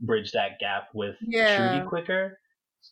bridge 0.00 0.32
that 0.32 0.58
gap 0.58 0.88
with 0.94 1.16
yeah. 1.20 1.56
Trudy 1.56 1.88
quicker. 1.88 2.38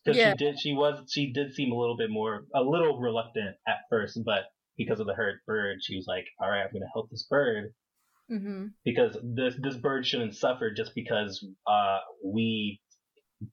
Because 0.05 0.19
yeah. 0.19 0.33
she 0.33 0.37
did, 0.45 0.59
she 0.59 0.73
was, 0.73 1.05
she 1.11 1.33
did 1.33 1.53
seem 1.53 1.71
a 1.71 1.79
little 1.79 1.97
bit 1.97 2.11
more, 2.11 2.47
a 2.55 2.63
little 2.63 2.99
reluctant 2.99 3.57
at 3.69 3.81
first, 3.91 4.19
but 4.25 4.45
because 4.77 5.01
of 5.01 5.07
the 5.07 5.15
hurt 5.15 5.45
bird, 5.47 5.79
she 5.83 5.97
was 5.97 6.07
like, 6.07 6.27
"All 6.41 6.49
right, 6.49 6.63
I'm 6.63 6.73
going 6.73 6.83
to 6.83 6.89
help 6.93 7.11
this 7.11 7.27
bird." 7.29 7.75
Mm-hmm. 8.31 8.69
Because 8.85 9.17
this 9.23 9.55
this 9.61 9.77
bird 9.77 10.07
shouldn't 10.07 10.35
suffer 10.35 10.71
just 10.71 10.95
because 10.95 11.45
uh, 11.67 11.99
we 12.25 12.81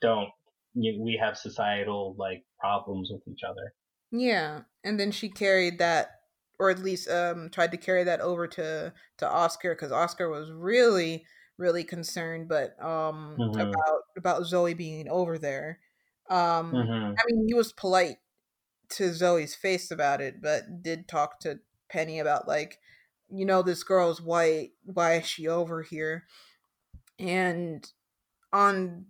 don't 0.01 0.29
you 0.73 0.93
know, 0.93 1.03
we 1.03 1.19
have 1.21 1.37
societal 1.37 2.15
like 2.17 2.43
problems 2.59 3.09
with 3.11 3.21
each 3.27 3.43
other. 3.43 3.73
Yeah, 4.11 4.61
and 4.83 4.99
then 4.99 5.11
she 5.11 5.29
carried 5.29 5.79
that, 5.79 6.21
or 6.59 6.69
at 6.69 6.79
least 6.79 7.09
um, 7.09 7.49
tried 7.51 7.71
to 7.71 7.77
carry 7.77 8.03
that 8.03 8.21
over 8.21 8.47
to 8.47 8.93
to 9.17 9.29
Oscar 9.29 9.75
because 9.75 9.91
Oscar 9.91 10.29
was 10.29 10.51
really 10.51 11.25
really 11.59 11.83
concerned, 11.83 12.47
but 12.47 12.81
um, 12.83 13.35
mm-hmm. 13.37 13.59
about 13.59 14.01
about 14.17 14.45
Zoe 14.45 14.73
being 14.73 15.07
over 15.09 15.37
there. 15.37 15.79
Um, 16.29 16.71
mm-hmm. 16.71 17.13
I 17.17 17.21
mean, 17.27 17.45
he 17.47 17.53
was 17.53 17.73
polite 17.73 18.17
to 18.91 19.13
Zoe's 19.13 19.53
face 19.53 19.91
about 19.91 20.21
it, 20.21 20.41
but 20.41 20.81
did 20.81 21.07
talk 21.07 21.39
to 21.41 21.59
Penny 21.91 22.19
about 22.19 22.47
like, 22.47 22.79
you 23.29 23.45
know, 23.45 23.61
this 23.61 23.83
girl's 23.83 24.21
white. 24.21 24.71
Why 24.85 25.15
is 25.15 25.27
she 25.27 25.47
over 25.47 25.83
here? 25.83 26.23
And 27.19 27.85
on 28.53 29.07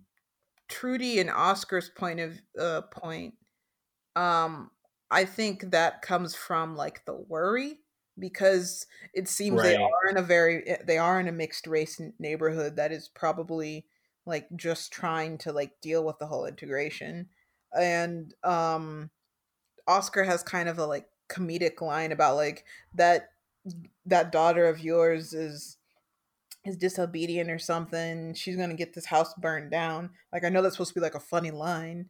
Trudy 0.68 1.20
and 1.20 1.30
Oscar's 1.30 1.88
point 1.88 2.20
of 2.20 2.40
uh, 2.58 2.82
point, 2.82 3.34
um, 4.16 4.70
I 5.10 5.24
think 5.24 5.70
that 5.70 6.02
comes 6.02 6.34
from 6.34 6.76
like 6.76 7.04
the 7.04 7.14
worry 7.14 7.78
because 8.18 8.86
it 9.14 9.28
seems 9.28 9.58
right. 9.58 9.68
they 9.68 9.76
are 9.76 10.08
in 10.10 10.16
a 10.16 10.22
very 10.22 10.66
eh, 10.66 10.76
they 10.86 10.98
are 10.98 11.18
in 11.18 11.28
a 11.28 11.32
mixed 11.32 11.66
race 11.66 12.00
neighborhood 12.18 12.76
that 12.76 12.92
is 12.92 13.08
probably 13.08 13.86
like 14.26 14.46
just 14.54 14.92
trying 14.92 15.38
to 15.38 15.52
like 15.52 15.80
deal 15.80 16.04
with 16.04 16.18
the 16.18 16.26
whole 16.26 16.46
integration 16.46 17.28
and 17.78 18.34
um 18.44 19.10
Oscar 19.86 20.24
has 20.24 20.42
kind 20.42 20.68
of 20.68 20.78
a 20.78 20.86
like 20.86 21.06
comedic 21.28 21.80
line 21.80 22.12
about 22.12 22.36
like 22.36 22.64
that 22.94 23.30
that 24.06 24.32
daughter 24.32 24.66
of 24.66 24.80
yours 24.80 25.32
is 25.32 25.76
is 26.64 26.76
disobedient 26.76 27.50
or 27.50 27.58
something. 27.58 28.34
She's 28.34 28.56
gonna 28.56 28.74
get 28.74 28.94
this 28.94 29.06
house 29.06 29.34
burned 29.34 29.70
down. 29.70 30.10
Like 30.32 30.44
I 30.44 30.48
know 30.48 30.62
that's 30.62 30.74
supposed 30.74 30.92
to 30.94 31.00
be 31.00 31.04
like 31.04 31.14
a 31.14 31.20
funny 31.20 31.50
line, 31.50 32.08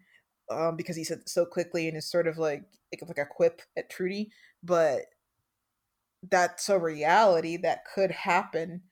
um, 0.51 0.77
because 0.77 0.97
he 0.97 1.05
said 1.05 1.29
so 1.29 1.47
quickly 1.47 1.89
and 1.89 1.97
is 1.97 2.11
sort 2.11 2.27
of 2.27 2.39
like 2.39 2.65
like 2.93 3.19
a 3.19 3.25
quip 3.25 3.63
at 3.77 3.89
Trudy, 3.89 4.31
but 4.63 5.03
that's 6.29 6.69
a 6.69 6.79
reality 6.79 7.57
that 7.59 7.85
could 7.95 8.11
happen, 8.11 8.83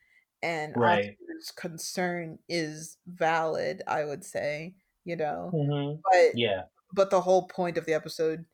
and 0.43 0.75
right. 0.77 1.17
Oscar's 1.21 1.51
concern 1.57 2.39
is 2.49 2.97
valid. 3.07 3.83
I 3.87 4.05
would 4.05 4.25
say, 4.25 4.75
you 5.05 5.17
know, 5.17 5.51
mm-hmm. 5.53 6.01
but 6.11 6.39
yeah, 6.39 6.63
but 6.93 7.11
the 7.11 7.21
whole 7.21 7.47
point 7.47 7.77
of 7.77 7.87
the 7.87 7.95
episode 7.95 8.45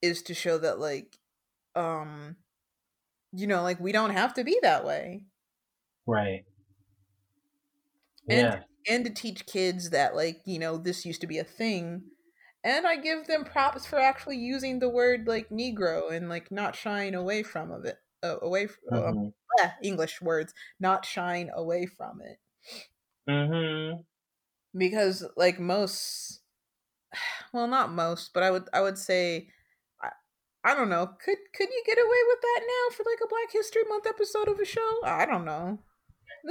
is 0.00 0.22
to 0.22 0.34
show 0.34 0.58
that 0.58 0.78
like 0.78 1.16
um 1.74 2.36
you 3.32 3.46
know 3.46 3.62
like 3.62 3.80
we 3.80 3.92
don't 3.92 4.10
have 4.10 4.34
to 4.34 4.44
be 4.44 4.58
that 4.62 4.84
way 4.84 5.24
right 6.06 6.44
and 8.28 8.60
yeah. 8.86 8.94
and 8.94 9.04
to 9.04 9.12
teach 9.12 9.46
kids 9.46 9.90
that 9.90 10.14
like 10.14 10.40
you 10.44 10.58
know 10.58 10.76
this 10.76 11.04
used 11.04 11.20
to 11.20 11.26
be 11.26 11.38
a 11.38 11.44
thing 11.44 12.02
and 12.68 12.86
i 12.86 12.96
give 12.96 13.26
them 13.26 13.44
props 13.44 13.86
for 13.86 13.98
actually 13.98 14.36
using 14.36 14.78
the 14.78 14.88
word 14.88 15.26
like 15.26 15.48
negro 15.48 16.12
and 16.12 16.28
like 16.28 16.50
not 16.50 16.76
shying 16.76 17.14
away 17.14 17.42
from 17.42 17.70
of 17.70 17.84
it 17.84 17.96
uh, 18.22 18.36
away 18.42 18.66
from 18.66 18.98
um, 18.98 19.14
mm-hmm. 19.14 19.64
uh, 19.64 19.70
english 19.82 20.20
words 20.20 20.52
not 20.78 21.04
shying 21.04 21.50
away 21.54 21.86
from 21.86 22.20
it 22.20 22.38
mm-hmm. 23.28 24.00
because 24.76 25.24
like 25.36 25.58
most 25.58 26.40
well 27.52 27.66
not 27.66 27.90
most 27.90 28.32
but 28.34 28.42
i 28.42 28.50
would 28.50 28.64
i 28.72 28.80
would 28.80 28.98
say 28.98 29.48
I 30.64 30.74
don't 30.74 30.90
know. 30.90 31.06
Could 31.06 31.38
could 31.54 31.68
you 31.70 31.82
get 31.86 31.98
away 31.98 32.22
with 32.26 32.40
that 32.42 32.60
now 32.60 32.96
for 32.96 33.04
like 33.04 33.20
a 33.24 33.28
Black 33.28 33.52
History 33.52 33.82
Month 33.88 34.06
episode 34.06 34.48
of 34.48 34.58
a 34.58 34.64
show? 34.64 35.00
I 35.04 35.24
don't 35.24 35.44
know. 35.44 35.78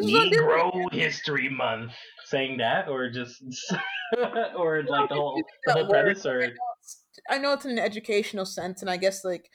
Negro 0.01 0.91
History 0.93 1.49
Month, 1.49 1.91
saying 2.29 2.57
that, 2.57 2.89
or 2.89 3.09
just, 3.09 3.41
or 4.57 4.83
like 4.83 5.09
the 5.09 5.15
whole, 5.15 5.43
the 5.65 5.73
whole 5.73 5.89
premise, 5.89 6.25
or 6.25 6.41
I 6.41 6.47
know, 6.47 6.53
I 7.29 7.37
know 7.37 7.53
it's 7.53 7.65
in 7.65 7.71
an 7.71 7.79
educational 7.79 8.45
sense, 8.45 8.81
and 8.81 8.89
I 8.89 8.97
guess 8.97 9.23
like 9.23 9.49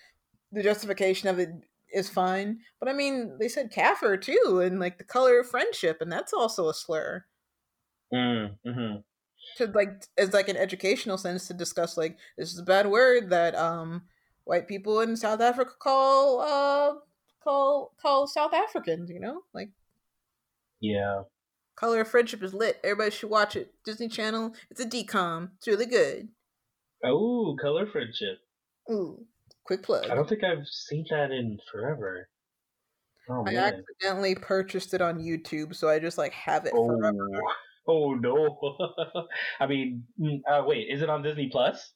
the 0.50 0.62
justification 0.62 1.28
of 1.28 1.38
it 1.38 1.50
is 1.92 2.08
fine. 2.08 2.60
But 2.80 2.88
I 2.88 2.92
mean, 2.92 3.36
they 3.38 3.48
said 3.48 3.72
kaffir 3.72 4.20
too, 4.20 4.60
and 4.64 4.80
like 4.80 4.98
the 4.98 5.04
color 5.04 5.40
of 5.40 5.48
friendship, 5.48 5.98
and 6.00 6.10
that's 6.10 6.32
also 6.32 6.68
a 6.68 6.74
slur. 6.74 7.24
Mm, 8.12 8.56
hmm 8.66 8.96
To 9.56 9.66
like 9.66 10.04
as 10.18 10.32
like 10.32 10.48
an 10.48 10.56
educational 10.56 11.18
sense 11.18 11.48
to 11.48 11.54
discuss 11.54 11.96
like 11.96 12.18
this 12.36 12.52
is 12.52 12.58
a 12.58 12.64
bad 12.64 12.86
word 12.86 13.30
that 13.30 13.54
um 13.54 14.02
white 14.44 14.68
people 14.68 15.00
in 15.00 15.16
South 15.16 15.40
Africa 15.40 15.72
call 15.80 16.40
uh 16.40 16.94
call 17.42 17.94
call 18.00 18.26
South 18.26 18.52
Africans, 18.54 19.10
you 19.10 19.20
know? 19.20 19.42
Like 19.54 19.70
Yeah. 20.80 21.22
Color 21.82 22.02
of 22.02 22.08
Friendship 22.08 22.44
is 22.44 22.54
lit. 22.54 22.78
Everybody 22.84 23.10
should 23.10 23.28
watch 23.28 23.56
it. 23.56 23.74
Disney 23.84 24.06
Channel. 24.06 24.54
It's 24.70 24.78
a 24.80 24.86
DCOM. 24.86 25.50
It's 25.56 25.66
really 25.66 25.86
good. 25.86 26.28
Oh, 27.04 27.56
color 27.60 27.88
friendship. 27.90 28.38
Ooh, 28.88 29.26
quick 29.64 29.82
plug. 29.82 30.08
I 30.08 30.14
don't 30.14 30.28
think 30.28 30.44
I've 30.44 30.64
seen 30.68 31.04
that 31.10 31.32
in 31.32 31.58
forever. 31.72 32.28
Oh 33.28 33.40
I 33.48 33.52
man. 33.52 33.56
accidentally 34.00 34.36
purchased 34.36 34.94
it 34.94 35.00
on 35.02 35.18
YouTube, 35.20 35.74
so 35.74 35.88
I 35.88 35.98
just 35.98 36.18
like 36.18 36.32
have 36.34 36.66
it 36.66 36.72
Oh, 36.76 36.86
forever. 36.86 37.28
oh 37.88 38.14
no. 38.20 39.26
I 39.60 39.66
mean, 39.66 40.04
mm, 40.20 40.40
uh, 40.48 40.62
wait, 40.64 40.86
is 40.88 41.02
it 41.02 41.10
on 41.10 41.24
Disney 41.24 41.48
Plus? 41.50 41.92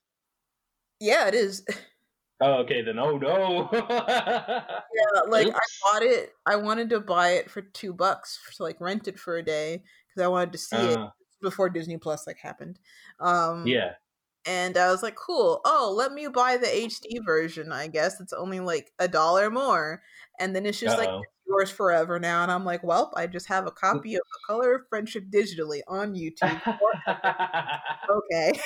Yeah, 0.99 1.28
it 1.28 1.34
is. 1.34 1.64
Oh, 2.41 2.55
okay, 2.64 2.82
then 2.82 2.99
oh 2.99 3.16
no. 3.16 3.68
Yeah, 4.97 5.20
like 5.28 5.49
I 5.49 5.61
bought 5.82 6.03
it. 6.03 6.32
I 6.45 6.57
wanted 6.57 6.91
to 6.91 7.01
buy 7.01 7.30
it 7.30 7.51
for 7.51 7.62
two 7.62 7.93
bucks 7.93 8.39
to 8.57 8.62
like 8.62 8.80
rent 8.80 9.09
it 9.09 9.18
for 9.18 9.37
a 9.37 9.43
day 9.43 9.82
because 10.09 10.22
I 10.24 10.28
wanted 10.28 10.53
to 10.53 10.59
see 10.59 10.76
it 10.76 10.99
Uh, 10.99 11.11
before 11.43 11.68
Disney 11.68 11.99
Plus 11.99 12.26
like 12.26 12.39
happened. 12.39 12.78
Um, 13.20 13.66
yeah. 13.66 13.93
And 14.47 14.76
I 14.76 14.90
was 14.90 15.03
like, 15.03 15.16
cool. 15.16 15.61
Oh, 15.64 15.92
let 15.97 16.12
me 16.12 16.28
buy 16.28 16.57
the 16.57 16.66
HD 16.66 17.24
version. 17.24 17.72
I 17.72 17.88
guess 17.88 18.20
it's 18.20 18.32
only 18.32 18.61
like 18.61 18.92
a 18.99 19.09
dollar 19.09 19.51
more, 19.51 20.03
and 20.38 20.55
then 20.55 20.66
it's 20.66 20.78
just 20.80 20.99
like 20.99 21.09
Uh-oh. 21.09 21.18
it's 21.18 21.32
yours 21.47 21.70
forever 21.70 22.18
now. 22.18 22.42
And 22.42 22.53
I'm 22.53 22.64
like, 22.64 22.82
well, 22.84 23.12
I 23.16 23.26
just 23.26 23.49
have 23.49 23.66
a 23.66 23.70
copy 23.70 24.14
of 24.14 24.22
The 24.22 24.38
Color 24.47 24.74
of 24.76 24.82
Friendship 24.88 25.24
digitally 25.32 25.80
on 25.88 26.14
YouTube. 26.14 26.61
okay. 28.11 28.61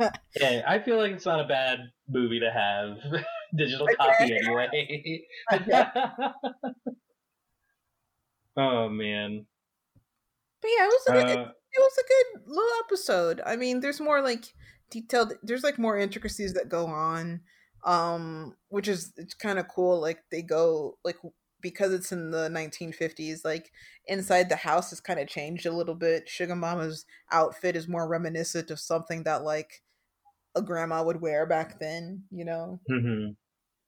yeah, 0.40 0.62
I 0.66 0.78
feel 0.78 0.96
like 0.96 1.12
it's 1.12 1.26
not 1.26 1.40
a 1.40 1.48
bad 1.48 1.80
movie 2.08 2.40
to 2.40 2.50
have 2.50 2.98
digital 3.56 3.86
Okay. 3.86 3.96
copy 3.96 4.36
anyway. 4.36 5.22
Okay. 5.52 5.84
oh 8.56 8.88
man. 8.88 9.46
But 10.62 10.70
yeah, 10.78 10.84
it 10.84 10.88
was 10.88 11.06
a 11.08 11.12
good, 11.12 11.38
Uh, 11.38 11.50
it 11.72 11.78
was 11.78 11.98
a 11.98 12.08
good 12.08 12.42
little 12.46 12.72
episode. 12.86 13.40
I 13.44 13.56
mean, 13.56 13.80
there's 13.80 14.00
more 14.00 14.22
like 14.22 14.46
detailed. 14.90 15.34
There's 15.42 15.64
like 15.64 15.78
more 15.78 15.98
intricacies 15.98 16.54
that 16.54 16.68
go 16.68 16.86
on, 16.86 17.40
um, 17.84 18.56
which 18.68 18.88
is 18.88 19.12
it's 19.16 19.34
kind 19.34 19.58
of 19.58 19.68
cool. 19.68 20.00
Like 20.00 20.20
they 20.30 20.42
go 20.42 20.98
like 21.04 21.16
because 21.60 21.92
it's 21.94 22.12
in 22.12 22.30
the 22.30 22.48
1950s. 22.50 23.44
Like 23.44 23.70
inside 24.06 24.48
the 24.48 24.56
house 24.56 24.90
has 24.90 25.00
kind 25.00 25.18
of 25.20 25.28
changed 25.28 25.66
a 25.66 25.72
little 25.72 25.94
bit. 25.94 26.28
Sugar 26.28 26.56
Mama's 26.56 27.06
outfit 27.30 27.76
is 27.76 27.88
more 27.88 28.08
reminiscent 28.08 28.70
of 28.70 28.78
something 28.80 29.22
that 29.24 29.42
like 29.42 29.82
a 30.54 30.62
grandma 30.62 31.02
would 31.02 31.20
wear 31.20 31.46
back 31.46 31.78
then. 31.80 32.24
You 32.30 32.44
know, 32.44 32.80
mhm. 32.90 33.36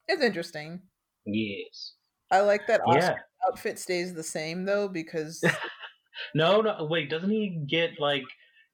it's 0.09 0.23
interesting. 0.23 0.83
Yes. 1.25 1.93
I 2.31 2.41
like 2.41 2.67
that 2.67 2.81
Oscar 2.87 3.01
Yeah. 3.01 3.49
outfit 3.49 3.79
stays 3.79 4.15
the 4.15 4.23
same 4.23 4.65
though 4.65 4.89
because 4.89 5.45
No, 6.35 6.61
no. 6.61 6.85
Wait, 6.89 7.11
doesn't 7.11 7.31
he 7.31 7.63
get 7.69 8.01
like 8.01 8.25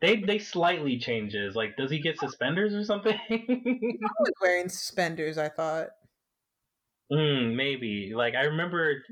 they 0.03 0.17
they 0.17 0.39
slightly 0.39 0.99
changes? 0.99 1.55
Like, 1.55 1.77
does 1.77 1.91
he 1.91 2.01
get 2.01 2.19
suspenders 2.19 2.75
or 2.75 2.85
something? 2.85 3.19
he 3.29 3.47
was 4.21 4.33
wearing 4.43 4.69
suspenders. 4.69 5.39
I 5.39 5.49
thought. 5.49 5.89
Hmm, 7.11 7.57
maybe. 7.57 8.13
Like 8.15 8.35
I 8.35 8.45
remember 8.45 9.03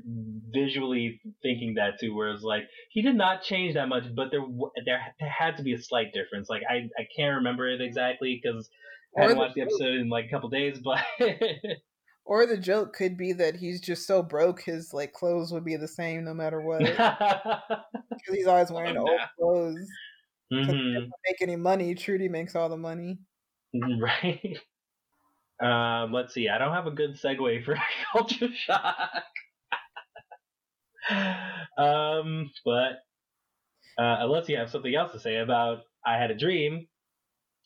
visually 0.51 1.21
thinking 1.43 1.75
that 1.75 1.99
too, 1.99 2.15
where 2.15 2.31
it's 2.31 2.43
like 2.43 2.63
he 2.91 3.01
did 3.01 3.15
not 3.15 3.43
change 3.43 3.75
that 3.75 3.89
much, 3.89 4.03
but 4.15 4.29
there 4.31 4.41
there 4.85 4.99
there 5.19 5.29
had 5.29 5.57
to 5.57 5.63
be 5.63 5.73
a 5.73 5.81
slight 5.81 6.13
difference. 6.13 6.49
Like 6.49 6.63
I 6.69 6.89
I 6.99 7.07
can't 7.15 7.35
remember 7.35 7.67
it 7.67 7.81
exactly 7.81 8.39
because 8.41 8.69
I 9.17 9.21
haven't 9.21 9.37
watched 9.37 9.55
the 9.55 9.61
episode 9.61 9.95
in 9.95 10.09
like 10.09 10.25
a 10.25 10.29
couple 10.29 10.49
days, 10.49 10.79
but 10.83 10.99
Or 12.25 12.45
the 12.45 12.57
joke 12.57 12.93
could 12.93 13.17
be 13.17 13.33
that 13.33 13.57
he's 13.57 13.81
just 13.81 14.07
so 14.07 14.23
broke 14.23 14.61
his 14.61 14.93
like 14.93 15.11
clothes 15.13 15.51
would 15.51 15.65
be 15.65 15.75
the 15.75 15.87
same 15.87 16.23
no 16.23 16.33
matter 16.33 16.61
what. 16.61 16.81
Because 18.23 18.35
he's 18.35 18.47
always 18.47 18.71
wearing 18.71 18.97
Oh, 18.97 19.07
old 19.07 19.19
clothes. 19.39 19.89
Mhm, 20.51 21.09
make 21.25 21.41
any 21.41 21.55
money. 21.55 21.95
Trudy 21.95 22.27
makes 22.27 22.55
all 22.55 22.69
the 22.69 22.77
money. 22.77 23.19
right. 23.99 24.57
Um, 25.61 26.11
let's 26.11 26.33
see. 26.33 26.49
I 26.49 26.57
don't 26.57 26.73
have 26.73 26.87
a 26.87 26.91
good 26.91 27.11
segue 27.11 27.63
for 27.63 27.75
culture 28.11 28.49
shock. 28.53 29.23
um, 31.77 32.49
but 32.65 33.03
uh, 33.97 34.17
unless 34.19 34.49
you 34.49 34.57
have 34.57 34.69
something 34.69 34.93
else 34.95 35.11
to 35.13 35.19
say 35.19 35.37
about 35.37 35.79
I 36.05 36.17
had 36.17 36.31
a 36.31 36.37
dream. 36.37 36.87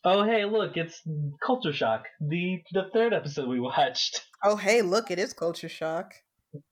Oh, 0.04 0.22
hey, 0.24 0.44
look, 0.44 0.76
it's 0.76 1.02
Culture 1.44 1.72
Shock, 1.72 2.04
the 2.20 2.62
the 2.72 2.90
third 2.92 3.12
episode 3.12 3.48
we 3.48 3.58
watched. 3.58 4.24
Oh 4.44 4.56
hey, 4.56 4.82
look, 4.82 5.10
it 5.10 5.18
is 5.18 5.32
culture 5.32 5.68
shock. 5.68 6.14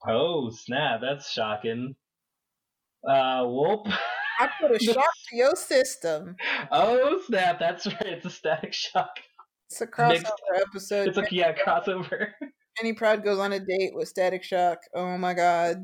Oh, 0.07 0.49
snap, 0.51 1.01
that's 1.01 1.29
shocking. 1.31 1.95
Uh, 3.07 3.45
whoop. 3.45 3.87
I 4.39 4.49
put 4.59 4.71
a 4.75 4.79
shock 4.79 4.95
to 5.29 5.35
your 5.35 5.55
system. 5.55 6.35
oh, 6.71 7.21
snap, 7.27 7.59
that's 7.59 7.85
right, 7.87 7.95
it's 8.07 8.25
a 8.25 8.29
static 8.29 8.73
shock. 8.73 9.11
It's 9.69 9.81
a 9.81 9.87
crossover 9.87 10.09
Next- 10.13 10.31
episode. 10.55 11.07
It's 11.07 11.17
a 11.17 11.25
yeah 11.31 11.53
crossover. 11.53 12.27
Penny 12.77 12.93
Proud 12.93 13.23
goes 13.23 13.39
on 13.39 13.53
a 13.53 13.59
date 13.59 13.91
with 13.93 14.09
Static 14.09 14.43
Shock. 14.43 14.79
Oh 14.93 15.17
my 15.17 15.33
god. 15.33 15.77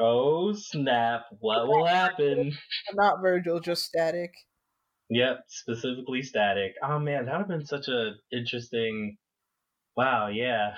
Oh, 0.00 0.54
snap, 0.54 1.24
what 1.40 1.68
will 1.68 1.84
happen? 1.84 2.56
Not 2.94 3.20
Virgil, 3.20 3.60
just 3.60 3.84
Static. 3.84 4.30
Yep, 5.10 5.40
specifically 5.48 6.22
static. 6.22 6.72
Oh 6.82 6.98
man, 6.98 7.26
that 7.26 7.32
would 7.32 7.40
have 7.40 7.48
been 7.48 7.66
such 7.66 7.86
a 7.88 8.12
interesting. 8.32 9.18
Wow, 9.94 10.28
yeah. 10.28 10.70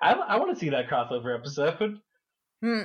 I, 0.00 0.12
I 0.12 0.36
want 0.36 0.54
to 0.54 0.58
see 0.60 0.70
that 0.70 0.88
crossover 0.88 1.36
episode. 1.36 1.98
Hmm. 2.62 2.82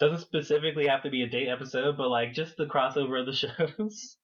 Doesn't 0.00 0.20
specifically 0.20 0.86
have 0.86 1.02
to 1.02 1.10
be 1.10 1.22
a 1.22 1.28
date 1.28 1.48
episode, 1.48 1.96
but 1.96 2.08
like 2.08 2.32
just 2.32 2.56
the 2.56 2.66
crossover 2.66 3.20
of 3.20 3.26
the 3.26 3.32
shows. 3.78 4.16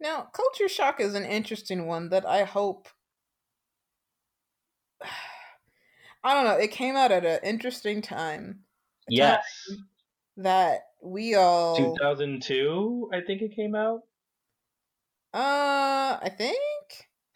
Now, 0.00 0.28
Culture 0.32 0.68
Shock 0.68 1.00
is 1.00 1.14
an 1.14 1.24
interesting 1.24 1.86
one 1.86 2.10
that 2.10 2.24
I 2.24 2.44
hope. 2.44 2.88
I 6.24 6.34
don't 6.34 6.44
know. 6.44 6.56
It 6.62 6.70
came 6.70 6.96
out 6.96 7.12
at 7.12 7.24
an 7.24 7.40
interesting 7.42 8.02
time. 8.02 8.60
A 9.08 9.14
Yes, 9.14 9.44
time 9.68 9.88
that 10.38 10.80
we 11.02 11.34
all. 11.34 11.76
2002, 11.76 13.10
I 13.12 13.20
think 13.26 13.42
it 13.42 13.54
came 13.54 13.74
out. 13.74 14.02
Uh, 15.34 16.18
I 16.22 16.30
think. 16.36 16.58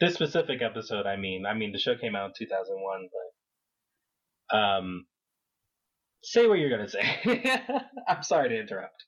This 0.00 0.14
specific 0.14 0.62
episode, 0.62 1.06
I 1.06 1.16
mean, 1.16 1.44
I 1.46 1.54
mean 1.54 1.72
the 1.72 1.78
show 1.78 1.96
came 1.96 2.16
out 2.16 2.26
in 2.40 2.46
2001, 2.46 3.08
but 4.50 4.56
um, 4.56 5.06
say 6.22 6.46
what 6.46 6.58
you're 6.58 6.70
gonna 6.70 6.88
say. 6.88 7.60
I'm 8.08 8.22
sorry 8.22 8.48
to 8.50 8.60
interrupt. 8.60 9.04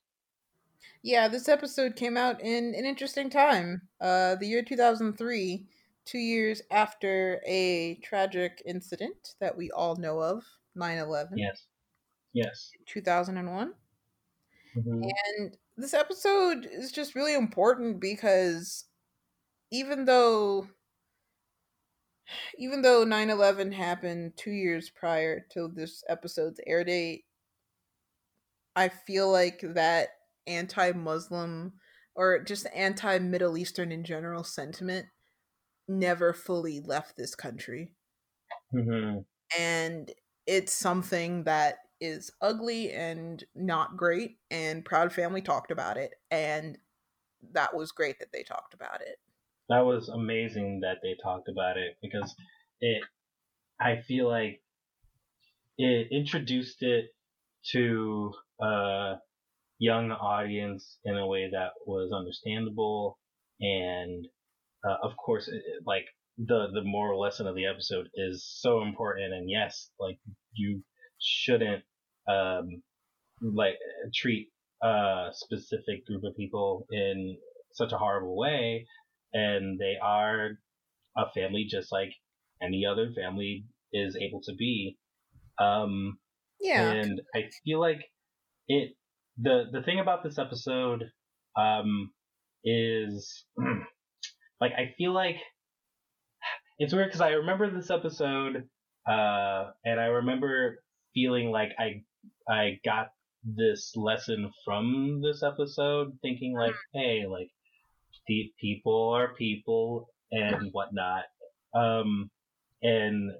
Yeah, 1.02 1.28
this 1.28 1.48
episode 1.48 1.96
came 1.96 2.16
out 2.16 2.40
in 2.40 2.74
an 2.74 2.84
interesting 2.84 3.28
time. 3.28 3.82
Uh, 4.00 4.36
the 4.36 4.46
year 4.46 4.62
2003, 4.62 5.66
two 6.04 6.18
years 6.18 6.62
after 6.70 7.42
a 7.46 7.96
tragic 8.02 8.62
incident 8.66 9.34
that 9.40 9.56
we 9.56 9.70
all 9.70 9.96
know 9.96 10.20
of 10.20 10.44
9 10.74 10.98
11, 10.98 11.38
Yes, 11.38 11.66
yes. 12.32 12.70
2001. 12.86 13.74
Mhm. 14.76 15.10
And 15.36 15.56
this 15.76 15.94
episode 15.94 16.66
is 16.66 16.90
just 16.90 17.14
really 17.14 17.34
important 17.34 18.00
because 18.00 18.86
even 19.70 20.04
though 20.06 20.68
even 22.58 22.82
though 22.82 23.04
9/11 23.04 23.72
happened 23.72 24.36
2 24.36 24.50
years 24.52 24.90
prior 24.90 25.40
to 25.52 25.68
this 25.68 26.04
episode's 26.08 26.60
air 26.66 26.84
date, 26.84 27.26
I 28.76 28.88
feel 28.88 29.30
like 29.30 29.60
that 29.62 30.10
anti-Muslim 30.46 31.80
or 32.14 32.38
just 32.40 32.66
anti-Middle 32.74 33.56
Eastern 33.58 33.90
in 33.92 34.04
general 34.04 34.44
sentiment 34.44 35.08
never 35.88 36.32
fully 36.34 36.80
left 36.80 37.16
this 37.16 37.34
country 37.34 37.94
Mhm. 38.72 39.24
and 39.56 40.12
it's 40.46 40.72
something 40.72 41.44
that 41.44 41.78
is 42.00 42.30
ugly 42.40 42.92
and 42.92 43.44
not 43.54 43.96
great 43.96 44.38
and 44.50 44.84
proud 44.84 45.12
family 45.12 45.40
talked 45.40 45.70
about 45.70 45.96
it 45.96 46.14
and 46.30 46.78
that 47.42 47.74
was 47.76 47.92
great 47.92 48.18
that 48.20 48.32
they 48.32 48.42
talked 48.42 48.74
about 48.74 49.00
it 49.02 49.18
that 49.68 49.84
was 49.84 50.08
amazing 50.08 50.80
that 50.80 50.98
they 51.02 51.16
talked 51.22 51.48
about 51.48 51.76
it 51.76 51.96
because 52.02 52.34
it 52.80 53.02
i 53.80 53.96
feel 54.06 54.28
like 54.28 54.60
it 55.78 56.08
introduced 56.10 56.82
it 56.82 57.06
to 57.64 58.32
a 58.60 59.14
young 59.78 60.12
audience 60.12 60.98
in 61.04 61.16
a 61.16 61.26
way 61.26 61.48
that 61.50 61.70
was 61.86 62.12
understandable 62.12 63.18
and 63.60 64.26
uh, 64.88 64.96
of 65.02 65.16
course 65.16 65.48
it, 65.48 65.62
like 65.86 66.06
the 66.38 66.68
the 66.72 66.82
moral 66.82 67.20
lesson 67.20 67.46
of 67.46 67.54
the 67.54 67.66
episode 67.66 68.08
is 68.14 68.44
so 68.44 68.82
important 68.82 69.32
and 69.32 69.50
yes 69.50 69.90
like 69.98 70.18
you 70.52 70.82
shouldn't 71.20 71.82
um 72.28 72.82
like 73.40 73.76
treat 74.14 74.48
a 74.82 75.28
specific 75.32 76.06
group 76.06 76.22
of 76.24 76.36
people 76.36 76.86
in 76.90 77.36
such 77.72 77.92
a 77.92 77.98
horrible 77.98 78.36
way 78.36 78.86
and 79.34 79.78
they 79.78 79.96
are 80.02 80.52
a 81.16 81.24
family 81.34 81.66
just 81.68 81.92
like 81.92 82.12
any 82.62 82.84
other 82.86 83.10
family 83.14 83.66
is 83.92 84.16
able 84.16 84.40
to 84.42 84.54
be 84.54 84.96
um 85.60 86.18
Yeah. 86.60 86.90
and 86.92 87.20
i 87.34 87.50
feel 87.64 87.80
like 87.80 88.00
it 88.68 88.94
the 89.38 89.64
the 89.72 89.82
thing 89.82 90.00
about 90.00 90.22
this 90.24 90.38
episode 90.38 91.04
um 91.58 92.12
is 92.64 93.44
like 94.60 94.72
i 94.72 94.94
feel 94.96 95.12
like 95.12 95.36
it's 96.78 96.92
weird 96.92 97.08
because 97.08 97.20
i 97.20 97.30
remember 97.30 97.70
this 97.70 97.90
episode 97.90 98.68
uh 99.08 99.70
and 99.84 100.00
i 100.00 100.06
remember 100.06 100.82
feeling 101.12 101.50
like 101.50 101.70
i 101.78 102.02
i 102.52 102.80
got 102.84 103.08
this 103.44 103.92
lesson 103.96 104.50
from 104.64 105.20
this 105.22 105.42
episode 105.42 106.12
thinking 106.22 106.54
like 106.56 106.74
hey 106.94 107.24
like 107.30 107.50
people 108.26 109.14
are 109.16 109.34
people 109.34 110.08
and 110.30 110.70
whatnot. 110.72 111.24
Um 111.74 112.30
and 112.82 113.32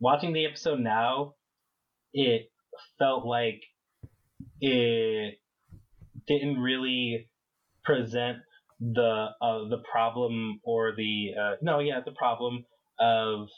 watching 0.00 0.32
the 0.32 0.46
episode 0.46 0.80
now 0.80 1.34
it 2.12 2.50
felt 2.98 3.24
like 3.24 3.60
it 4.60 5.38
didn't 6.26 6.58
really 6.58 7.28
present 7.84 8.38
the 8.80 9.26
uh, 9.40 9.68
the 9.68 9.82
problem 9.90 10.60
or 10.64 10.92
the 10.96 11.30
uh, 11.40 11.54
no 11.62 11.78
yeah 11.78 12.00
the 12.04 12.12
problem 12.12 12.64
of 12.98 13.48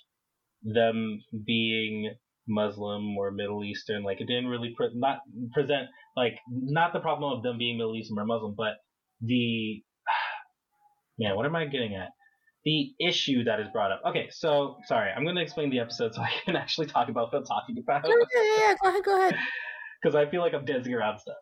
them 0.62 1.20
being 1.47 2.14
Muslim 2.47 3.16
or 3.16 3.31
Middle 3.31 3.64
Eastern. 3.64 4.03
Like 4.03 4.20
it 4.20 4.27
didn't 4.27 4.49
really 4.49 4.75
pre- 4.77 4.93
not 4.95 5.20
present 5.53 5.89
like 6.16 6.35
not 6.51 6.93
the 6.93 7.01
problem 7.01 7.37
of 7.37 7.43
them 7.43 7.59
being 7.59 7.79
Middle 7.79 7.97
Eastern 7.97 8.18
or 8.18 8.27
Muslim 8.27 8.55
but 8.57 8.75
the 9.20 9.83
man 11.19 11.37
what 11.37 11.47
am 11.47 11.57
I 11.57 11.67
getting 11.67 11.95
at 11.95 12.09
the 12.65 12.93
issue 12.99 13.45
that 13.45 13.61
is 13.61 13.67
brought 13.73 13.93
up 13.93 14.03
okay 14.07 14.29
so 14.31 14.77
sorry 14.87 15.11
I'm 15.11 15.25
going 15.25 15.37
to 15.37 15.43
explain 15.43 15.71
the 15.71 15.81
episode 15.81 16.15
so 16.15 16.23
I 16.23 16.31
can 16.45 16.57
actually 16.57 16.87
talk 16.87 17.09
about 17.09 17.33
what 17.33 17.39
I'm 17.39 17.45
talking 17.45 17.77
about 17.79 18.05
yeah, 18.07 18.15
yeah, 18.35 18.69
yeah. 18.69 18.75
Go 18.83 18.89
ahead. 18.89 19.05
Go 19.05 19.19
ahead. 19.19 19.37
because 20.05 20.15
I 20.15 20.31
feel 20.31 20.43
like 20.43 20.53
I'm 20.53 20.65
dancing 20.65 20.95
around 20.95 21.19
stuff. 21.19 21.37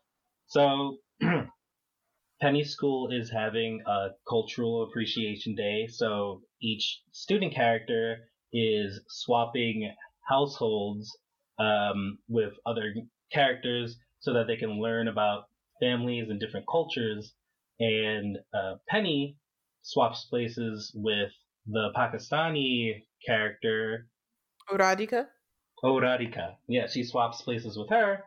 So, 0.47 0.99
Penny 2.41 2.65
School 2.65 3.11
is 3.13 3.31
having 3.31 3.83
a 3.87 4.09
cultural 4.29 4.85
appreciation 4.85 5.55
day. 5.55 5.87
So 5.89 6.43
each 6.61 7.03
student 7.13 7.55
character 7.55 8.17
is 8.53 9.01
swapping 9.09 9.93
households 10.29 11.17
um, 11.59 12.19
with 12.29 12.53
other 12.67 12.95
characters 13.33 13.97
so 14.21 14.33
that 14.35 14.47
they 14.47 14.57
can 14.57 14.81
learn 14.81 15.09
about 15.09 15.45
families 15.81 16.31
and 16.31 16.41
different 16.41 16.67
cultures. 16.71 17.33
And 17.79 18.39
uh, 18.55 18.75
Penny 18.89 19.37
swaps 19.83 20.25
places 20.25 20.93
with 20.95 21.33
the 21.67 21.91
Pakistani 21.97 23.05
character 23.25 24.09
Radhika. 24.71 25.29
Oh, 25.85 26.01
Radhika. 26.01 26.57
Yeah, 26.69 26.87
she 26.87 27.05
swaps 27.05 27.43
places 27.43 27.77
with 27.77 27.91
her 27.91 28.25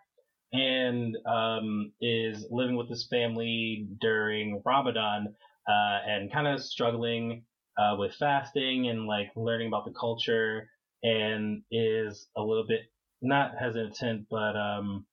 and 0.53 1.17
um, 1.25 1.91
is 2.01 2.45
living 2.49 2.75
with 2.75 2.89
this 2.89 3.07
family 3.07 3.87
during 3.99 4.61
Ramadan 4.65 5.35
uh, 5.67 5.99
and 6.07 6.31
kind 6.31 6.47
of 6.47 6.63
struggling 6.63 7.45
uh, 7.77 7.95
with 7.97 8.15
fasting 8.15 8.87
and 8.87 9.05
like 9.05 9.31
learning 9.35 9.67
about 9.67 9.85
the 9.85 9.93
culture 9.99 10.69
and 11.03 11.63
is 11.71 12.29
a 12.37 12.41
little 12.41 12.65
bit 12.67 12.81
not 13.21 13.57
hesitant 13.57 14.27
but 14.29 14.55
um, 14.55 15.05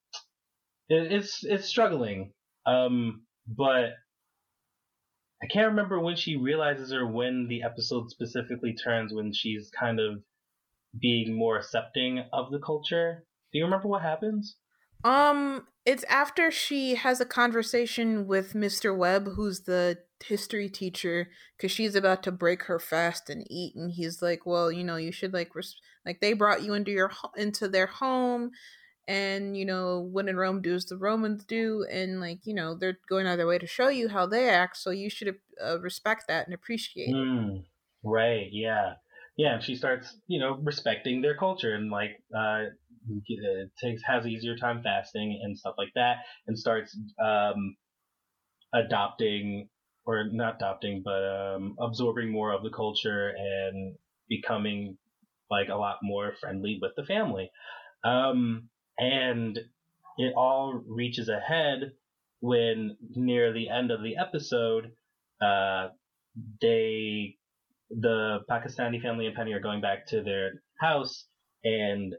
it, 0.89 1.11
it's 1.11 1.43
it's 1.43 1.65
struggling 1.65 2.31
um, 2.65 3.25
but 3.47 3.91
I 5.43 5.45
can't 5.47 5.67
remember 5.67 5.99
when 5.99 6.15
she 6.15 6.37
realizes 6.37 6.93
or 6.93 7.05
when 7.05 7.47
the 7.49 7.63
episode 7.63 8.09
specifically 8.09 8.73
turns 8.73 9.13
when 9.13 9.33
she's 9.33 9.69
kind 9.77 9.99
of 9.99 10.23
being 10.97 11.33
more 11.35 11.57
accepting 11.57 12.23
of 12.31 12.49
the 12.49 12.59
culture. 12.59 13.25
Do 13.51 13.59
you 13.59 13.65
remember 13.65 13.89
what 13.89 14.03
happens? 14.03 14.55
Um, 15.03 15.67
it's 15.85 16.05
after 16.05 16.49
she 16.49 16.95
has 16.95 17.19
a 17.19 17.25
conversation 17.25 18.25
with 18.25 18.53
Mr. 18.53 18.95
Webb, 18.95 19.27
who's 19.35 19.61
the 19.61 19.97
history 20.23 20.69
teacher, 20.69 21.27
because 21.57 21.71
she's 21.71 21.95
about 21.95 22.23
to 22.23 22.31
break 22.31 22.63
her 22.63 22.79
fast 22.79 23.29
and 23.29 23.45
eat, 23.49 23.75
and 23.75 23.91
he's 23.91 24.21
like, 24.21 24.45
"Well, 24.45 24.71
you 24.71 24.85
know, 24.85 24.95
you 24.95 25.11
should 25.11 25.33
like, 25.33 25.53
res- 25.55 25.75
like 26.05 26.21
they 26.21 26.31
brought 26.31 26.63
you 26.63 26.73
into 26.73 26.91
your 26.91 27.09
ho- 27.09 27.33
into 27.35 27.67
their 27.67 27.87
home, 27.87 28.51
and 29.07 29.57
you 29.57 29.65
know, 29.65 29.99
when 29.99 30.27
in 30.27 30.37
Rome, 30.37 30.61
do 30.61 30.75
as 30.75 30.85
the 30.85 30.97
Romans 30.97 31.43
do, 31.45 31.85
and 31.89 32.19
like, 32.19 32.45
you 32.45 32.53
know, 32.53 32.75
they're 32.75 32.99
going 33.09 33.25
out 33.27 33.33
of 33.33 33.37
their 33.37 33.47
way 33.47 33.57
to 33.59 33.67
show 33.67 33.89
you 33.89 34.09
how 34.09 34.25
they 34.25 34.49
act, 34.49 34.77
so 34.77 34.89
you 34.91 35.09
should 35.09 35.39
uh, 35.63 35.79
respect 35.79 36.25
that 36.27 36.45
and 36.47 36.53
appreciate 36.53 37.09
it." 37.09 37.15
Mm, 37.15 37.63
right. 38.03 38.47
Yeah. 38.51 38.95
Yeah. 39.37 39.55
And 39.55 39.63
she 39.63 39.75
starts, 39.75 40.15
you 40.27 40.39
know, 40.39 40.57
respecting 40.61 41.21
their 41.21 41.35
culture 41.37 41.73
and 41.75 41.89
like 41.89 42.23
uh, 42.35 42.65
g- 43.27 43.65
takes 43.81 44.03
has 44.03 44.25
easier 44.25 44.55
time 44.55 44.81
fasting 44.83 45.39
and 45.43 45.57
stuff 45.57 45.75
like 45.77 45.91
that, 45.95 46.17
and 46.47 46.57
starts 46.57 46.97
um, 47.23 47.75
adopting 48.73 49.69
or 50.05 50.25
not 50.31 50.55
adopting, 50.57 51.01
but 51.03 51.23
um, 51.23 51.75
absorbing 51.79 52.31
more 52.31 52.51
of 52.51 52.63
the 52.63 52.69
culture 52.69 53.29
and 53.29 53.95
becoming 54.27 54.97
like 55.49 55.69
a 55.69 55.75
lot 55.75 55.97
more 56.01 56.33
friendly 56.39 56.79
with 56.81 56.91
the 56.97 57.05
family. 57.05 57.49
Um, 58.03 58.69
and 58.97 59.59
it 60.17 60.33
all 60.35 60.81
reaches 60.87 61.29
a 61.29 61.39
head 61.39 61.91
when 62.39 62.97
near 63.15 63.53
the 63.53 63.69
end 63.69 63.91
of 63.91 64.03
the 64.03 64.17
episode, 64.17 64.91
uh, 65.41 65.87
they, 66.61 67.35
the 67.89 68.39
Pakistani 68.49 69.01
family 69.01 69.27
and 69.27 69.35
Penny 69.35 69.53
are 69.53 69.59
going 69.61 69.81
back 69.81 70.07
to 70.07 70.21
their 70.21 70.61
house 70.79 71.25
and 71.63 72.13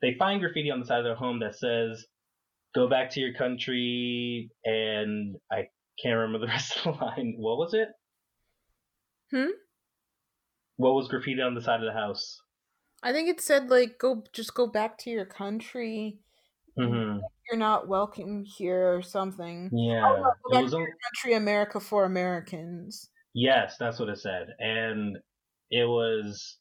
they 0.00 0.14
find 0.18 0.40
graffiti 0.40 0.70
on 0.70 0.80
the 0.80 0.86
side 0.86 0.98
of 0.98 1.04
their 1.04 1.16
home 1.16 1.40
that 1.40 1.56
says, 1.56 2.06
go 2.74 2.88
back 2.88 3.10
to 3.10 3.20
your 3.20 3.34
country 3.34 4.50
and 4.64 5.36
I 5.50 5.68
can't 6.00 6.16
remember 6.16 6.38
the 6.38 6.46
rest 6.52 6.76
of 6.76 6.84
the 6.96 7.04
line. 7.04 7.34
What 7.36 7.58
was 7.58 7.74
it? 7.74 7.88
Hmm? 9.32 9.50
What 10.76 10.94
was 10.94 11.08
graffiti 11.08 11.42
on 11.42 11.54
the 11.54 11.62
side 11.62 11.80
of 11.80 11.86
the 11.86 11.98
house? 11.98 12.40
I 13.02 13.12
think 13.12 13.28
it 13.28 13.40
said 13.40 13.70
like, 13.70 13.98
"Go, 13.98 14.24
just 14.32 14.54
go 14.54 14.66
back 14.68 14.98
to 14.98 15.10
your 15.10 15.26
country. 15.26 16.20
hmm 16.76 17.18
You're 17.50 17.58
not 17.58 17.88
welcome 17.88 18.44
here," 18.44 18.94
or 18.96 19.02
something. 19.02 19.70
Yeah, 19.70 20.00
Oh, 20.02 20.16
no, 20.50 20.60
it 20.60 20.62
was. 20.62 20.74
A, 20.74 20.86
Country 21.04 21.34
America 21.34 21.80
for 21.80 22.04
Americans. 22.04 23.10
yes, 23.34 23.76
that's 23.78 23.98
what 23.98 24.08
it 24.08 24.18
said, 24.18 24.48
and 24.58 25.18
it 25.70 25.84
was 25.84 26.58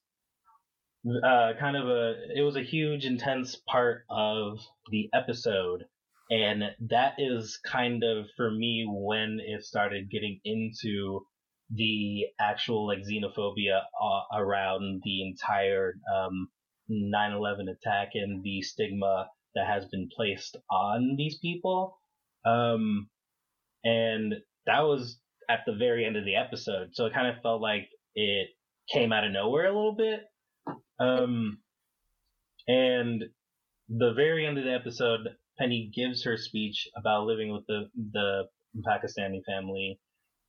uh, 1.24 1.54
kind 1.60 1.78
of 1.78 1.88
a. 1.88 2.16
It 2.36 2.42
was 2.42 2.56
a 2.56 2.64
huge, 2.64 3.06
intense 3.06 3.56
part 3.56 4.04
of 4.10 4.60
the 4.92 5.10
episode, 5.14 5.86
and 6.30 6.64
that 6.90 7.16
is 7.18 7.58
kind 7.66 8.04
of 8.04 8.28
for 8.36 8.52
me 8.52 8.86
when 8.90 9.40
it 9.40 9.64
started 9.64 10.10
getting 10.10 10.40
into 10.44 11.26
the 11.70 12.26
actual 12.40 12.88
like 12.88 13.00
xenophobia 13.00 13.82
uh, 14.02 14.38
around 14.38 15.02
the 15.04 15.22
entire 15.28 15.94
um, 16.14 16.50
9/11 16.90 17.70
attack 17.70 18.10
and 18.14 18.44
the 18.44 18.62
stigma 18.62 19.28
that 19.56 19.68
has 19.68 19.86
been 19.86 20.10
placed 20.16 20.58
on 20.72 21.16
these 21.18 21.38
people. 21.40 21.98
Um, 22.46 23.10
and 23.84 24.36
that 24.66 24.82
was 24.82 25.20
at 25.50 25.60
the 25.66 25.74
very 25.74 26.06
end 26.06 26.16
of 26.16 26.26
the 26.26 26.36
episode, 26.36 26.90
so 26.94 27.06
it 27.06 27.14
kind 27.14 27.28
of 27.28 27.42
felt 27.42 27.62
like 27.62 27.90
it 28.16 28.48
came 28.92 29.12
out 29.12 29.26
of 29.26 29.32
nowhere 29.32 29.66
a 29.66 29.76
little 29.76 29.96
bit. 29.96 30.22
Um, 31.00 31.60
and 32.68 33.24
the 33.90 34.14
very 34.14 34.46
end 34.46 34.58
of 34.58 34.66
the 34.66 34.74
episode, 34.74 35.22
Penny 35.58 35.92
gives 35.94 36.24
her 36.24 36.38
speech 36.38 36.88
about 36.98 37.26
living 37.26 37.52
with 37.54 37.66
the 37.68 37.90
the 38.12 38.44
Pakistani 38.86 39.42
family, 39.46 40.00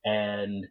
and 0.03 0.65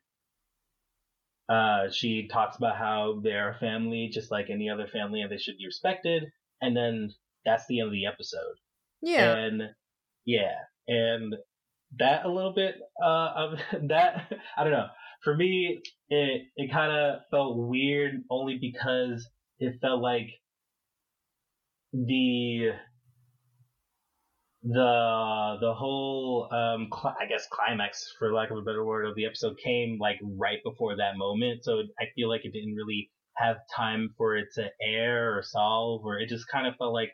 uh, 1.48 1.90
she 1.90 2.28
talks 2.28 2.56
about 2.56 2.76
how 2.76 3.20
they're 3.22 3.50
a 3.50 3.58
family 3.58 4.10
just 4.12 4.30
like 4.30 4.50
any 4.50 4.68
other 4.68 4.86
family, 4.86 5.22
and 5.22 5.30
they 5.30 5.38
should 5.38 5.56
be 5.56 5.66
respected. 5.66 6.24
And 6.60 6.76
then 6.76 7.14
that's 7.44 7.66
the 7.68 7.80
end 7.80 7.88
of 7.88 7.92
the 7.92 8.06
episode. 8.06 8.56
Yeah. 9.00 9.34
And 9.34 9.62
yeah, 10.26 10.56
and 10.86 11.34
that 11.98 12.26
a 12.26 12.28
little 12.28 12.52
bit 12.52 12.74
uh, 13.02 13.32
of 13.34 13.58
that 13.88 14.32
I 14.56 14.64
don't 14.64 14.72
know. 14.72 14.88
For 15.24 15.34
me, 15.34 15.80
it 16.10 16.42
it 16.56 16.70
kind 16.70 16.92
of 16.92 17.20
felt 17.30 17.56
weird 17.56 18.22
only 18.30 18.58
because 18.60 19.28
it 19.58 19.80
felt 19.80 20.00
like 20.00 20.28
the 21.92 22.72
the 24.62 25.56
the 25.60 25.72
whole 25.72 26.48
um 26.52 26.88
cl- 26.92 27.16
I 27.20 27.26
guess 27.26 27.46
climax 27.50 28.12
for 28.18 28.32
lack 28.32 28.50
of 28.50 28.58
a 28.58 28.62
better 28.62 28.84
word 28.84 29.06
of 29.06 29.14
the 29.14 29.24
episode 29.24 29.56
came 29.64 29.98
like 30.00 30.16
right 30.22 30.58
before 30.64 30.96
that 30.96 31.16
moment 31.16 31.62
so 31.62 31.82
I 32.00 32.06
feel 32.16 32.28
like 32.28 32.44
it 32.44 32.52
didn't 32.52 32.74
really 32.74 33.10
have 33.38 33.56
time 33.74 34.14
for 34.16 34.36
it 34.36 34.48
to 34.56 34.68
air 34.82 35.36
or 35.36 35.42
solve, 35.42 36.04
or 36.04 36.18
it 36.18 36.28
just 36.28 36.48
kind 36.48 36.66
of 36.66 36.74
felt 36.76 36.92
like 36.92 37.10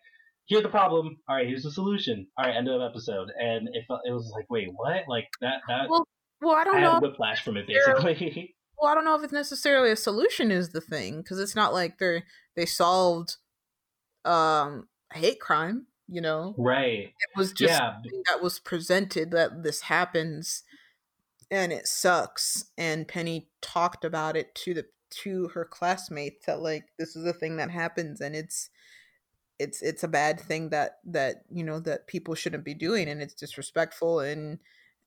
here's 0.47 0.63
the 0.63 0.69
problem. 0.69 1.19
All 1.29 1.37
right, 1.37 1.47
here's 1.47 1.63
the 1.63 1.71
solution. 1.71 2.27
All 2.37 2.45
right, 2.45 2.57
end 2.57 2.69
of 2.69 2.81
episode. 2.83 3.29
And 3.39 3.69
it 3.73 3.85
felt, 3.87 4.01
it 4.07 4.13
was 4.13 4.31
like, 4.35 4.47
wait, 4.51 4.69
what? 4.75 5.03
Like 5.09 5.27
that 5.41 5.61
that. 5.69 5.89
Well, 5.89 6.07
well, 6.41 6.57
I 6.57 6.65
don't 6.65 6.77
I 6.77 6.81
know. 6.81 7.01
whiplash 7.01 7.43
from 7.45 7.57
it 7.57 7.67
basically. 7.67 8.55
Well, 8.77 8.91
I 8.91 8.97
don't 8.97 9.05
know 9.05 9.15
if 9.15 9.23
it's 9.23 9.33
necessarily 9.33 9.93
a 9.93 9.97
solution 9.97 10.51
is 10.51 10.71
the 10.71 10.81
thing 10.81 11.19
because 11.19 11.39
it's 11.39 11.55
not 11.55 11.73
like 11.73 11.99
they're 11.99 12.25
they 12.57 12.67
solved 12.67 13.37
um 14.25 14.89
hate 15.13 15.39
crime. 15.39 15.87
You 16.09 16.21
know, 16.21 16.55
right. 16.59 17.15
it 17.19 17.31
was 17.37 17.53
just 17.53 17.73
Yeah. 17.81 17.97
that 18.27 18.43
was 18.43 18.59
presented 18.59 19.31
that 19.31 19.63
this 19.63 19.83
happens 19.83 20.63
and 21.51 21.73
it 21.73 21.87
sucks. 21.87 22.67
And 22.77 23.09
Penny 23.09 23.51
talked 23.63 24.05
about 24.05 24.37
it 24.37 24.55
to 24.57 24.75
the 24.75 24.87
to 25.11 25.49
her 25.49 25.65
classmates 25.65 26.47
that 26.47 26.61
like 26.61 26.87
this 26.99 27.15
is 27.17 27.25
a 27.25 27.33
thing 27.33 27.57
that 27.57 27.71
happens 27.71 28.21
and 28.21 28.35
it's 28.35 28.69
it's 29.61 29.81
it's 29.83 30.03
a 30.03 30.09
bad 30.09 30.41
thing 30.41 30.71
that 30.71 30.99
that 31.05 31.45
you 31.51 31.63
know 31.63 31.79
that 31.79 32.09
people 32.09 32.35
shouldn't 32.35 32.65
be 32.65 32.75
doing 32.75 33.09
and 33.09 33.23
it's 33.23 33.35
disrespectful 33.35 34.19
and 34.19 34.59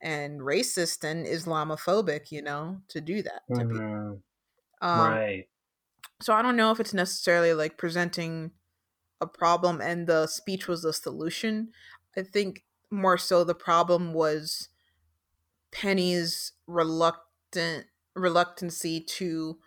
and 0.01 0.39
racist 0.39 1.03
and 1.03 1.25
islamophobic 1.25 2.31
you 2.31 2.41
know 2.41 2.79
to 2.87 3.01
do 3.01 3.21
that 3.21 3.41
to 3.53 3.65
people 3.65 3.79
Mhm. 3.79 4.21
um, 4.81 4.99
right. 4.99 5.49
so 6.21 6.33
I 6.33 6.41
don't 6.41 6.55
know 6.55 6.71
if 6.71 6.79
it's 6.79 6.93
necessarily 6.93 7.53
like 7.53 7.77
presenting 7.77 8.51
a 9.21 9.27
problem 9.27 9.81
and 9.81 10.07
the 10.07 10.27
speech 10.27 10.67
was 10.67 10.83
the 10.83 10.93
solution. 10.93 11.73
I 12.15 12.23
think 12.23 12.65
more 12.91 13.17
so 13.17 13.43
the 13.43 13.55
problem 13.55 14.13
was 14.13 14.69
Penny's 15.71 16.53
reluctant 16.67 17.87
reluctancy 18.15 18.99
to 18.99 19.61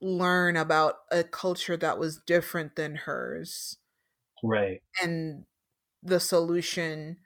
learn 0.00 0.56
about 0.56 1.00
a 1.12 1.24
culture 1.24 1.76
that 1.78 1.98
was 1.98 2.20
different 2.22 2.76
than 2.76 2.96
hers 2.96 3.78
Right. 4.42 4.82
and 5.02 5.46
the 6.02 6.20
solution 6.20 7.18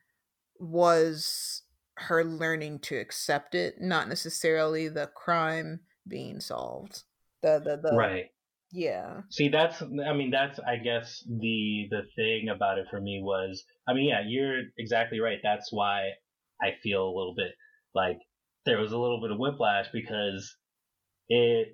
was 0.59 1.63
her 1.99 2.25
learning 2.25 2.81
to 2.81 2.97
accept 2.97 3.55
it 3.55 3.81
not 3.81 4.09
necessarily 4.09 4.89
the 4.89 5.09
crime 5.09 5.81
being 6.09 6.41
solved 6.41 7.05
the 7.43 7.59
the, 7.61 7.77
the 7.77 7.97
Right. 7.97 8.34
Yeah. 8.75 9.21
See, 9.31 9.49
that's 9.49 9.81
I 9.83 10.13
mean 10.15 10.31
that's 10.31 10.59
I 10.59 10.77
guess 10.77 11.23
the 11.29 11.87
the 11.91 12.03
thing 12.17 12.49
about 12.49 12.79
it 12.79 12.87
for 12.91 13.01
me 13.01 13.21
was 13.23 13.65
I 13.89 13.95
mean 13.95 14.09
yeah, 14.09 14.23
you're 14.27 14.63
exactly 14.77 15.21
right. 15.21 15.39
That's 15.43 15.69
why 15.71 16.11
I 16.61 16.73
feel 16.83 17.05
a 17.05 17.17
little 17.17 17.35
bit 17.37 17.53
like 17.95 18.19
there 18.67 18.81
was 18.81 18.91
a 18.91 18.99
little 18.99 19.21
bit 19.21 19.31
of 19.31 19.39
whiplash 19.39 19.87
because 19.93 20.57
it 21.29 21.69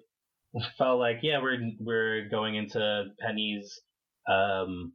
felt 0.77 0.99
like 1.01 1.21
yeah, 1.23 1.41
we're 1.41 1.59
we're 1.81 2.29
going 2.29 2.57
into 2.57 3.05
Penny's 3.19 3.81
um 4.31 4.93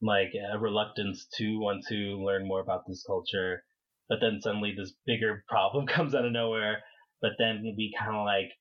like 0.00 0.30
a 0.54 0.60
reluctance 0.60 1.26
to 1.38 1.58
want 1.58 1.84
to 1.88 2.24
learn 2.24 2.46
more 2.46 2.60
about 2.60 2.84
this 2.86 3.02
culture, 3.04 3.64
but 4.08 4.18
then 4.20 4.38
suddenly 4.40 4.74
this 4.76 4.94
bigger 5.06 5.44
problem 5.48 5.88
comes 5.88 6.14
out 6.14 6.24
of 6.24 6.30
nowhere, 6.30 6.78
but 7.20 7.32
then 7.36 7.74
we 7.76 7.92
kind 7.98 8.14
of 8.16 8.24
like 8.24 8.52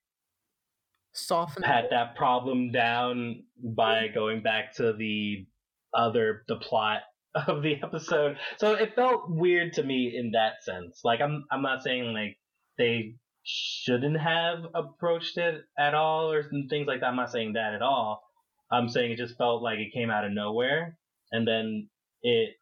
soften 1.13 1.63
pat 1.63 1.85
that 1.89 2.15
problem 2.15 2.71
down 2.71 3.43
by 3.63 4.07
going 4.13 4.41
back 4.41 4.75
to 4.75 4.93
the 4.93 5.45
other 5.93 6.43
the 6.47 6.55
plot 6.55 7.01
of 7.47 7.61
the 7.61 7.75
episode. 7.83 8.37
So 8.57 8.73
it 8.73 8.95
felt 8.95 9.29
weird 9.29 9.73
to 9.73 9.83
me 9.83 10.15
in 10.15 10.31
that 10.31 10.63
sense. 10.63 11.01
Like 11.03 11.21
I'm 11.21 11.45
I'm 11.51 11.61
not 11.61 11.83
saying 11.83 12.13
like 12.13 12.37
they 12.77 13.15
shouldn't 13.43 14.19
have 14.19 14.65
approached 14.75 15.37
it 15.37 15.63
at 15.77 15.93
all 15.93 16.31
or 16.31 16.43
things 16.69 16.87
like 16.87 17.01
that. 17.01 17.07
I'm 17.07 17.15
not 17.15 17.31
saying 17.31 17.53
that 17.53 17.73
at 17.73 17.81
all. 17.81 18.23
I'm 18.71 18.89
saying 18.89 19.11
it 19.11 19.17
just 19.17 19.37
felt 19.37 19.63
like 19.63 19.79
it 19.79 19.93
came 19.93 20.11
out 20.11 20.25
of 20.25 20.31
nowhere 20.31 20.97
and 21.31 21.47
then 21.47 21.89
it 22.21 22.55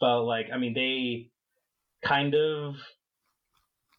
felt 0.00 0.26
like 0.26 0.46
I 0.52 0.58
mean 0.58 0.74
they 0.74 1.30
kind 2.06 2.34
of 2.34 2.74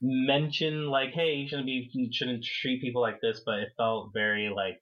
mention 0.02 0.88
like 0.88 1.12
hey 1.14 1.36
you 1.36 1.48
shouldn't 1.48 1.66
be 1.66 1.90
you 1.94 2.10
shouldn't 2.12 2.44
treat 2.44 2.82
people 2.82 3.02
like 3.02 3.20
this 3.22 3.42
but 3.46 3.60
it 3.60 3.70
felt 3.78 4.12
very 4.14 4.50
like 4.56 4.80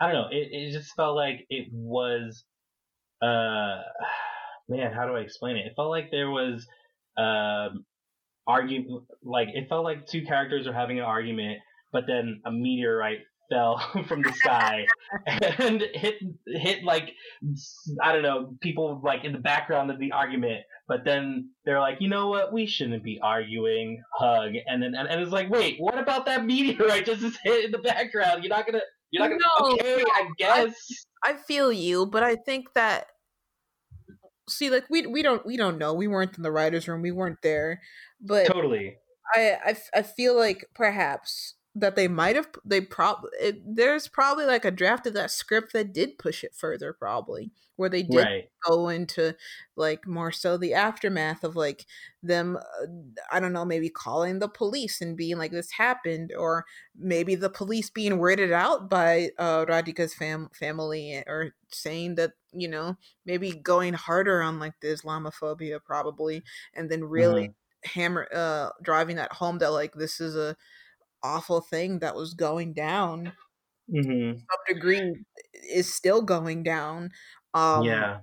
i 0.00 0.06
don't 0.06 0.14
know 0.14 0.28
it, 0.30 0.48
it 0.52 0.72
just 0.72 0.94
felt 0.94 1.16
like 1.16 1.44
it 1.50 1.68
was 1.72 2.44
uh 3.22 3.82
man 4.68 4.92
how 4.92 5.06
do 5.06 5.16
i 5.16 5.20
explain 5.20 5.56
it? 5.56 5.66
It 5.66 5.72
felt 5.74 5.90
like 5.90 6.10
there 6.10 6.30
was 6.30 6.66
um 7.18 7.84
argument 8.46 9.04
like 9.22 9.48
it 9.52 9.68
felt 9.68 9.84
like 9.84 10.06
two 10.06 10.24
characters 10.24 10.66
were 10.66 10.72
having 10.72 10.98
an 10.98 11.04
argument 11.04 11.58
but 11.92 12.04
then 12.06 12.40
a 12.44 12.50
meteorite 12.52 13.20
fell 13.52 13.78
from 14.08 14.22
the 14.22 14.32
sky 14.32 14.86
and 15.26 15.82
hit 15.94 16.14
hit 16.46 16.84
like 16.84 17.10
i 18.02 18.12
don't 18.12 18.22
know 18.22 18.54
people 18.60 19.00
like 19.04 19.24
in 19.24 19.32
the 19.32 19.38
background 19.38 19.90
of 19.90 19.98
the 19.98 20.12
argument 20.12 20.62
but 20.92 21.04
then 21.04 21.50
they're 21.64 21.80
like, 21.80 21.98
you 22.00 22.08
know 22.10 22.28
what? 22.28 22.52
We 22.52 22.66
shouldn't 22.66 23.02
be 23.02 23.18
arguing. 23.22 24.02
Hug, 24.14 24.52
and 24.66 24.82
then 24.82 24.94
and, 24.94 25.08
and 25.08 25.20
it's 25.22 25.32
like, 25.32 25.48
wait, 25.48 25.76
what 25.78 25.96
about 25.96 26.26
that 26.26 26.44
meteorite 26.44 27.06
just 27.06 27.22
hit 27.44 27.64
in 27.64 27.70
the 27.70 27.78
background? 27.78 28.44
You're 28.44 28.54
not 28.54 28.66
gonna, 28.66 28.82
you're 29.10 29.26
not 29.26 29.30
gonna. 29.30 29.40
No, 29.60 29.74
okay, 29.74 30.02
no, 30.02 30.10
I 30.12 30.28
guess. 30.36 30.74
I 31.24 31.34
feel 31.34 31.72
you, 31.72 32.04
but 32.04 32.22
I 32.22 32.36
think 32.36 32.74
that 32.74 33.06
see, 34.50 34.68
like 34.68 34.84
we 34.90 35.06
we 35.06 35.22
don't 35.22 35.46
we 35.46 35.56
don't 35.56 35.78
know. 35.78 35.94
We 35.94 36.08
weren't 36.08 36.36
in 36.36 36.42
the 36.42 36.52
writers' 36.52 36.86
room. 36.88 37.00
We 37.00 37.12
weren't 37.12 37.40
there, 37.42 37.80
but 38.20 38.46
totally. 38.46 38.96
I, 39.34 39.56
I, 39.64 39.76
I 39.94 40.02
feel 40.02 40.36
like 40.36 40.66
perhaps 40.74 41.54
that 41.74 41.96
they 41.96 42.08
might 42.08 42.36
have 42.36 42.48
they 42.64 42.80
probably 42.80 43.30
there's 43.64 44.08
probably 44.08 44.44
like 44.44 44.64
a 44.64 44.70
draft 44.70 45.06
of 45.06 45.14
that 45.14 45.30
script 45.30 45.72
that 45.72 45.92
did 45.92 46.18
push 46.18 46.44
it 46.44 46.54
further, 46.54 46.92
probably 46.92 47.50
where 47.76 47.88
they 47.88 48.02
did 48.02 48.28
Right. 48.28 48.50
go 48.68 48.88
into 48.88 49.34
like 49.76 50.06
more 50.06 50.30
so 50.30 50.56
the 50.56 50.72
aftermath 50.74 51.42
of 51.42 51.56
like 51.56 51.84
them 52.22 52.56
uh, 52.56 52.86
i 53.32 53.40
don't 53.40 53.52
know 53.52 53.64
maybe 53.64 53.88
calling 53.88 54.38
the 54.38 54.48
police 54.48 55.00
and 55.00 55.16
being 55.16 55.36
like 55.36 55.50
this 55.50 55.72
happened 55.72 56.32
or 56.38 56.64
maybe 56.94 57.34
the 57.34 57.50
police 57.50 57.90
being 57.90 58.12
weirded 58.18 58.52
out 58.52 58.88
by 58.88 59.30
uh 59.38 59.64
radhika's 59.66 60.14
fam- 60.14 60.48
family 60.50 61.16
or 61.26 61.54
saying 61.72 62.14
that 62.14 62.32
you 62.52 62.68
know 62.68 62.96
maybe 63.24 63.52
going 63.52 63.94
harder 63.94 64.42
on 64.42 64.58
like 64.58 64.78
the 64.80 64.88
islamophobia 64.88 65.82
probably 65.82 66.42
and 66.74 66.90
then 66.90 67.02
really 67.04 67.52
hammer 67.84 68.28
uh 68.32 68.70
driving 68.82 69.16
that 69.16 69.32
home 69.32 69.58
that 69.58 69.70
like 69.72 69.94
this 69.94 70.20
is 70.20 70.36
a 70.36 70.56
awful 71.22 71.60
thing 71.60 72.00
that 72.00 72.14
was 72.16 72.34
going 72.34 72.72
down 72.72 73.32
Mm-hmm. 73.92 74.38
some 74.38 74.74
degree 74.74 75.24
is 75.68 75.92
still 75.92 76.22
going 76.22 76.62
down 76.62 77.10
um 77.52 77.84
yeah. 77.84 78.18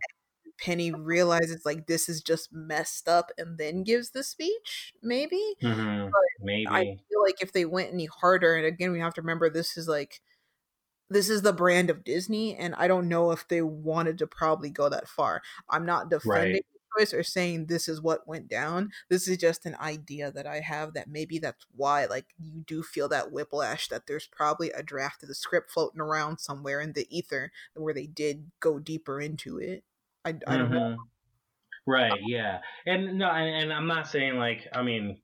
Penny 0.61 0.91
realizes 0.91 1.61
like 1.65 1.87
this 1.87 2.09
is 2.09 2.21
just 2.21 2.51
messed 2.51 3.07
up 3.07 3.31
and 3.37 3.57
then 3.57 3.83
gives 3.83 4.11
the 4.11 4.23
speech, 4.23 4.93
maybe. 5.01 5.41
Mm-hmm. 5.63 6.09
Maybe. 6.41 6.67
I 6.67 6.83
feel 6.83 7.21
like 7.23 7.41
if 7.41 7.53
they 7.53 7.65
went 7.65 7.93
any 7.93 8.07
harder, 8.07 8.55
and 8.55 8.65
again, 8.65 8.91
we 8.91 8.99
have 8.99 9.13
to 9.13 9.21
remember 9.21 9.49
this 9.49 9.77
is 9.77 9.87
like 9.87 10.21
this 11.09 11.29
is 11.29 11.41
the 11.41 11.53
brand 11.53 11.89
of 11.89 12.03
Disney, 12.03 12.55
and 12.55 12.75
I 12.75 12.87
don't 12.87 13.09
know 13.09 13.31
if 13.31 13.47
they 13.47 13.61
wanted 13.61 14.19
to 14.19 14.27
probably 14.27 14.69
go 14.69 14.89
that 14.89 15.07
far. 15.07 15.41
I'm 15.69 15.85
not 15.85 16.09
defending 16.09 16.53
Right. 16.53 16.65
Choice 16.97 17.13
or 17.13 17.23
saying 17.23 17.65
this 17.65 17.87
is 17.87 18.01
what 18.01 18.27
went 18.27 18.47
down. 18.47 18.91
This 19.09 19.27
is 19.27 19.37
just 19.37 19.65
an 19.65 19.75
idea 19.79 20.31
that 20.31 20.47
I 20.47 20.59
have 20.61 20.93
that 20.93 21.07
maybe 21.09 21.39
that's 21.39 21.65
why 21.75 22.05
like 22.05 22.27
you 22.39 22.63
do 22.65 22.83
feel 22.83 23.07
that 23.09 23.31
whiplash 23.31 23.87
that 23.89 24.07
there's 24.07 24.27
probably 24.27 24.71
a 24.71 24.83
draft 24.83 25.23
of 25.23 25.29
the 25.29 25.35
script 25.35 25.71
floating 25.71 26.01
around 26.01 26.39
somewhere 26.39 26.81
in 26.81 26.93
the 26.93 27.07
ether 27.15 27.51
where 27.75 27.93
they 27.93 28.07
did 28.07 28.51
go 28.59 28.79
deeper 28.79 29.19
into 29.21 29.57
it. 29.57 29.83
I, 30.25 30.35
I 30.47 30.57
don't 30.57 30.71
know. 30.71 30.79
Mhm. 30.79 30.97
Right. 31.87 32.19
Yeah. 32.25 32.61
And 32.85 33.17
no, 33.17 33.29
and, 33.29 33.63
and 33.63 33.73
I'm 33.73 33.87
not 33.87 34.07
saying 34.07 34.35
like 34.37 34.67
I 34.73 34.83
mean, 34.83 35.21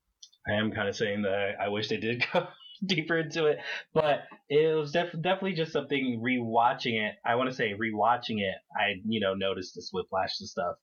I 0.48 0.54
am 0.54 0.72
kind 0.72 0.88
of 0.90 0.96
saying 0.96 1.24
that 1.24 1.34
I, 1.60 1.66
I 1.66 1.68
wish 1.70 1.90
they 1.90 1.98
did 1.98 2.26
go 2.34 2.48
deeper 2.86 3.18
into 3.20 3.46
it, 3.46 3.60
but 3.94 4.24
it 4.50 4.76
was 4.76 4.92
def- 4.92 5.14
definitely 5.22 5.54
just 5.54 5.72
something 5.72 6.22
rewatching 6.22 7.02
it. 7.02 7.16
I 7.26 7.36
want 7.36 7.50
to 7.50 7.56
say 7.56 7.74
rewatching 7.74 8.40
it. 8.42 8.56
I 8.76 8.96
you 9.08 9.20
know 9.20 9.34
noticed 9.34 9.76
this 9.76 9.92
whiplash 9.94 10.40
and 10.40 10.50
stuff, 10.50 10.76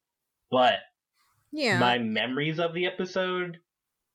but 0.53 0.75
Yeah. 1.51 1.79
my 1.81 1.99
memories 1.99 2.61
of 2.61 2.75
the 2.75 2.87
episode, 2.87 3.59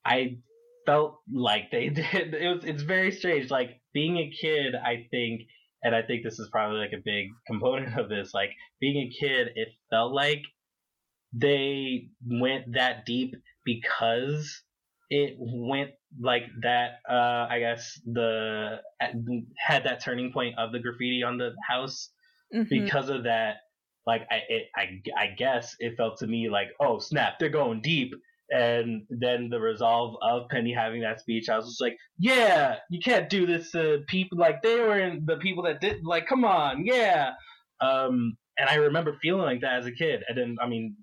I 0.06 0.38
felt 0.86 1.20
like 1.30 1.70
they 1.72 1.90
did. 2.02 2.34
It 2.34 2.56
was 2.56 2.64
it's 2.64 2.84
very 2.84 3.12
strange. 3.12 3.50
Like 3.52 3.82
being 3.94 4.18
a 4.18 4.30
kid, 4.30 4.76
I 4.76 5.08
think, 5.12 5.42
and 5.84 5.94
I 5.94 6.02
think 6.04 6.24
this 6.24 6.40
is 6.40 6.48
probably 6.50 6.80
like 6.80 6.94
a 6.94 7.02
big 7.04 7.28
component 7.48 8.00
of 8.00 8.08
this. 8.08 8.34
Like 8.34 8.52
being 8.80 8.98
a 8.98 9.10
kid, 9.20 9.50
it 9.56 9.70
felt 9.90 10.14
like 10.14 10.44
they 11.34 12.10
went 12.26 12.74
that 12.74 13.06
deep 13.06 13.36
because 13.66 14.64
it 15.10 15.36
went 15.40 15.92
like 16.20 16.44
that. 16.62 17.00
Uh, 17.10 17.48
I 17.50 17.60
guess 17.60 18.00
the 18.06 18.78
had 19.58 19.84
that 19.84 20.04
turning 20.04 20.32
point 20.32 20.56
of 20.58 20.72
the 20.72 20.80
graffiti 20.80 21.24
on 21.24 21.38
the 21.38 21.54
house 21.68 22.10
Mhm. 22.54 22.70
because 22.70 23.10
of 23.10 23.24
that 23.24 23.58
like 24.08 24.26
I, 24.32 24.42
it, 24.50 24.64
I 24.76 25.02
i 25.16 25.28
guess 25.38 25.76
it 25.80 25.96
felt 25.98 26.18
to 26.20 26.28
me 26.28 26.50
like 26.50 26.70
oh 26.80 26.98
snap 26.98 27.34
they're 27.40 27.50
going 27.50 27.82
deep 27.82 28.14
and 28.50 29.04
then 29.10 29.50
the 29.50 29.60
resolve 29.60 30.16
of 30.22 30.48
Penny 30.50 30.74
having 30.74 31.02
that 31.02 31.20
speech, 31.20 31.50
I 31.50 31.58
was 31.58 31.66
just 31.66 31.82
like, 31.82 31.98
yeah, 32.18 32.78
you 32.90 33.00
can't 33.04 33.30
do 33.30 33.46
this 33.46 33.72
to 33.72 34.04
people 34.08 34.38
like 34.38 34.62
they 34.62 34.80
were 34.80 35.00
in 35.00 35.26
the 35.26 35.38
people 35.38 35.64
that 35.64 35.82
did 35.82 36.06
like, 36.06 36.28
come 36.28 36.46
on, 36.46 36.86
yeah. 36.86 37.32
Um, 37.82 38.38
and 38.58 38.70
I 38.70 38.76
remember 38.76 39.18
feeling 39.22 39.42
like 39.42 39.62
that 39.62 39.80
as 39.80 39.86
a 39.86 39.92
kid, 39.92 40.24
and 40.28 40.38
then 40.38 40.56
I 40.62 40.68
mean, 40.68 40.96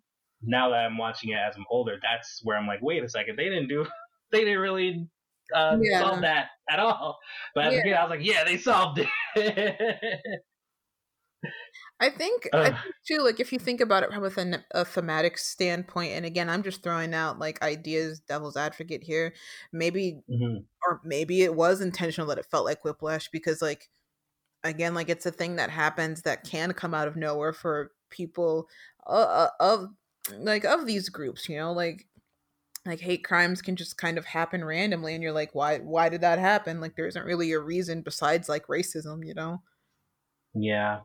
now 0.42 0.70
that 0.70 0.86
I'm 0.86 0.96
watching 0.96 1.30
it 1.30 1.36
as 1.36 1.54
I'm 1.56 1.66
older, 1.70 1.98
that's 2.02 2.40
where 2.44 2.56
I'm 2.56 2.66
like, 2.66 2.80
wait 2.82 3.04
a 3.04 3.08
second, 3.08 3.36
they 3.36 3.44
didn't 3.44 3.68
do, 3.68 3.86
they 4.32 4.40
didn't 4.40 4.60
really 4.60 5.06
uh, 5.54 5.76
yeah. 5.80 6.00
solve 6.00 6.22
that 6.22 6.46
at 6.70 6.80
all. 6.80 7.18
But 7.54 7.66
as 7.66 7.74
yeah. 7.74 7.80
a 7.80 7.82
kid, 7.82 7.92
I 7.92 8.02
was 8.04 8.10
like, 8.10 8.26
yeah, 8.26 8.44
they 8.44 8.56
solved 8.56 9.00
it. 9.00 9.08
I 12.00 12.10
think, 12.10 12.48
uh, 12.52 12.58
I 12.58 12.64
think 12.70 12.94
too, 13.06 13.18
like 13.18 13.40
if 13.40 13.52
you 13.52 13.58
think 13.58 13.80
about 13.80 14.02
it 14.02 14.12
from 14.12 14.54
a, 14.54 14.64
a 14.72 14.84
thematic 14.84 15.38
standpoint, 15.38 16.12
and 16.12 16.26
again, 16.26 16.50
I'm 16.50 16.62
just 16.62 16.82
throwing 16.82 17.14
out 17.14 17.38
like 17.38 17.62
ideas, 17.62 18.20
devil's 18.20 18.56
advocate 18.56 19.04
here. 19.04 19.32
Maybe, 19.72 20.20
mm-hmm. 20.28 20.58
or 20.86 21.00
maybe 21.04 21.42
it 21.42 21.54
was 21.54 21.80
intentional 21.80 22.28
that 22.28 22.38
it 22.38 22.46
felt 22.50 22.64
like 22.64 22.84
whiplash 22.84 23.28
because, 23.28 23.62
like, 23.62 23.90
again, 24.64 24.94
like 24.94 25.08
it's 25.08 25.26
a 25.26 25.30
thing 25.30 25.56
that 25.56 25.70
happens 25.70 26.22
that 26.22 26.44
can 26.44 26.72
come 26.72 26.94
out 26.94 27.06
of 27.06 27.16
nowhere 27.16 27.52
for 27.52 27.92
people 28.10 28.68
uh, 29.06 29.10
uh 29.10 29.48
of 29.60 29.88
like 30.38 30.64
of 30.64 30.86
these 30.86 31.08
groups. 31.08 31.48
You 31.48 31.58
know, 31.58 31.72
like 31.72 32.06
like 32.86 33.00
hate 33.00 33.24
crimes 33.24 33.62
can 33.62 33.76
just 33.76 33.96
kind 33.96 34.18
of 34.18 34.24
happen 34.24 34.64
randomly, 34.64 35.14
and 35.14 35.22
you're 35.22 35.32
like, 35.32 35.54
why? 35.54 35.78
Why 35.78 36.08
did 36.08 36.22
that 36.22 36.38
happen? 36.38 36.80
Like, 36.80 36.96
there 36.96 37.06
isn't 37.06 37.24
really 37.24 37.52
a 37.52 37.60
reason 37.60 38.02
besides 38.02 38.48
like 38.48 38.66
racism. 38.66 39.24
You 39.24 39.34
know? 39.34 39.62
Yeah, 40.54 41.00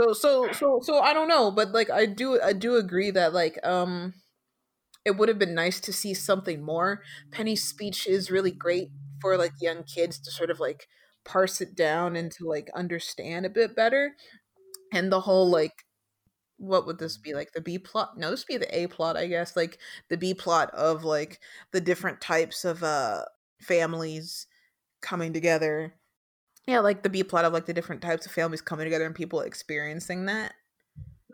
so 0.00 0.12
so 0.12 0.52
so 0.52 0.80
so 0.82 1.00
I 1.00 1.12
don't 1.12 1.28
know, 1.28 1.50
but 1.50 1.72
like 1.72 1.90
I 1.90 2.06
do 2.06 2.40
I 2.40 2.52
do 2.52 2.76
agree 2.76 3.10
that 3.10 3.32
like 3.32 3.58
um 3.64 4.14
it 5.04 5.16
would 5.16 5.28
have 5.28 5.38
been 5.38 5.54
nice 5.54 5.80
to 5.80 5.92
see 5.92 6.14
something 6.14 6.62
more. 6.62 7.02
Penny's 7.30 7.64
speech 7.64 8.06
is 8.06 8.30
really 8.30 8.50
great 8.50 8.88
for 9.20 9.36
like 9.36 9.52
young 9.60 9.82
kids 9.84 10.18
to 10.20 10.30
sort 10.30 10.50
of 10.50 10.60
like 10.60 10.86
parse 11.24 11.60
it 11.60 11.74
down 11.74 12.16
and 12.16 12.30
to 12.32 12.46
like 12.46 12.70
understand 12.74 13.46
a 13.46 13.50
bit 13.50 13.76
better. 13.76 14.16
And 14.92 15.12
the 15.12 15.22
whole 15.22 15.48
like 15.48 15.84
what 16.58 16.86
would 16.86 16.98
this 16.98 17.16
be 17.16 17.34
like 17.34 17.52
the 17.52 17.60
B 17.60 17.78
plot? 17.78 18.18
No, 18.18 18.30
this 18.30 18.44
be 18.44 18.58
the 18.58 18.78
A 18.78 18.86
plot, 18.86 19.16
I 19.16 19.26
guess. 19.26 19.56
Like 19.56 19.78
the 20.10 20.18
B 20.18 20.34
plot 20.34 20.70
of 20.74 21.04
like 21.04 21.40
the 21.72 21.80
different 21.80 22.20
types 22.20 22.64
of 22.64 22.82
uh 22.82 23.24
families 23.60 24.46
coming 25.02 25.32
together 25.32 25.94
yeah, 26.70 26.80
like 26.80 27.02
the 27.02 27.10
B 27.10 27.24
plot 27.24 27.44
of 27.44 27.52
like 27.52 27.66
the 27.66 27.74
different 27.74 28.02
types 28.02 28.26
of 28.26 28.32
families 28.32 28.60
coming 28.60 28.86
together 28.86 29.04
and 29.04 29.14
people 29.14 29.40
experiencing 29.40 30.26
that. 30.26 30.54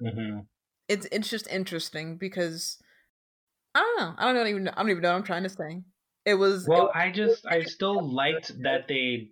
Mm-hmm. 0.03 0.41
It's 0.89 1.07
it's 1.13 1.29
just 1.29 1.47
interesting 1.49 2.17
because 2.17 2.79
I 3.75 3.81
don't 3.81 3.99
know. 3.99 4.15
I 4.17 4.33
don't 4.33 4.47
even. 4.47 4.69
I 4.69 4.77
don't 4.77 4.91
even 4.91 5.03
know 5.03 5.11
what 5.11 5.19
I'm 5.19 5.25
trying 5.25 5.43
to 5.43 5.49
say. 5.51 5.83
It 6.25 6.35
was. 6.35 6.67
Well, 6.67 6.79
it 6.79 6.83
was, 6.85 6.93
I 6.95 7.11
just 7.11 7.47
I 7.47 7.63
still 7.65 8.15
liked 8.15 8.53
that 8.63 8.89
they. 8.89 9.29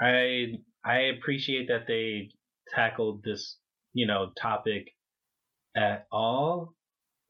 I 0.00 0.58
I 0.84 1.12
appreciate 1.16 1.68
that 1.68 1.86
they 1.86 2.30
tackled 2.74 3.22
this 3.22 3.58
you 3.92 4.06
know 4.06 4.30
topic 4.40 4.86
at 5.76 6.06
all 6.10 6.74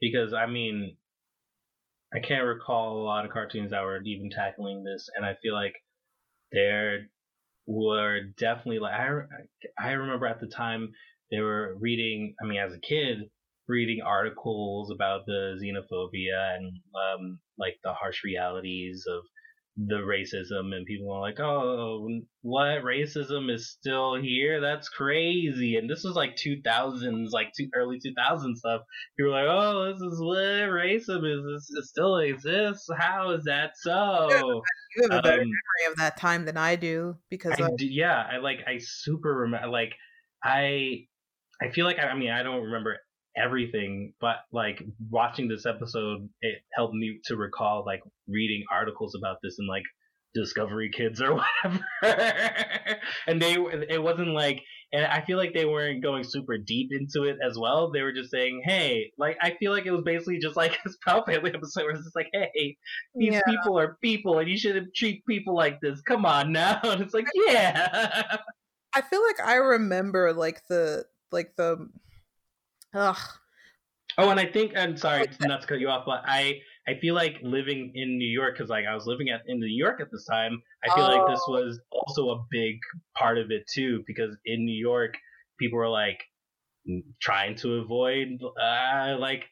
because 0.00 0.32
I 0.32 0.46
mean 0.46 0.96
I 2.14 2.20
can't 2.20 2.44
recall 2.44 2.98
a 2.98 3.04
lot 3.04 3.24
of 3.24 3.32
cartoons 3.32 3.72
that 3.72 3.82
were 3.82 4.00
even 4.02 4.30
tackling 4.30 4.84
this, 4.84 5.08
and 5.16 5.26
I 5.26 5.34
feel 5.42 5.54
like 5.54 5.74
they're 6.52 7.08
were 7.66 8.20
definitely 8.38 8.78
like 8.78 8.94
I 8.94 9.08
I 9.78 9.92
remember 9.92 10.26
at 10.26 10.40
the 10.40 10.46
time 10.46 10.92
they 11.30 11.40
were 11.40 11.76
reading. 11.80 12.34
I 12.42 12.46
mean, 12.46 12.58
as 12.58 12.72
a 12.72 12.80
kid, 12.80 13.18
reading 13.68 14.00
articles 14.02 14.90
about 14.90 15.26
the 15.26 15.58
xenophobia 15.60 16.56
and 16.56 16.78
um, 16.94 17.38
like 17.58 17.78
the 17.82 17.92
harsh 17.92 18.22
realities 18.24 19.04
of 19.08 19.24
the 19.76 19.96
racism 19.96 20.74
and 20.74 20.86
people 20.86 21.06
were 21.06 21.20
like 21.20 21.38
oh 21.38 22.08
what? 22.40 22.82
Racism 22.82 23.52
is 23.52 23.70
still 23.70 24.14
here? 24.14 24.60
That's 24.60 24.88
crazy. 24.88 25.76
And 25.76 25.90
this 25.90 26.02
was 26.02 26.14
like 26.14 26.36
2000s 26.36 27.30
like 27.30 27.52
two, 27.56 27.68
early 27.74 27.98
2000s 27.98 28.56
stuff. 28.56 28.82
People 29.18 29.32
were 29.32 29.38
like 29.38 29.48
oh 29.48 29.92
this 29.92 30.00
is 30.00 30.18
what 30.20 30.70
racism 30.70 31.30
is. 31.30 31.44
This, 31.44 31.70
it 31.76 31.84
still 31.84 32.16
exists. 32.18 32.88
How 32.96 33.32
is 33.32 33.44
that 33.44 33.72
so? 33.76 34.62
You 34.96 35.08
have 35.10 35.18
a 35.18 35.22
better 35.22 35.42
um, 35.42 35.48
memory 35.48 35.92
of 35.92 35.96
that 35.98 36.16
time 36.16 36.46
than 36.46 36.56
I 36.56 36.76
do 36.76 37.16
because 37.28 37.60
I 37.60 37.68
do, 37.76 37.86
yeah, 37.86 38.26
I 38.32 38.38
like 38.38 38.60
I 38.66 38.78
super 38.78 39.34
remember 39.34 39.68
like 39.68 39.92
I 40.42 41.06
I 41.60 41.70
feel 41.70 41.84
like 41.84 41.98
I, 41.98 42.08
I 42.08 42.16
mean 42.16 42.30
I 42.30 42.42
don't 42.42 42.62
remember 42.62 42.96
everything, 43.36 44.12
but 44.20 44.36
like 44.52 44.82
watching 45.10 45.48
this 45.48 45.66
episode, 45.66 46.28
it 46.40 46.56
helped 46.74 46.94
me 46.94 47.20
to 47.26 47.36
recall 47.36 47.84
like 47.84 48.00
reading 48.28 48.64
articles 48.72 49.14
about 49.14 49.38
this 49.42 49.56
and 49.58 49.68
like 49.68 49.84
Discovery 50.34 50.90
Kids 50.90 51.20
or 51.20 51.34
whatever, 51.62 51.84
and 53.26 53.40
they 53.40 53.54
it 53.88 54.02
wasn't 54.02 54.28
like 54.28 54.62
and 54.92 55.04
I 55.04 55.20
feel 55.20 55.36
like 55.36 55.52
they 55.52 55.64
weren't 55.64 56.02
going 56.02 56.22
super 56.22 56.58
deep 56.58 56.90
into 56.92 57.24
it 57.24 57.38
as 57.44 57.58
well. 57.58 57.90
They 57.90 58.02
were 58.02 58.12
just 58.12 58.30
saying, 58.30 58.62
"Hey," 58.64 59.12
like 59.18 59.36
I 59.42 59.56
feel 59.58 59.72
like 59.72 59.84
it 59.84 59.90
was 59.90 60.04
basically 60.04 60.38
just 60.38 60.56
like 60.56 60.78
this 60.84 60.96
Proud 61.00 61.26
Family 61.26 61.52
episode 61.52 61.82
where 61.82 61.90
it's 61.90 62.04
just 62.04 62.16
like, 62.16 62.30
"Hey, 62.32 62.76
these 63.14 63.32
yeah. 63.32 63.40
people 63.46 63.78
are 63.78 63.98
people, 64.00 64.38
and 64.38 64.48
you 64.48 64.56
shouldn't 64.56 64.94
treat 64.94 65.26
people 65.26 65.56
like 65.56 65.80
this. 65.80 66.00
Come 66.02 66.24
on 66.24 66.52
now." 66.52 66.80
And 66.86 67.02
it's 67.02 67.14
like, 67.14 67.26
yeah. 67.34 68.36
I 68.94 69.00
feel 69.02 69.22
like 69.22 69.40
I 69.44 69.56
remember 69.56 70.32
like 70.32 70.62
the 70.68 71.04
like 71.32 71.56
the, 71.56 71.88
ugh. 72.96 73.18
Oh, 74.18 74.30
and 74.30 74.40
I 74.40 74.46
think 74.46 74.76
I'm 74.76 74.96
sorry 74.96 75.26
not 75.40 75.60
to 75.60 75.66
cut 75.66 75.78
you 75.78 75.88
off, 75.88 76.04
but 76.06 76.22
I 76.24 76.60
I 76.88 76.94
feel 77.00 77.14
like 77.14 77.36
living 77.42 77.92
in 77.94 78.16
New 78.16 78.28
York 78.28 78.54
because 78.56 78.70
like 78.70 78.86
I 78.86 78.94
was 78.94 79.06
living 79.06 79.28
at 79.28 79.42
in 79.46 79.60
New 79.60 79.66
York 79.66 80.00
at 80.00 80.10
this 80.10 80.24
time. 80.24 80.62
I 80.84 80.94
feel 80.94 81.04
oh. 81.04 81.16
like 81.16 81.28
this 81.28 81.42
oh. 81.48 81.52
was 81.52 81.80
also 81.90 82.30
a 82.30 82.44
big 82.50 82.76
part 83.16 83.38
of 83.38 83.50
it 83.50 83.64
too 83.72 84.02
because 84.06 84.36
in 84.46 84.64
New 84.64 84.78
York 84.78 85.14
people 85.58 85.78
were 85.78 85.88
like 85.88 86.22
trying 87.20 87.56
to 87.56 87.74
avoid 87.74 88.28
uh, 88.42 89.16
like 89.18 89.44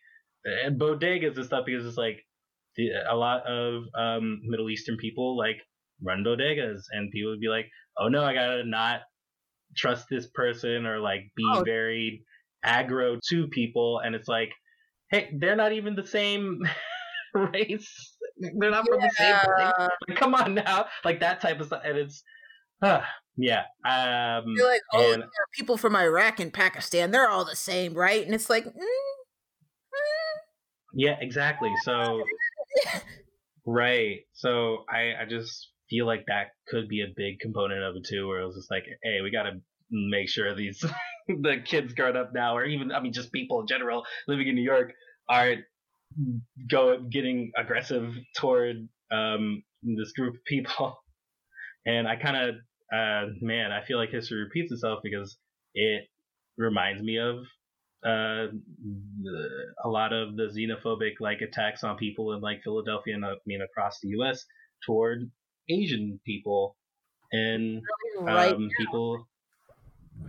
uh, 0.46 0.70
bodegas 0.70 1.36
and 1.36 1.44
stuff 1.44 1.66
because 1.66 1.84
it's 1.84 1.98
like 1.98 2.20
the, 2.76 2.90
a 3.10 3.16
lot 3.16 3.46
of 3.46 3.84
um, 3.98 4.40
Middle 4.44 4.70
Eastern 4.70 4.96
people 4.96 5.36
like 5.36 5.58
run 6.02 6.24
bodegas 6.24 6.82
and 6.92 7.10
people 7.10 7.32
would 7.32 7.40
be 7.40 7.48
like, 7.48 7.66
oh 7.98 8.08
no, 8.08 8.24
I 8.24 8.34
gotta 8.34 8.64
not 8.64 9.00
trust 9.76 10.06
this 10.08 10.28
person 10.28 10.86
or 10.86 11.00
like 11.00 11.22
be 11.36 11.44
oh. 11.52 11.62
very 11.64 12.24
aggro 12.64 13.18
to 13.30 13.46
people 13.48 14.00
and 14.04 14.14
it's 14.14 14.28
like 14.28 14.50
hey 15.10 15.30
they're 15.38 15.56
not 15.56 15.72
even 15.72 15.94
the 15.94 16.06
same 16.06 16.60
race. 17.34 18.16
They're 18.38 18.70
not 18.70 18.86
from 18.86 19.00
the 19.00 19.10
same 19.16 19.34
place. 19.34 19.88
Like, 20.08 20.18
come 20.18 20.34
on 20.34 20.54
now, 20.54 20.86
like 21.04 21.20
that 21.20 21.40
type 21.40 21.60
of 21.60 21.66
stuff, 21.66 21.82
and 21.84 21.98
it's, 21.98 22.22
uh, 22.82 23.00
yeah. 23.36 23.62
Um, 23.84 24.44
You're 24.56 24.70
like, 24.70 24.80
oh, 24.92 25.12
and, 25.12 25.24
people 25.52 25.76
from 25.76 25.96
Iraq 25.96 26.40
and 26.40 26.52
Pakistan, 26.52 27.10
they're 27.10 27.28
all 27.28 27.44
the 27.44 27.56
same, 27.56 27.94
right? 27.94 28.24
And 28.24 28.34
it's 28.34 28.48
like, 28.50 28.64
mm, 28.64 28.72
mm. 28.72 30.38
yeah, 30.94 31.16
exactly. 31.20 31.72
So, 31.82 32.22
right. 33.66 34.18
So 34.32 34.84
I, 34.88 35.22
I 35.22 35.26
just 35.28 35.70
feel 35.90 36.06
like 36.06 36.24
that 36.26 36.48
could 36.68 36.88
be 36.88 37.02
a 37.02 37.12
big 37.16 37.40
component 37.40 37.82
of 37.82 37.96
it 37.96 38.06
too, 38.08 38.28
where 38.28 38.40
it 38.40 38.46
was 38.46 38.56
just 38.56 38.70
like, 38.70 38.84
hey, 39.02 39.20
we 39.22 39.30
got 39.30 39.44
to 39.44 39.60
make 39.90 40.28
sure 40.28 40.54
these 40.54 40.84
the 41.28 41.56
kids 41.64 41.94
growing 41.94 42.16
up 42.16 42.32
now, 42.34 42.56
or 42.56 42.64
even 42.64 42.92
I 42.92 43.00
mean, 43.00 43.12
just 43.12 43.32
people 43.32 43.60
in 43.60 43.66
general 43.66 44.04
living 44.28 44.48
in 44.48 44.54
New 44.54 44.62
York, 44.62 44.92
are 45.28 45.54
go 46.70 46.98
getting 47.10 47.52
aggressive 47.56 48.12
toward 48.36 48.88
um, 49.10 49.62
this 49.82 50.12
group 50.12 50.34
of 50.34 50.44
people, 50.44 50.98
and 51.86 52.06
I 52.06 52.16
kind 52.16 52.36
of 52.36 52.54
uh, 52.92 53.30
man, 53.40 53.72
I 53.72 53.84
feel 53.84 53.98
like 53.98 54.10
history 54.10 54.40
repeats 54.42 54.72
itself 54.72 55.00
because 55.02 55.36
it 55.74 56.04
reminds 56.56 57.02
me 57.02 57.18
of 57.18 57.38
uh, 58.06 58.52
the, 59.22 59.48
a 59.82 59.88
lot 59.88 60.12
of 60.12 60.36
the 60.36 60.44
xenophobic 60.44 61.14
like 61.20 61.40
attacks 61.40 61.82
on 61.82 61.96
people 61.96 62.34
in 62.34 62.40
like 62.40 62.62
Philadelphia 62.62 63.14
and 63.14 63.24
I 63.24 63.32
mean 63.46 63.62
across 63.62 63.98
the 64.02 64.08
U.S. 64.08 64.44
toward 64.86 65.30
Asian 65.70 66.20
people 66.26 66.76
and 67.32 67.82
um, 68.28 68.68
people. 68.78 69.26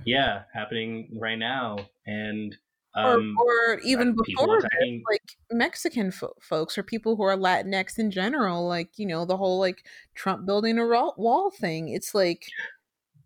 Yeah, 0.05 0.43
happening 0.53 1.09
right 1.19 1.37
now, 1.37 1.77
and 2.05 2.55
um, 2.95 3.35
or, 3.37 3.73
or 3.73 3.79
even 3.79 4.15
before 4.15 4.61
this, 4.61 5.01
like 5.11 5.37
Mexican 5.51 6.11
fo- 6.11 6.35
folks 6.41 6.77
or 6.77 6.83
people 6.83 7.17
who 7.17 7.23
are 7.23 7.35
Latinx 7.35 7.99
in 7.99 8.09
general, 8.09 8.67
like 8.67 8.97
you 8.97 9.05
know 9.05 9.25
the 9.25 9.37
whole 9.37 9.59
like 9.59 9.85
Trump 10.13 10.45
building 10.45 10.79
a 10.79 10.85
wall 10.85 11.51
thing. 11.51 11.89
It's 11.89 12.15
like 12.15 12.45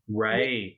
right. 0.08 0.78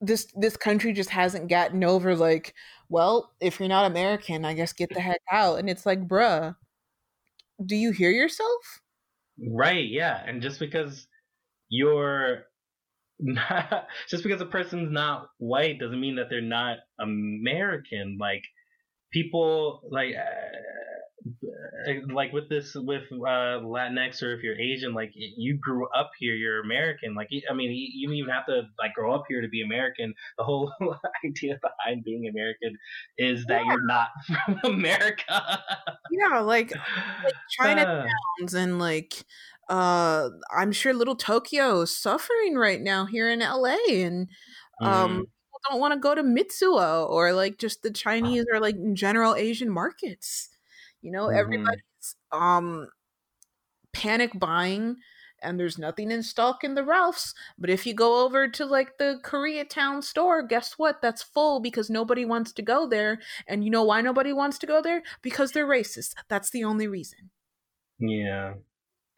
This 0.00 0.26
this 0.34 0.56
country 0.56 0.92
just 0.92 1.10
hasn't 1.10 1.48
gotten 1.48 1.84
over 1.84 2.16
like, 2.16 2.54
well, 2.88 3.32
if 3.40 3.60
you're 3.60 3.68
not 3.68 3.90
American, 3.90 4.44
I 4.44 4.54
guess 4.54 4.72
get 4.72 4.90
the 4.92 5.00
heck 5.00 5.20
out. 5.30 5.60
And 5.60 5.70
it's 5.70 5.86
like, 5.86 6.08
bruh, 6.08 6.56
do 7.64 7.76
you 7.76 7.92
hear 7.92 8.10
yourself? 8.10 8.80
Right. 9.38 9.88
Yeah. 9.88 10.20
And 10.26 10.42
just 10.42 10.58
because 10.58 11.06
you're 11.68 12.46
not, 13.22 13.88
just 14.08 14.22
because 14.22 14.40
a 14.40 14.46
person's 14.46 14.90
not 14.90 15.28
white 15.38 15.78
doesn't 15.78 16.00
mean 16.00 16.16
that 16.16 16.28
they're 16.28 16.40
not 16.40 16.78
American. 17.00 18.18
Like 18.20 18.42
people, 19.12 19.82
like 19.90 20.14
uh, 20.14 21.92
like 22.12 22.32
with 22.32 22.48
this 22.48 22.74
with 22.74 23.02
uh, 23.12 23.60
Latinx 23.62 24.22
or 24.22 24.34
if 24.34 24.42
you're 24.42 24.58
Asian, 24.58 24.94
like 24.94 25.12
you 25.14 25.58
grew 25.60 25.86
up 25.88 26.10
here, 26.18 26.34
you're 26.34 26.60
American. 26.60 27.14
Like 27.14 27.28
I 27.50 27.54
mean, 27.54 27.70
you 27.72 28.08
don't 28.08 28.16
even 28.16 28.30
have 28.30 28.46
to 28.46 28.62
like 28.78 28.94
grow 28.94 29.14
up 29.14 29.24
here 29.28 29.40
to 29.40 29.48
be 29.48 29.62
American. 29.62 30.14
The 30.38 30.44
whole 30.44 30.72
idea 31.24 31.58
behind 31.62 32.04
being 32.04 32.28
American 32.28 32.76
is 33.18 33.44
that 33.46 33.62
yeah. 33.64 33.72
you're 33.72 33.86
not 33.86 34.08
from 34.26 34.72
America. 34.72 35.60
yeah, 36.10 36.40
like 36.40 36.72
like 36.72 37.34
Chinatowns 37.60 38.54
uh, 38.54 38.58
and 38.58 38.78
like 38.78 39.24
uh 39.72 40.28
I'm 40.54 40.72
sure 40.72 40.92
little 40.92 41.16
Tokyo 41.16 41.80
is 41.80 41.96
suffering 41.96 42.56
right 42.56 42.80
now 42.80 43.06
here 43.06 43.30
in 43.30 43.40
LA 43.40 43.76
and 43.88 44.28
um 44.80 45.10
mm 45.10 45.24
don't 45.70 45.80
want 45.80 45.94
to 45.94 46.00
go 46.00 46.14
to 46.14 46.22
Mitsuwa 46.22 47.08
or 47.08 47.32
like 47.32 47.58
just 47.58 47.82
the 47.82 47.90
Chinese 47.90 48.44
or 48.52 48.60
like 48.60 48.76
in 48.76 48.96
general 48.96 49.34
Asian 49.34 49.70
markets. 49.70 50.48
You 51.00 51.12
know, 51.12 51.26
mm-hmm. 51.26 51.38
everybody's 51.38 52.16
um 52.30 52.88
panic 53.92 54.32
buying 54.34 54.96
and 55.42 55.58
there's 55.58 55.78
nothing 55.78 56.10
in 56.10 56.22
stock 56.22 56.62
in 56.62 56.74
the 56.74 56.84
Ralphs. 56.84 57.34
But 57.58 57.70
if 57.70 57.84
you 57.84 57.94
go 57.94 58.24
over 58.24 58.48
to 58.48 58.64
like 58.64 58.98
the 58.98 59.18
Koreatown 59.24 60.02
store, 60.02 60.42
guess 60.42 60.74
what? 60.78 61.02
That's 61.02 61.22
full 61.22 61.60
because 61.60 61.90
nobody 61.90 62.24
wants 62.24 62.52
to 62.52 62.62
go 62.62 62.86
there. 62.88 63.18
And 63.46 63.64
you 63.64 63.70
know 63.70 63.82
why 63.82 64.00
nobody 64.00 64.32
wants 64.32 64.58
to 64.58 64.66
go 64.66 64.80
there? 64.80 65.02
Because 65.20 65.52
they're 65.52 65.66
racist. 65.66 66.14
That's 66.28 66.50
the 66.50 66.64
only 66.64 66.86
reason. 66.86 67.30
Yeah. 67.98 68.54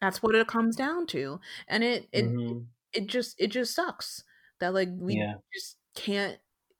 That's 0.05 0.21
what 0.21 0.35
it 0.35 0.47
comes 0.47 0.75
down 0.75 1.07
to. 1.07 1.39
And 1.67 1.83
it 1.83 2.07
it 2.11 2.25
mm-hmm. 2.25 2.59
it 2.93 3.07
just 3.07 3.35
it 3.39 3.47
just 3.47 3.73
sucks 3.73 4.23
that 4.59 4.73
like 4.73 4.89
we 4.93 5.15
yeah. 5.15 5.33
just 5.51 5.77
can't 5.95 6.37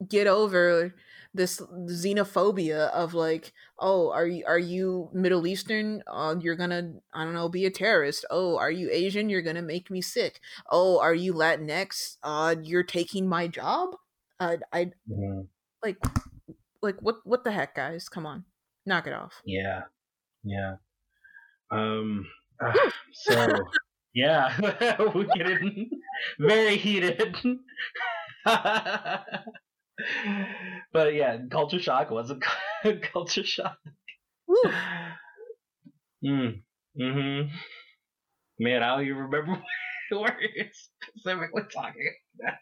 get 0.07 0.27
over 0.27 0.93
this 1.33 1.59
xenophobia 1.59 2.91
of 2.91 3.13
like 3.13 3.51
oh 3.79 4.11
are 4.11 4.27
you 4.27 4.45
are 4.45 4.59
you 4.59 5.09
middle 5.11 5.47
eastern? 5.47 6.03
Uh, 6.07 6.35
you're 6.39 6.55
gonna 6.55 6.93
i 7.15 7.23
don't 7.23 7.33
know 7.33 7.49
be 7.49 7.65
a 7.65 7.71
terrorist. 7.71 8.25
Oh 8.29 8.57
are 8.57 8.71
you 8.71 8.89
asian? 8.91 9.29
You're 9.29 9.41
gonna 9.41 9.63
make 9.63 9.89
me 9.89 10.01
sick. 10.01 10.39
Oh 10.69 10.99
are 10.99 11.15
you 11.15 11.33
latinx? 11.33 12.17
Uh 12.21 12.55
you're 12.61 12.83
taking 12.83 13.27
my 13.27 13.47
job? 13.47 13.95
Uh, 14.39 14.57
i 14.71 14.85
mm-hmm. 15.09 15.41
like 15.83 15.97
like 16.83 17.01
what 17.01 17.15
what 17.23 17.43
the 17.43 17.51
heck 17.51 17.73
guys? 17.73 18.07
Come 18.07 18.27
on 18.27 18.45
knock 18.85 19.07
it 19.07 19.13
off. 19.13 19.41
Yeah. 19.45 19.83
Yeah. 20.43 20.75
Um 21.71 22.27
uh, 22.63 22.73
so 23.13 23.47
yeah 24.13 24.55
we 25.13 25.25
get 25.35 25.49
it 25.49 25.87
very 26.39 26.77
heated 26.77 27.35
but 30.93 31.13
yeah, 31.13 31.37
culture 31.49 31.79
shock 31.79 32.11
was 32.11 32.31
a 32.31 32.39
culture 33.13 33.43
shock. 33.43 33.77
Mm. 36.23 36.61
Mm-hmm. 36.99 37.49
Man, 38.59 38.83
I 38.83 38.95
don't 38.95 39.05
even 39.05 39.17
remember 39.17 39.61
what 40.11 40.35
you're 40.39 40.67
specifically 40.71 41.63
talking 41.73 42.13
about. 42.39 42.53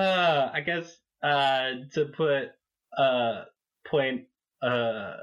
Uh, 0.00 0.50
I 0.54 0.60
guess 0.60 0.96
uh, 1.24 1.72
to 1.94 2.04
put 2.16 2.50
a 2.96 3.44
point 3.88 4.26
uh, 4.62 5.14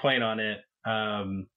point 0.00 0.22
on 0.22 0.38
it, 0.38 0.60
um, 0.86 1.48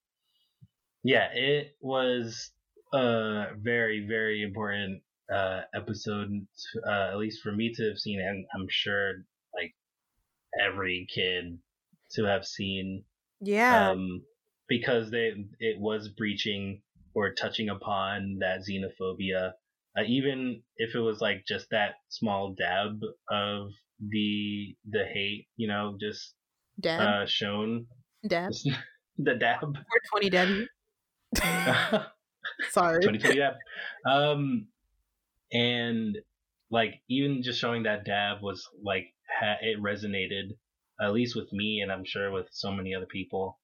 yeah, 1.02 1.28
it 1.34 1.76
was 1.80 2.50
a 2.92 3.46
very 3.58 4.06
very 4.06 4.42
important 4.42 5.02
uh, 5.32 5.62
episode, 5.74 6.46
uh, 6.86 7.10
at 7.10 7.16
least 7.16 7.42
for 7.42 7.52
me 7.52 7.72
to 7.74 7.88
have 7.88 7.98
seen, 7.98 8.20
and 8.20 8.44
I'm 8.54 8.66
sure 8.68 9.24
like 9.54 9.74
every 10.60 11.06
kid 11.12 11.58
to 12.12 12.24
have 12.24 12.44
seen. 12.44 13.04
Yeah. 13.40 13.90
Um, 13.90 14.22
because 14.68 15.10
they 15.10 15.32
it 15.58 15.78
was 15.80 16.08
breaching 16.08 16.82
or 17.14 17.34
touching 17.34 17.68
upon 17.68 18.38
that 18.40 18.60
xenophobia. 18.60 19.52
Uh, 19.98 20.02
even 20.06 20.62
if 20.76 20.94
it 20.94 21.00
was 21.00 21.20
like 21.20 21.44
just 21.46 21.66
that 21.70 21.94
small 22.08 22.54
dab 22.54 23.00
of 23.30 23.70
the 24.00 24.74
the 24.90 25.04
hate, 25.12 25.46
you 25.56 25.68
know, 25.68 25.96
just 26.00 26.34
dab 26.80 27.00
uh, 27.00 27.26
shown. 27.26 27.86
Dab. 28.26 28.52
the 29.18 29.34
dab. 29.34 29.60
420 29.60 30.30
W. 30.30 30.66
Sorry. 32.70 33.00
2020 33.00 33.36
dab. 33.36 33.54
Um, 34.06 34.68
and 35.52 36.18
like 36.72 37.02
even 37.08 37.42
just 37.42 37.60
showing 37.60 37.84
that 37.84 38.04
dab 38.04 38.42
was 38.42 38.66
like 38.82 39.14
ha- 39.28 39.58
it 39.60 39.80
resonated 39.80 40.56
at 41.00 41.12
least 41.12 41.36
with 41.36 41.52
me 41.52 41.80
and 41.80 41.92
i'm 41.92 42.04
sure 42.04 42.32
with 42.32 42.46
so 42.50 42.72
many 42.72 42.94
other 42.94 43.06
people 43.06 43.58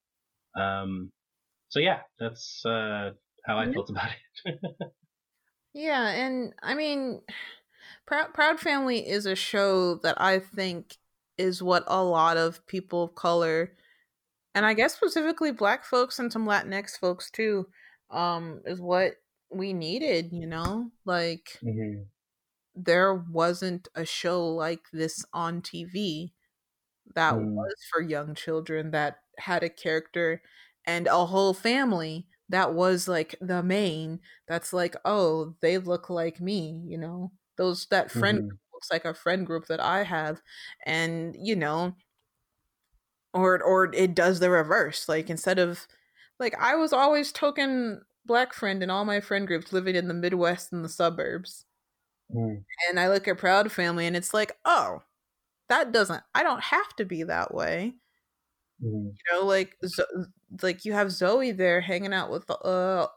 um 0.56 1.10
so 1.68 1.80
yeah 1.80 2.00
that's 2.20 2.64
uh 2.66 3.10
how 3.44 3.58
i 3.58 3.72
felt 3.72 3.90
about 3.90 4.10
it 4.44 4.60
yeah 5.72 6.10
and 6.10 6.52
i 6.62 6.74
mean 6.74 7.20
proud 8.06 8.32
proud 8.34 8.60
family 8.60 9.08
is 9.08 9.26
a 9.26 9.34
show 9.34 9.96
that 9.96 10.20
i 10.20 10.38
think 10.38 10.98
is 11.38 11.62
what 11.62 11.84
a 11.86 12.02
lot 12.02 12.36
of 12.36 12.64
people 12.66 13.02
of 13.02 13.14
color 13.14 13.72
and 14.58 14.66
i 14.66 14.74
guess 14.74 14.94
specifically 14.94 15.52
black 15.52 15.84
folks 15.84 16.18
and 16.18 16.32
some 16.32 16.46
latinx 16.46 16.98
folks 16.98 17.30
too 17.30 17.66
um 18.10 18.60
is 18.66 18.80
what 18.80 19.14
we 19.50 19.72
needed, 19.72 20.30
you 20.32 20.46
know? 20.46 20.90
Like 21.04 21.58
mm-hmm. 21.64 22.02
there 22.74 23.14
wasn't 23.14 23.88
a 23.94 24.04
show 24.04 24.46
like 24.46 24.82
this 24.92 25.24
on 25.32 25.62
TV 25.62 26.32
that 27.14 27.34
mm. 27.34 27.54
was 27.54 27.74
for 27.90 28.02
young 28.02 28.34
children 28.34 28.90
that 28.90 29.18
had 29.38 29.62
a 29.62 29.70
character 29.70 30.42
and 30.86 31.06
a 31.06 31.26
whole 31.26 31.54
family 31.54 32.26
that 32.50 32.74
was 32.74 33.08
like 33.08 33.34
the 33.40 33.62
main 33.62 34.20
that's 34.46 34.72
like 34.72 34.96
oh 35.04 35.54
they 35.60 35.78
look 35.78 36.10
like 36.10 36.40
me 36.40 36.82
you 36.86 36.98
know 36.98 37.30
those 37.56 37.86
that 37.90 38.10
friend 38.10 38.38
mm-hmm. 38.40 38.56
looks 38.74 38.90
like 38.90 39.04
a 39.04 39.14
friend 39.14 39.46
group 39.46 39.66
that 39.66 39.80
i 39.80 40.02
have 40.02 40.40
and 40.84 41.36
you 41.38 41.54
know 41.54 41.94
or 43.38 43.62
or 43.62 43.92
it 43.94 44.14
does 44.14 44.40
the 44.40 44.50
reverse 44.50 45.08
like 45.08 45.30
instead 45.30 45.58
of 45.58 45.86
like 46.38 46.54
i 46.60 46.74
was 46.74 46.92
always 46.92 47.32
token 47.32 48.02
black 48.28 48.52
friend 48.52 48.80
in 48.80 48.90
all 48.90 49.04
my 49.04 49.18
friend 49.18 49.48
groups 49.48 49.72
living 49.72 49.96
in 49.96 50.06
the 50.06 50.14
Midwest 50.14 50.72
and 50.72 50.84
the 50.84 50.88
suburbs. 50.88 51.64
Mm. 52.32 52.62
And 52.88 53.00
I 53.00 53.08
look 53.08 53.26
at 53.26 53.38
Proud 53.38 53.72
Family 53.72 54.06
and 54.06 54.16
it's 54.16 54.32
like, 54.32 54.52
oh, 54.64 55.02
that 55.68 55.90
doesn't, 55.90 56.22
I 56.34 56.44
don't 56.44 56.62
have 56.62 56.94
to 56.96 57.04
be 57.04 57.24
that 57.24 57.52
way. 57.52 57.94
Mm. 58.84 59.12
You 59.12 59.32
know, 59.32 59.44
like, 59.44 59.76
like 60.62 60.84
you 60.84 60.92
have 60.92 61.10
Zoe 61.10 61.50
there 61.50 61.80
hanging 61.80 62.12
out 62.12 62.30
with 62.30 62.48
uh, 62.48 63.08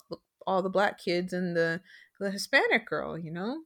all 0.48 0.62
the 0.64 0.70
black 0.70 0.98
kids 0.98 1.34
and 1.34 1.56
the, 1.56 1.82
the 2.20 2.32
Hispanic 2.32 2.88
girl, 2.88 3.16
you 3.16 3.32
know? 3.32 3.60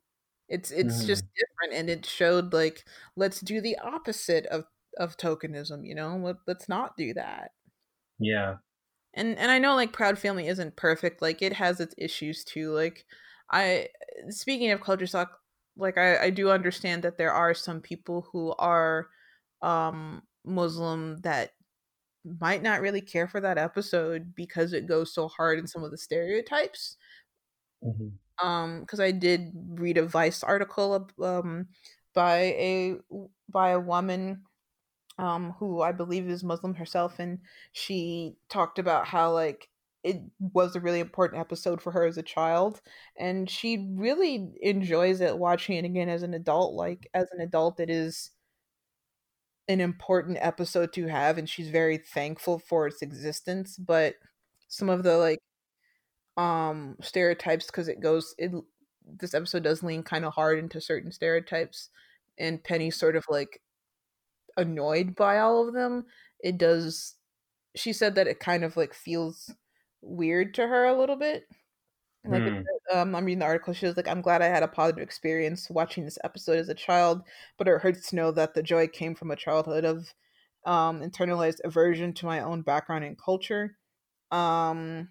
It's 0.48 0.70
it's 0.70 1.02
mm. 1.02 1.08
just 1.08 1.24
different 1.34 1.80
and 1.80 1.90
it 1.90 2.06
showed 2.06 2.54
like 2.54 2.86
let's 3.16 3.40
do 3.40 3.62
the 3.62 3.80
opposite 3.80 4.46
of 4.46 4.66
of 4.98 5.18
tokenism, 5.18 5.86
you 5.86 5.96
know? 5.96 6.18
Let, 6.18 6.38
let's 6.48 6.70
not 6.70 6.98
do 6.98 7.14
that. 7.14 7.52
Yeah 8.20 8.56
and 9.16 9.38
and 9.38 9.50
I 9.50 9.60
know 9.60 9.76
like 9.76 9.94
Proud 9.94 10.20
Family 10.20 10.48
isn't 10.48 10.76
perfect. 10.76 11.22
Like 11.22 11.42
it 11.42 11.54
has 11.54 11.80
its 11.80 11.96
issues 11.98 12.44
too. 12.44 12.72
Like 12.72 13.06
I 13.50 13.88
speaking 14.30 14.72
of 14.72 14.82
culture 14.82 15.08
shock, 15.08 15.40
like 15.78 15.98
I 15.98 16.26
I 16.26 16.30
do 16.30 16.50
understand 16.52 17.04
that 17.04 17.18
there 17.18 17.32
are 17.32 17.54
some 17.54 17.82
people 17.82 18.28
who 18.32 18.54
are 18.60 19.08
um 19.62 20.22
Muslim 20.44 21.18
that 21.22 21.52
might 22.42 22.62
not 22.62 22.82
really 22.82 23.02
care 23.02 23.28
for 23.28 23.40
that 23.40 23.58
episode 23.58 24.36
because 24.36 24.74
it 24.74 24.88
goes 24.88 25.14
so 25.14 25.28
hard 25.28 25.60
in 25.60 25.68
some 25.68 25.84
of 25.84 25.92
the 25.92 25.98
stereotypes. 25.98 26.98
Mm-hmm. 27.84 28.46
Um, 28.46 28.82
because 28.82 29.00
I 29.00 29.12
did 29.12 29.52
read 29.56 29.98
a 29.98 30.06
Vice 30.06 30.44
article 30.44 31.10
um 31.24 31.68
by 32.14 32.38
a 32.38 32.96
by 33.50 33.70
a 33.70 33.80
woman 33.80 34.44
um, 35.18 35.54
who 35.60 35.82
I 35.82 35.92
believe 35.92 36.30
is 36.30 36.44
Muslim 36.44 36.76
herself, 36.76 37.20
and 37.20 37.40
she 37.72 38.38
talked 38.50 38.80
about 38.80 39.08
how 39.08 39.32
like 39.34 39.70
it 40.04 40.22
was 40.40 40.76
a 40.76 40.80
really 40.80 41.00
important 41.00 41.40
episode 41.42 41.82
for 41.82 41.92
her 41.92 42.06
as 42.06 42.18
a 42.18 42.24
child, 42.24 42.82
and 43.18 43.50
she 43.50 43.88
really 43.96 44.54
enjoys 44.62 45.22
it 45.22 45.38
watching 45.38 45.78
it 45.78 45.86
again 45.86 46.10
as 46.10 46.24
an 46.24 46.34
adult. 46.34 46.74
Like 46.76 47.10
as 47.14 47.28
an 47.32 47.42
adult, 47.42 47.80
it 47.80 47.90
is 47.90 48.32
an 49.68 49.82
important 49.82 50.38
episode 50.42 50.94
to 50.94 51.08
have, 51.08 51.38
and 51.38 51.50
she's 51.50 51.70
very 51.70 51.98
thankful 51.98 52.60
for 52.60 52.88
its 52.88 53.02
existence. 53.02 53.78
But 53.78 54.16
some 54.68 54.90
of 54.90 55.04
the 55.04 55.18
like 55.18 55.40
um 56.38 56.98
stereotypes 57.02 57.68
because 57.68 57.88
it 57.88 58.00
goes 58.02 58.36
it 58.38 58.52
this 59.20 59.34
episode 59.34 59.64
does 59.64 59.84
lean 59.84 60.04
kind 60.04 60.26
of 60.26 60.34
hard 60.34 60.60
into 60.60 60.82
certain 60.82 61.12
stereotypes 61.12 61.90
and 62.40 62.64
penny 62.64 62.92
sort 62.92 63.16
of 63.16 63.26
like 63.30 63.62
annoyed 64.58 65.16
by 65.16 65.40
all 65.40 65.68
of 65.68 65.74
them. 65.74 66.06
It 66.40 66.58
does. 66.58 67.16
She 67.76 67.94
said 67.94 68.16
that 68.16 68.28
it 68.28 68.40
kind 68.40 68.64
of 68.64 68.78
like 68.78 68.94
feels 68.94 69.54
weird 70.02 70.54
to 70.56 70.68
her 70.68 70.86
a 70.86 70.98
little 70.98 71.16
bit. 71.16 71.44
Like, 72.28 72.42
mm. 72.42 72.64
um, 72.92 73.14
I'm 73.14 73.26
reading 73.26 73.40
the 73.40 73.46
article. 73.46 73.74
She 73.74 73.86
was 73.86 73.96
like, 73.98 74.08
"I'm 74.08 74.22
glad 74.22 74.42
I 74.42 74.48
had 74.48 74.64
a 74.64 74.68
positive 74.68 75.04
experience 75.04 75.70
watching 75.70 76.06
this 76.06 76.18
episode 76.24 76.58
as 76.58 76.70
a 76.70 76.74
child, 76.74 77.22
but 77.58 77.68
it 77.68 77.82
hurts 77.82 78.10
to 78.10 78.16
know 78.16 78.32
that 78.32 78.54
the 78.54 78.64
joy 78.64 78.88
came 78.88 79.14
from 79.14 79.32
a 79.32 79.36
childhood 79.36 79.86
of 79.86 80.14
um, 80.66 81.02
internalized 81.02 81.60
aversion 81.64 82.14
to 82.14 82.26
my 82.26 82.42
own 82.42 82.62
background 82.62 83.06
and 83.06 83.18
culture. 83.18 83.78
Um, 84.32 85.10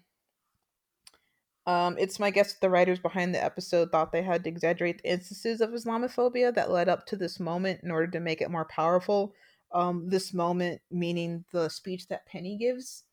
um, 1.65 1.97
it's 1.97 2.19
my 2.19 2.29
guess 2.29 2.53
that 2.53 2.61
the 2.61 2.69
writers 2.69 2.99
behind 2.99 3.33
the 3.33 3.43
episode 3.43 3.91
thought 3.91 4.11
they 4.11 4.21
had 4.21 4.43
to 4.43 4.49
exaggerate 4.49 5.01
the 5.01 5.09
instances 5.11 5.61
of 5.61 5.71
Islamophobia 5.71 6.53
that 6.53 6.71
led 6.71 6.89
up 6.89 7.05
to 7.07 7.15
this 7.15 7.39
moment 7.39 7.81
in 7.83 7.91
order 7.91 8.07
to 8.07 8.19
make 8.19 8.41
it 8.41 8.51
more 8.51 8.65
powerful. 8.65 9.33
Um, 9.71 10.09
this 10.09 10.33
moment 10.33 10.81
meaning 10.91 11.43
the 11.51 11.69
speech 11.69 12.07
that 12.09 12.25
Penny 12.27 12.57
gives. 12.57 13.03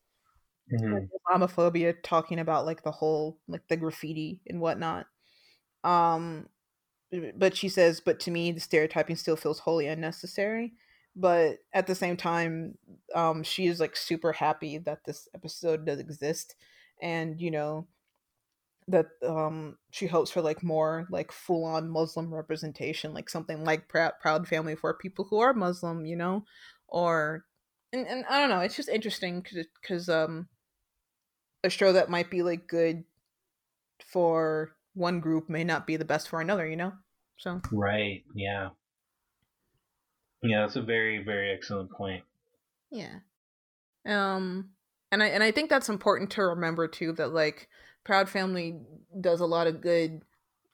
Mhm. 0.71 1.09
Islamophobia 1.11 1.95
talking 2.03 2.39
about 2.39 2.65
like 2.65 2.83
the 2.83 2.91
whole 2.91 3.39
like 3.47 3.67
the 3.67 3.77
graffiti 3.77 4.41
and 4.47 4.61
whatnot. 4.61 5.07
Um 5.83 6.47
but 7.35 7.55
she 7.55 7.69
says, 7.69 7.99
but 8.01 8.19
to 8.21 8.31
me 8.31 8.51
the 8.51 8.59
stereotyping 8.59 9.15
still 9.15 9.35
feels 9.35 9.59
wholly 9.59 9.87
unnecessary. 9.87 10.73
But 11.15 11.59
at 11.73 11.85
the 11.87 11.93
same 11.95 12.17
time, 12.17 12.77
um, 13.13 13.43
she 13.43 13.67
is 13.67 13.79
like 13.79 13.95
super 13.95 14.33
happy 14.33 14.79
that 14.79 15.05
this 15.05 15.27
episode 15.35 15.85
does 15.85 15.99
exist 15.99 16.55
and 17.01 17.39
you 17.39 17.51
know 17.51 17.87
that 18.87 19.07
um 19.25 19.77
she 19.91 20.07
hopes 20.07 20.31
for 20.31 20.41
like 20.41 20.63
more 20.63 21.07
like 21.09 21.31
full 21.31 21.65
on 21.65 21.89
Muslim 21.89 22.33
representation, 22.33 23.13
like 23.13 23.29
something 23.29 23.63
like 23.63 23.89
Proud, 23.89 24.13
Proud 24.21 24.47
Family 24.47 24.75
for 24.75 24.93
people 24.93 25.25
who 25.29 25.39
are 25.39 25.53
Muslim, 25.53 26.05
you 26.05 26.15
know, 26.15 26.45
or 26.87 27.45
and, 27.91 28.07
and 28.07 28.25
I 28.29 28.39
don't 28.39 28.49
know, 28.49 28.59
it's 28.59 28.75
just 28.75 28.89
interesting 28.89 29.45
because 29.81 30.09
um 30.09 30.47
a 31.63 31.69
show 31.69 31.93
that 31.93 32.09
might 32.09 32.29
be 32.29 32.43
like 32.43 32.67
good 32.67 33.03
for 34.05 34.75
one 34.93 35.19
group 35.19 35.49
may 35.49 35.63
not 35.63 35.87
be 35.87 35.95
the 35.95 36.05
best 36.05 36.29
for 36.29 36.41
another, 36.41 36.67
you 36.67 36.75
know. 36.75 36.93
So 37.37 37.61
Right. 37.71 38.23
Yeah. 38.35 38.69
Yeah, 40.43 40.61
that's 40.61 40.75
a 40.75 40.81
very, 40.81 41.23
very 41.23 41.51
excellent 41.53 41.89
point. 41.91 42.23
yeah, 42.91 43.19
um, 44.05 44.71
and 45.09 45.23
I 45.23 45.27
and 45.27 45.41
I 45.41 45.51
think 45.51 45.69
that's 45.69 45.87
important 45.87 46.31
to 46.31 46.43
remember 46.43 46.87
too 46.87 47.13
that 47.13 47.33
like 47.33 47.69
Proud 48.03 48.29
Family 48.29 48.79
does 49.19 49.39
a 49.39 49.45
lot 49.45 49.67
of 49.67 49.81
good. 49.81 50.21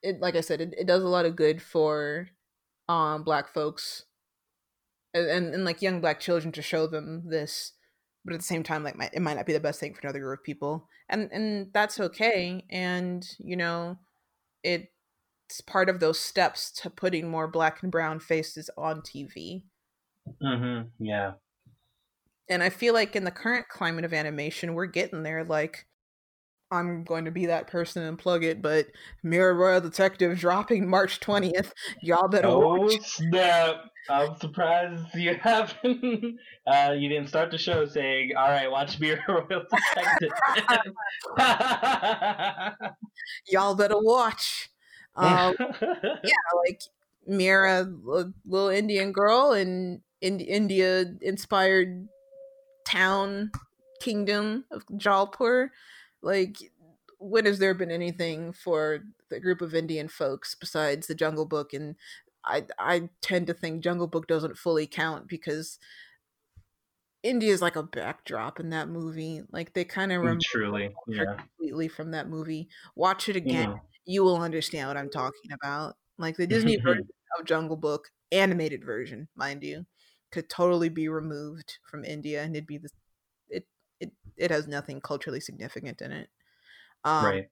It 0.01 0.19
like 0.21 0.35
I 0.35 0.41
said, 0.41 0.61
it, 0.61 0.73
it 0.77 0.87
does 0.87 1.03
a 1.03 1.07
lot 1.07 1.25
of 1.25 1.35
good 1.35 1.61
for 1.61 2.29
um 2.87 3.23
black 3.23 3.53
folks 3.53 4.05
and, 5.13 5.27
and 5.29 5.53
and 5.53 5.65
like 5.65 5.81
young 5.81 6.01
black 6.01 6.19
children 6.19 6.51
to 6.53 6.61
show 6.61 6.87
them 6.87 7.23
this 7.29 7.73
but 8.25 8.33
at 8.33 8.39
the 8.39 8.45
same 8.45 8.63
time 8.63 8.83
like 8.83 8.95
might, 8.97 9.13
it 9.13 9.21
might 9.21 9.35
not 9.35 9.45
be 9.45 9.53
the 9.53 9.59
best 9.59 9.79
thing 9.79 9.93
for 9.93 10.01
another 10.03 10.19
group 10.19 10.39
of 10.39 10.43
people 10.43 10.87
and 11.07 11.31
and 11.31 11.67
that's 11.73 11.99
okay 11.99 12.65
and 12.69 13.27
you 13.39 13.55
know 13.55 13.97
it's 14.63 15.61
part 15.65 15.89
of 15.89 15.99
those 15.99 16.19
steps 16.19 16.71
to 16.71 16.89
putting 16.89 17.29
more 17.29 17.47
black 17.47 17.81
and 17.83 17.91
brown 17.91 18.19
faces 18.19 18.69
on 18.77 19.01
tv 19.01 19.63
Mm-hmm. 20.43 21.03
Yeah. 21.03 21.31
and 22.49 22.61
i 22.61 22.69
feel 22.69 22.93
like 22.93 23.15
in 23.15 23.23
the 23.23 23.31
current 23.31 23.67
climate 23.67 24.05
of 24.05 24.13
animation 24.13 24.75
we're 24.75 24.85
getting 24.85 25.23
there 25.23 25.43
like 25.43 25.87
i'm 26.71 27.03
going 27.03 27.25
to 27.25 27.31
be 27.31 27.45
that 27.45 27.67
person 27.67 28.03
and 28.03 28.17
plug 28.17 28.43
it 28.43 28.61
but 28.61 28.87
Mira 29.23 29.53
royal 29.53 29.81
detective 29.81 30.37
dropping 30.37 30.87
march 30.87 31.19
20th 31.19 31.71
y'all 32.01 32.27
better 32.27 32.47
Oh 32.47 32.75
watch 32.75 32.99
snap! 33.01 33.85
I'm 34.09 34.35
surprised 34.39 35.03
you 35.13 35.35
haven't. 35.35 36.39
Uh, 36.65 36.95
you 36.97 37.09
didn't 37.09 37.27
start 37.27 37.51
the 37.51 37.59
show 37.59 37.85
saying, 37.85 38.31
"All 38.35 38.49
right, 38.49 38.69
watch 38.69 38.99
Mira 38.99 39.21
Royal 39.27 39.65
Detective." 39.69 40.31
y'all 43.47 43.75
better 43.75 43.99
watch 43.99 44.69
um 45.15 45.55
yeah, 45.59 46.33
like 46.65 46.81
Mira, 47.27 47.81
a 47.83 48.33
little 48.45 48.69
Indian 48.69 49.11
girl 49.11 49.53
in, 49.53 50.01
in 50.21 50.39
India 50.39 51.05
inspired 51.21 52.07
town 52.85 53.51
kingdom 54.01 54.65
of 54.71 54.83
Jalpur. 54.93 55.69
Like, 56.21 56.57
when 57.19 57.45
has 57.45 57.59
there 57.59 57.73
been 57.73 57.91
anything 57.91 58.53
for 58.53 59.03
the 59.29 59.39
group 59.39 59.61
of 59.61 59.75
Indian 59.75 60.07
folks 60.07 60.55
besides 60.55 61.07
the 61.07 61.15
Jungle 61.15 61.45
Book? 61.45 61.73
And 61.73 61.95
I 62.43 62.65
I 62.77 63.09
tend 63.21 63.47
to 63.47 63.53
think 63.53 63.83
Jungle 63.83 64.07
Book 64.07 64.27
doesn't 64.27 64.57
fully 64.57 64.87
count 64.87 65.27
because 65.27 65.79
India 67.23 67.51
is 67.53 67.61
like 67.61 67.75
a 67.75 67.83
backdrop 67.83 68.59
in 68.59 68.69
that 68.69 68.87
movie. 68.89 69.41
Like 69.51 69.73
they 69.73 69.83
kind 69.85 70.11
of 70.11 70.21
mm, 70.21 70.25
remove 70.25 70.41
Truly, 70.43 70.93
yeah. 71.07 71.35
completely 71.37 71.87
from 71.87 72.11
that 72.11 72.29
movie. 72.29 72.69
Watch 72.95 73.27
it 73.29 73.35
again 73.35 73.73
Mhm. 73.73 73.81
you 74.05 74.23
will 74.23 74.41
understand 74.41 74.87
what 74.87 74.97
I'm 74.97 75.09
talking 75.09 75.51
about. 75.51 75.97
Like 76.17 76.37
the 76.37 76.47
Disney 76.47 76.77
mm-hmm, 76.77 76.87
version 76.87 77.03
mm-hmm. 77.03 77.41
of 77.41 77.47
Jungle 77.47 77.77
Book, 77.77 78.11
animated 78.31 78.83
version, 78.85 79.27
mind 79.35 79.63
you, 79.63 79.85
could 80.31 80.49
totally 80.49 80.89
be 80.89 81.09
removed 81.09 81.79
from 81.89 82.05
India 82.05 82.41
and 82.43 82.55
it'd 82.55 82.67
be 82.67 82.77
the 82.77 82.89
it 84.39 84.51
has 84.51 84.67
nothing 84.67 85.01
culturally 85.01 85.39
significant 85.41 86.01
in 86.01 86.11
it. 86.11 86.29
Um 87.05 87.41
right. 87.41 87.49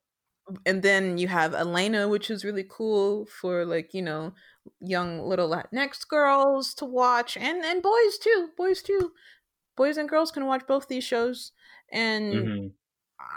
and 0.65 0.83
then 0.83 1.17
you 1.17 1.27
have 1.27 1.53
Elena, 1.53 2.07
which 2.07 2.29
is 2.31 2.45
really 2.45 2.65
cool 2.69 3.25
for 3.27 3.65
like, 3.65 3.93
you 3.93 4.01
know, 4.01 4.33
young 4.79 5.21
little 5.21 5.49
Latinx 5.49 6.07
girls 6.07 6.73
to 6.75 6.85
watch 6.85 7.37
and 7.37 7.63
and 7.65 7.83
boys 7.83 8.17
too. 8.19 8.51
Boys 8.57 8.81
too. 8.83 9.13
Boys 9.77 9.97
and 9.97 10.09
girls 10.09 10.31
can 10.31 10.45
watch 10.47 10.67
both 10.67 10.87
these 10.89 11.03
shows. 11.05 11.53
And 11.91 12.49
hmm 12.49 12.67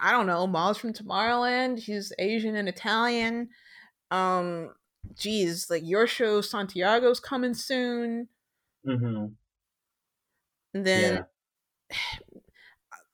I 0.03 0.12
don't 0.12 0.26
know, 0.26 0.46
Miles 0.46 0.78
from 0.78 0.92
Tomorrowland. 0.92 1.80
He's 1.80 2.12
Asian 2.18 2.57
and 2.57 2.68
Italian. 2.68 3.51
Um, 4.11 4.74
geez, 5.14 5.70
like 5.70 5.82
your 5.84 6.07
show 6.07 6.40
Santiago's 6.42 7.20
coming 7.20 7.55
soon. 7.55 8.28
hmm 8.84 9.34
And 10.74 10.84
then 10.86 11.18
Yeah. 11.18 11.26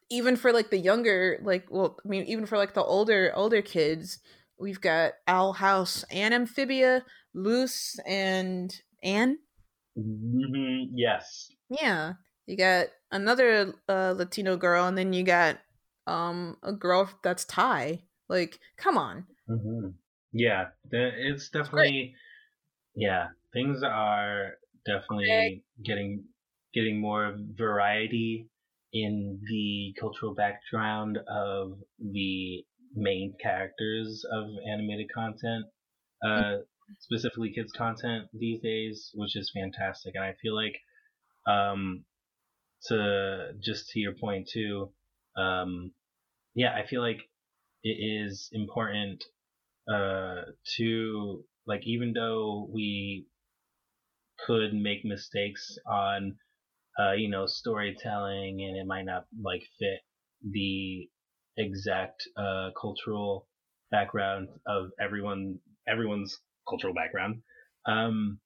Even 0.08 0.36
for 0.36 0.52
like 0.52 0.70
the 0.70 0.78
younger, 0.78 1.38
like 1.42 1.66
well, 1.70 1.98
I 2.04 2.08
mean, 2.08 2.24
even 2.24 2.46
for 2.46 2.56
like 2.58 2.74
the 2.74 2.82
older 2.84 3.32
older 3.34 3.62
kids, 3.62 4.18
we've 4.58 4.80
got 4.80 5.14
Owl 5.26 5.54
House 5.54 6.04
and 6.10 6.32
Amphibia, 6.32 7.04
Luz 7.34 7.98
and 8.06 8.74
Anne. 9.02 9.38
hmm 9.96 10.94
Yes. 10.94 11.50
Yeah, 11.68 12.14
you 12.46 12.56
got 12.56 12.88
another 13.10 13.74
uh, 13.88 14.14
Latino 14.16 14.56
girl, 14.56 14.86
and 14.86 14.96
then 14.96 15.12
you 15.12 15.22
got 15.24 15.58
um 16.06 16.56
a 16.62 16.72
girl 16.72 17.10
that's 17.22 17.44
Thai. 17.44 18.02
Like, 18.28 18.60
come 18.76 18.98
on. 18.98 19.26
hmm 19.48 19.88
Yeah. 20.32 20.70
It's 20.90 21.48
definitely. 21.50 22.14
Yeah. 22.94 23.28
Things 23.52 23.82
are 23.82 24.54
definitely 24.84 25.26
Okay. 25.26 25.62
getting 25.84 26.24
getting 26.74 27.00
more 27.00 27.36
variety 27.54 28.48
in 28.92 29.40
the 29.48 29.94
cultural 30.00 30.34
background 30.34 31.18
of 31.28 31.78
the 31.98 32.64
main 32.94 33.34
characters 33.42 34.24
of 34.32 34.46
animated 34.70 35.06
content, 35.12 35.66
uh, 36.26 36.58
specifically 37.00 37.52
kids 37.52 37.72
content 37.72 38.28
these 38.32 38.60
days, 38.60 39.10
which 39.14 39.36
is 39.36 39.50
fantastic. 39.52 40.14
And 40.14 40.24
I 40.24 40.34
feel 40.40 40.54
like, 40.54 40.76
um, 41.46 42.04
to 42.86 43.52
just 43.62 43.88
to 43.90 44.00
your 44.00 44.14
point 44.14 44.48
too, 44.52 44.92
um, 45.36 45.92
yeah, 46.54 46.74
I 46.74 46.86
feel 46.86 47.02
like 47.02 47.20
it 47.82 47.96
is 48.00 48.48
important 48.52 49.22
uh, 49.92 50.42
to 50.76 51.44
like 51.66 51.82
even 51.86 52.12
though 52.12 52.68
we 52.72 53.26
could 54.46 54.72
make 54.74 55.04
mistakes 55.04 55.78
on 55.86 56.36
uh, 56.98 57.12
you 57.12 57.28
know 57.28 57.46
storytelling 57.46 58.62
and 58.62 58.76
it 58.76 58.86
might 58.86 59.04
not 59.04 59.26
like 59.42 59.62
fit 59.78 60.00
the 60.50 61.08
exact 61.58 62.28
uh, 62.36 62.70
cultural 62.80 63.46
background 63.90 64.48
of 64.66 64.90
everyone 65.00 65.58
everyone's 65.88 66.38
cultural 66.68 66.94
background. 66.94 67.42
Um, 67.86 68.40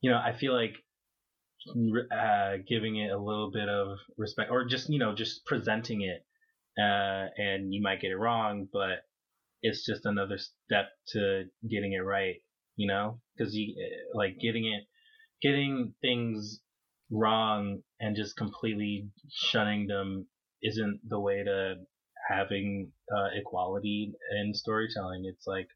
you 0.00 0.10
know 0.10 0.18
I 0.18 0.36
feel 0.36 0.54
like 0.54 0.74
uh, 2.12 2.56
giving 2.68 2.96
it 2.96 3.10
a 3.10 3.18
little 3.18 3.50
bit 3.50 3.68
of 3.68 3.98
respect 4.18 4.50
or 4.50 4.64
just 4.64 4.90
you 4.90 4.98
know 4.98 5.14
just 5.14 5.44
presenting 5.46 6.02
it 6.02 6.24
uh, 6.78 7.28
and 7.38 7.72
you 7.72 7.80
might 7.82 8.00
get 8.00 8.10
it 8.10 8.16
wrong 8.16 8.68
but 8.72 9.04
it's 9.62 9.84
just 9.86 10.04
another 10.04 10.38
step 10.38 10.86
to 11.08 11.44
getting 11.70 11.92
it 11.94 12.00
right 12.04 12.36
you 12.76 12.88
know? 12.88 13.20
Because 13.36 13.54
you 13.54 13.74
like 14.14 14.38
getting 14.40 14.66
it 14.66 14.84
getting 15.42 15.94
things 16.00 16.60
wrong 17.14 17.78
and 18.00 18.16
just 18.16 18.36
completely 18.36 19.08
shunning 19.30 19.86
them 19.86 20.26
isn't 20.62 21.00
the 21.08 21.20
way 21.20 21.42
to 21.44 21.76
having 22.28 22.90
uh, 23.14 23.28
equality 23.34 24.12
in 24.38 24.52
storytelling. 24.54 25.24
It's 25.24 25.46
like 25.46 25.68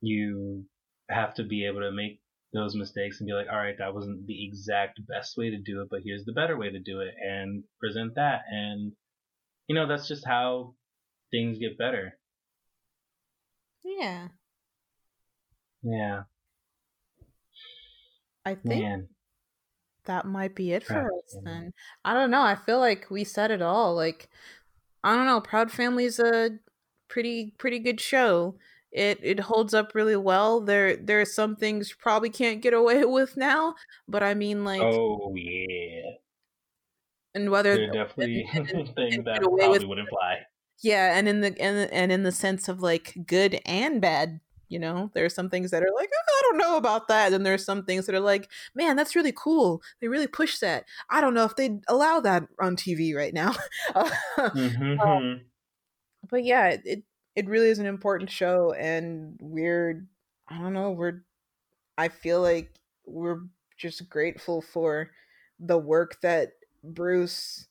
you 0.00 0.64
have 1.10 1.34
to 1.34 1.44
be 1.44 1.66
able 1.66 1.80
to 1.80 1.92
make 1.92 2.20
those 2.52 2.74
mistakes 2.74 3.20
and 3.20 3.26
be 3.26 3.32
like 3.32 3.48
all 3.50 3.58
right 3.58 3.74
that 3.78 3.92
wasn't 3.92 4.26
the 4.28 4.46
exact 4.46 5.00
best 5.08 5.36
way 5.36 5.50
to 5.50 5.58
do 5.58 5.82
it 5.82 5.88
but 5.90 6.00
here's 6.04 6.24
the 6.24 6.32
better 6.32 6.56
way 6.56 6.70
to 6.70 6.78
do 6.78 7.00
it 7.00 7.12
and 7.20 7.64
present 7.80 8.14
that. 8.14 8.42
And 8.50 8.92
you 9.66 9.74
know 9.74 9.86
that's 9.88 10.08
just 10.08 10.26
how 10.26 10.74
things 11.30 11.58
get 11.58 11.78
better. 11.78 12.18
Yeah. 13.84 14.28
yeah. 15.82 16.22
I 18.46 18.54
think 18.54 18.82
man 18.82 19.08
that 20.06 20.26
might 20.26 20.54
be 20.54 20.72
it 20.72 20.84
for 20.84 21.06
us 21.06 21.36
then. 21.42 21.72
I 22.04 22.14
don't 22.14 22.30
know. 22.30 22.42
I 22.42 22.54
feel 22.54 22.78
like 22.78 23.10
we 23.10 23.24
said 23.24 23.50
it 23.50 23.62
all. 23.62 23.94
Like 23.94 24.28
I 25.02 25.14
don't 25.14 25.26
know. 25.26 25.40
Proud 25.40 25.70
Family 25.70 26.04
is 26.04 26.18
a 26.18 26.58
pretty 27.08 27.54
pretty 27.58 27.78
good 27.78 28.00
show. 28.00 28.56
It 28.92 29.18
it 29.22 29.40
holds 29.40 29.74
up 29.74 29.94
really 29.94 30.16
well. 30.16 30.60
There 30.60 30.96
there 30.96 31.20
are 31.20 31.26
some 31.26 31.56
things 31.56 31.90
you 31.90 31.96
probably 31.98 32.30
can't 32.30 32.62
get 32.62 32.74
away 32.74 33.04
with 33.04 33.36
now, 33.36 33.74
but 34.08 34.22
I 34.22 34.34
mean 34.34 34.64
like 34.64 34.82
Oh 34.82 35.32
yeah. 35.34 36.12
And 37.34 37.50
whether 37.50 37.76
there 37.76 37.90
definitely 37.90 38.48
and, 38.54 38.70
and, 38.70 38.94
things 38.94 39.16
and 39.16 39.24
that 39.26 39.40
probably 39.40 39.68
with, 39.68 39.84
wouldn't 39.84 40.08
fly. 40.08 40.38
Yeah, 40.82 41.16
and 41.16 41.28
in 41.28 41.40
the 41.40 41.60
and 41.60 41.90
and 41.90 42.12
in 42.12 42.22
the 42.22 42.32
sense 42.32 42.68
of 42.68 42.80
like 42.80 43.14
good 43.26 43.60
and 43.66 44.00
bad 44.00 44.40
you 44.74 44.80
know 44.80 45.08
there 45.14 45.24
are 45.24 45.30
some 45.30 45.48
things 45.48 45.70
that 45.70 45.84
are 45.84 45.94
like 45.94 46.10
oh, 46.12 46.38
i 46.38 46.42
don't 46.42 46.58
know 46.58 46.76
about 46.76 47.06
that. 47.06 47.32
And 47.32 47.46
there's 47.46 47.64
some 47.64 47.84
things 47.84 48.06
that 48.06 48.14
are 48.14 48.20
like 48.20 48.50
man 48.74 48.96
that's 48.96 49.14
really 49.14 49.32
cool. 49.32 49.80
They 50.00 50.08
really 50.08 50.26
push 50.26 50.58
that. 50.58 50.84
I 51.08 51.20
don't 51.20 51.32
know 51.32 51.44
if 51.44 51.54
they'd 51.54 51.78
allow 51.86 52.18
that 52.20 52.42
on 52.60 52.74
tv 52.76 53.14
right 53.14 53.32
now. 53.32 53.54
Mm-hmm. 54.36 55.00
um, 55.00 55.42
but 56.28 56.44
yeah 56.44 56.76
it 56.84 57.04
it 57.36 57.48
really 57.48 57.68
is 57.68 57.78
an 57.78 57.86
important 57.86 58.30
show 58.30 58.72
and 58.72 59.36
we're 59.40 60.04
i 60.48 60.58
don't 60.58 60.72
know 60.72 60.90
we're 60.90 61.22
i 61.96 62.08
feel 62.08 62.40
like 62.42 62.72
we're 63.06 63.42
just 63.76 64.08
grateful 64.08 64.60
for 64.60 65.10
the 65.60 65.78
work 65.78 66.20
that 66.22 66.52
bruce 66.82 67.68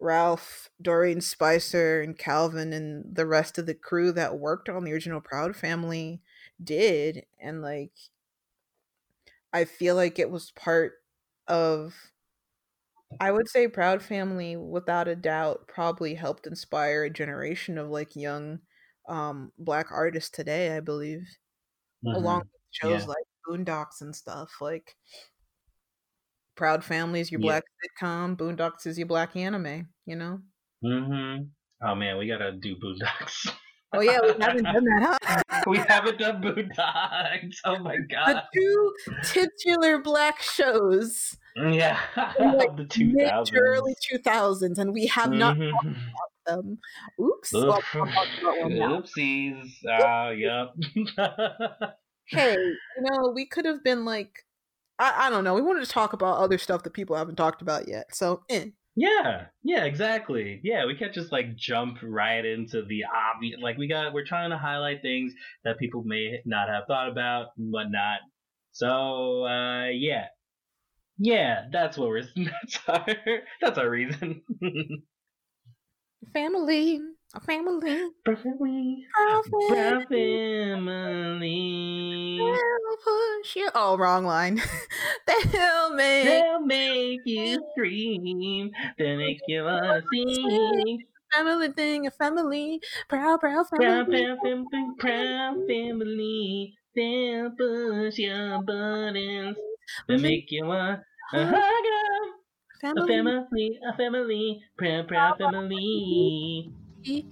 Ralph, 0.00 0.68
Doreen 0.80 1.20
Spicer, 1.20 2.02
and 2.02 2.18
Calvin, 2.18 2.72
and 2.72 3.16
the 3.16 3.26
rest 3.26 3.58
of 3.58 3.66
the 3.66 3.74
crew 3.74 4.12
that 4.12 4.38
worked 4.38 4.68
on 4.68 4.84
the 4.84 4.92
original 4.92 5.20
Proud 5.20 5.56
Family 5.56 6.20
did 6.62 7.24
and 7.40 7.62
like 7.62 7.92
I 9.52 9.64
feel 9.64 9.94
like 9.94 10.18
it 10.18 10.30
was 10.30 10.50
part 10.52 10.94
of 11.48 11.94
I 13.20 13.30
would 13.30 13.48
say 13.48 13.68
Proud 13.68 14.02
Family 14.02 14.56
without 14.56 15.08
a 15.08 15.16
doubt 15.16 15.68
probably 15.68 16.14
helped 16.14 16.46
inspire 16.46 17.04
a 17.04 17.10
generation 17.10 17.78
of 17.78 17.88
like 17.88 18.16
young 18.16 18.60
um 19.08 19.52
black 19.58 19.86
artists 19.92 20.30
today, 20.30 20.76
I 20.76 20.80
believe. 20.80 21.26
Mm-hmm. 22.04 22.16
Along 22.16 22.40
with 22.40 22.48
shows 22.70 23.02
yeah. 23.02 23.06
like 23.06 23.24
Boondocks 23.48 24.00
and 24.00 24.14
stuff 24.14 24.50
like 24.60 24.96
Proud 26.56 26.84
Family 26.84 27.20
is 27.20 27.30
your 27.30 27.40
yeah. 27.40 27.46
black 27.46 27.64
sitcom, 28.02 28.36
Boondocks 28.36 28.86
is 28.86 28.98
your 28.98 29.06
black 29.06 29.36
anime, 29.36 29.88
you 30.04 30.16
know? 30.16 30.40
mm-hmm. 30.84 31.44
Oh 31.86 31.94
man, 31.94 32.18
we 32.18 32.26
got 32.26 32.38
to 32.38 32.52
do 32.52 32.76
Boondocks. 32.76 33.52
Oh 33.96 34.00
yeah, 34.00 34.18
we 34.22 34.28
haven't 34.40 34.64
done 34.64 34.84
that, 34.84 35.18
huh? 35.24 35.62
we 35.66 35.78
haven't 35.78 36.18
done 36.18 36.42
Boondocks. 36.42 37.56
Oh 37.64 37.78
my 37.78 37.96
god. 37.96 38.42
The 38.52 38.60
two 38.60 38.92
titular 39.24 39.98
black 39.98 40.40
shows. 40.40 41.36
Yeah, 41.56 41.98
like 42.38 42.76
the 42.76 42.84
two 42.84 43.14
thousands, 43.18 43.58
early 43.58 43.94
two 44.02 44.18
thousands, 44.18 44.78
and 44.78 44.92
we 44.92 45.06
have 45.06 45.30
not 45.30 45.56
mm-hmm. 45.56 45.70
talked 45.70 45.96
about 46.46 46.62
them. 46.64 46.78
Oops. 47.18 47.52
Well, 47.52 47.80
Oopsies. 48.42 49.70
Uh, 49.86 50.30
yep. 50.30 50.74
hey, 52.26 52.54
you 52.56 52.76
know, 52.98 53.32
we 53.34 53.46
could 53.46 53.64
have 53.64 53.82
been 53.82 54.04
like, 54.04 54.44
I, 54.98 55.26
I 55.26 55.30
don't 55.30 55.44
know. 55.44 55.54
We 55.54 55.62
wanted 55.62 55.84
to 55.84 55.90
talk 55.90 56.12
about 56.12 56.36
other 56.38 56.58
stuff 56.58 56.82
that 56.82 56.92
people 56.92 57.16
haven't 57.16 57.36
talked 57.36 57.62
about 57.62 57.88
yet. 57.88 58.14
So, 58.14 58.42
eh. 58.50 58.66
Yeah, 58.96 59.46
yeah, 59.62 59.84
exactly. 59.84 60.60
Yeah, 60.64 60.86
we 60.86 60.96
can't 60.96 61.12
just 61.12 61.30
like 61.30 61.54
jump 61.56 61.98
right 62.02 62.44
into 62.44 62.82
the 62.82 63.04
obvious. 63.04 63.60
Like 63.60 63.76
we 63.76 63.88
got, 63.88 64.14
we're 64.14 64.24
trying 64.24 64.50
to 64.50 64.58
highlight 64.58 65.02
things 65.02 65.34
that 65.64 65.78
people 65.78 66.02
may 66.04 66.40
not 66.46 66.68
have 66.68 66.84
thought 66.86 67.08
about 67.10 67.48
and 67.58 67.70
whatnot. 67.72 68.20
So, 68.72 69.44
uh, 69.44 69.88
yeah, 69.88 70.26
yeah, 71.18 71.66
that's 71.72 71.96
what 71.98 72.08
we're. 72.08 72.22
That's 72.36 72.78
our. 72.88 73.06
That's 73.60 73.78
our 73.78 73.88
reason. 73.90 74.42
family, 76.32 77.00
a 77.36 77.40
family, 77.40 78.10
family, 78.24 79.06
a 79.14 79.42
family. 80.08 81.46
They'll 82.38 82.96
push 83.04 83.56
you. 83.56 83.68
Oh, 83.74 83.98
wrong 83.98 84.24
line. 84.24 84.60
They'll 85.26 85.94
make. 85.94 86.24
They'll 86.24 86.60
make 86.60 87.20
you 87.26 87.62
scream. 87.72 88.70
They'll 88.98 89.18
make 89.18 89.40
you 89.46 89.64
wanna 89.64 90.02
sing. 90.12 91.04
Family 91.34 91.68
thing, 91.72 92.06
a 92.06 92.10
family, 92.10 92.80
proud, 93.08 93.40
proud 93.40 93.68
family, 93.68 93.84
proud, 93.84 94.08
proud 94.08 94.38
family, 94.40 94.94
proud 94.98 95.66
family. 95.66 96.74
They'll 96.94 97.50
push 97.50 98.18
your 98.18 98.62
buttons. 98.62 99.56
They'll 100.08 100.20
make 100.20 100.50
you 100.50 100.64
want 100.64 101.02
to 101.34 101.46
hug 101.46 101.52
them. 101.52 102.32
Family. 102.80 103.02
A 103.02 103.18
family, 103.18 103.80
a 103.92 103.96
family, 103.96 104.62
proud, 104.78 105.08
proud 105.08 105.38
family. 105.38 106.72
Thanks 107.06 107.24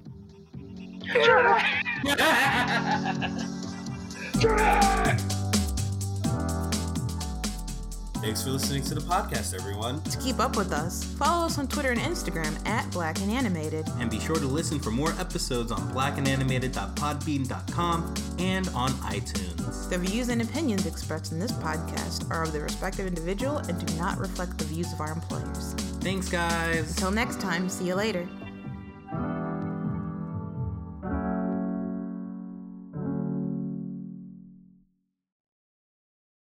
for 8.42 8.50
listening 8.50 8.84
to 8.84 8.94
the 8.94 9.00
podcast, 9.00 9.52
everyone. 9.52 10.00
To 10.02 10.16
keep 10.18 10.38
up 10.38 10.56
with 10.56 10.72
us, 10.72 11.02
follow 11.02 11.46
us 11.46 11.58
on 11.58 11.66
Twitter 11.66 11.90
and 11.90 12.00
Instagram 12.00 12.56
at 12.68 12.88
Black 12.92 13.20
and 13.20 13.32
Animated. 13.32 13.88
And 13.98 14.08
be 14.08 14.20
sure 14.20 14.36
to 14.36 14.46
listen 14.46 14.78
for 14.78 14.92
more 14.92 15.10
episodes 15.18 15.72
on 15.72 15.80
blackandanimated.podbean.com 15.92 18.14
and 18.38 18.68
on 18.68 18.90
iTunes. 18.90 19.90
The 19.90 19.98
views 19.98 20.28
and 20.28 20.40
opinions 20.40 20.86
expressed 20.86 21.32
in 21.32 21.40
this 21.40 21.50
podcast 21.50 22.30
are 22.30 22.44
of 22.44 22.52
the 22.52 22.60
respective 22.60 23.08
individual 23.08 23.56
and 23.58 23.84
do 23.84 23.92
not 23.96 24.18
reflect 24.18 24.56
the 24.56 24.66
views 24.66 24.92
of 24.92 25.00
our 25.00 25.10
employers. 25.10 25.74
Thanks, 26.00 26.28
guys. 26.28 26.90
Until 26.90 27.10
next 27.10 27.40
time, 27.40 27.68
see 27.68 27.86
you 27.86 27.96
later. 27.96 28.28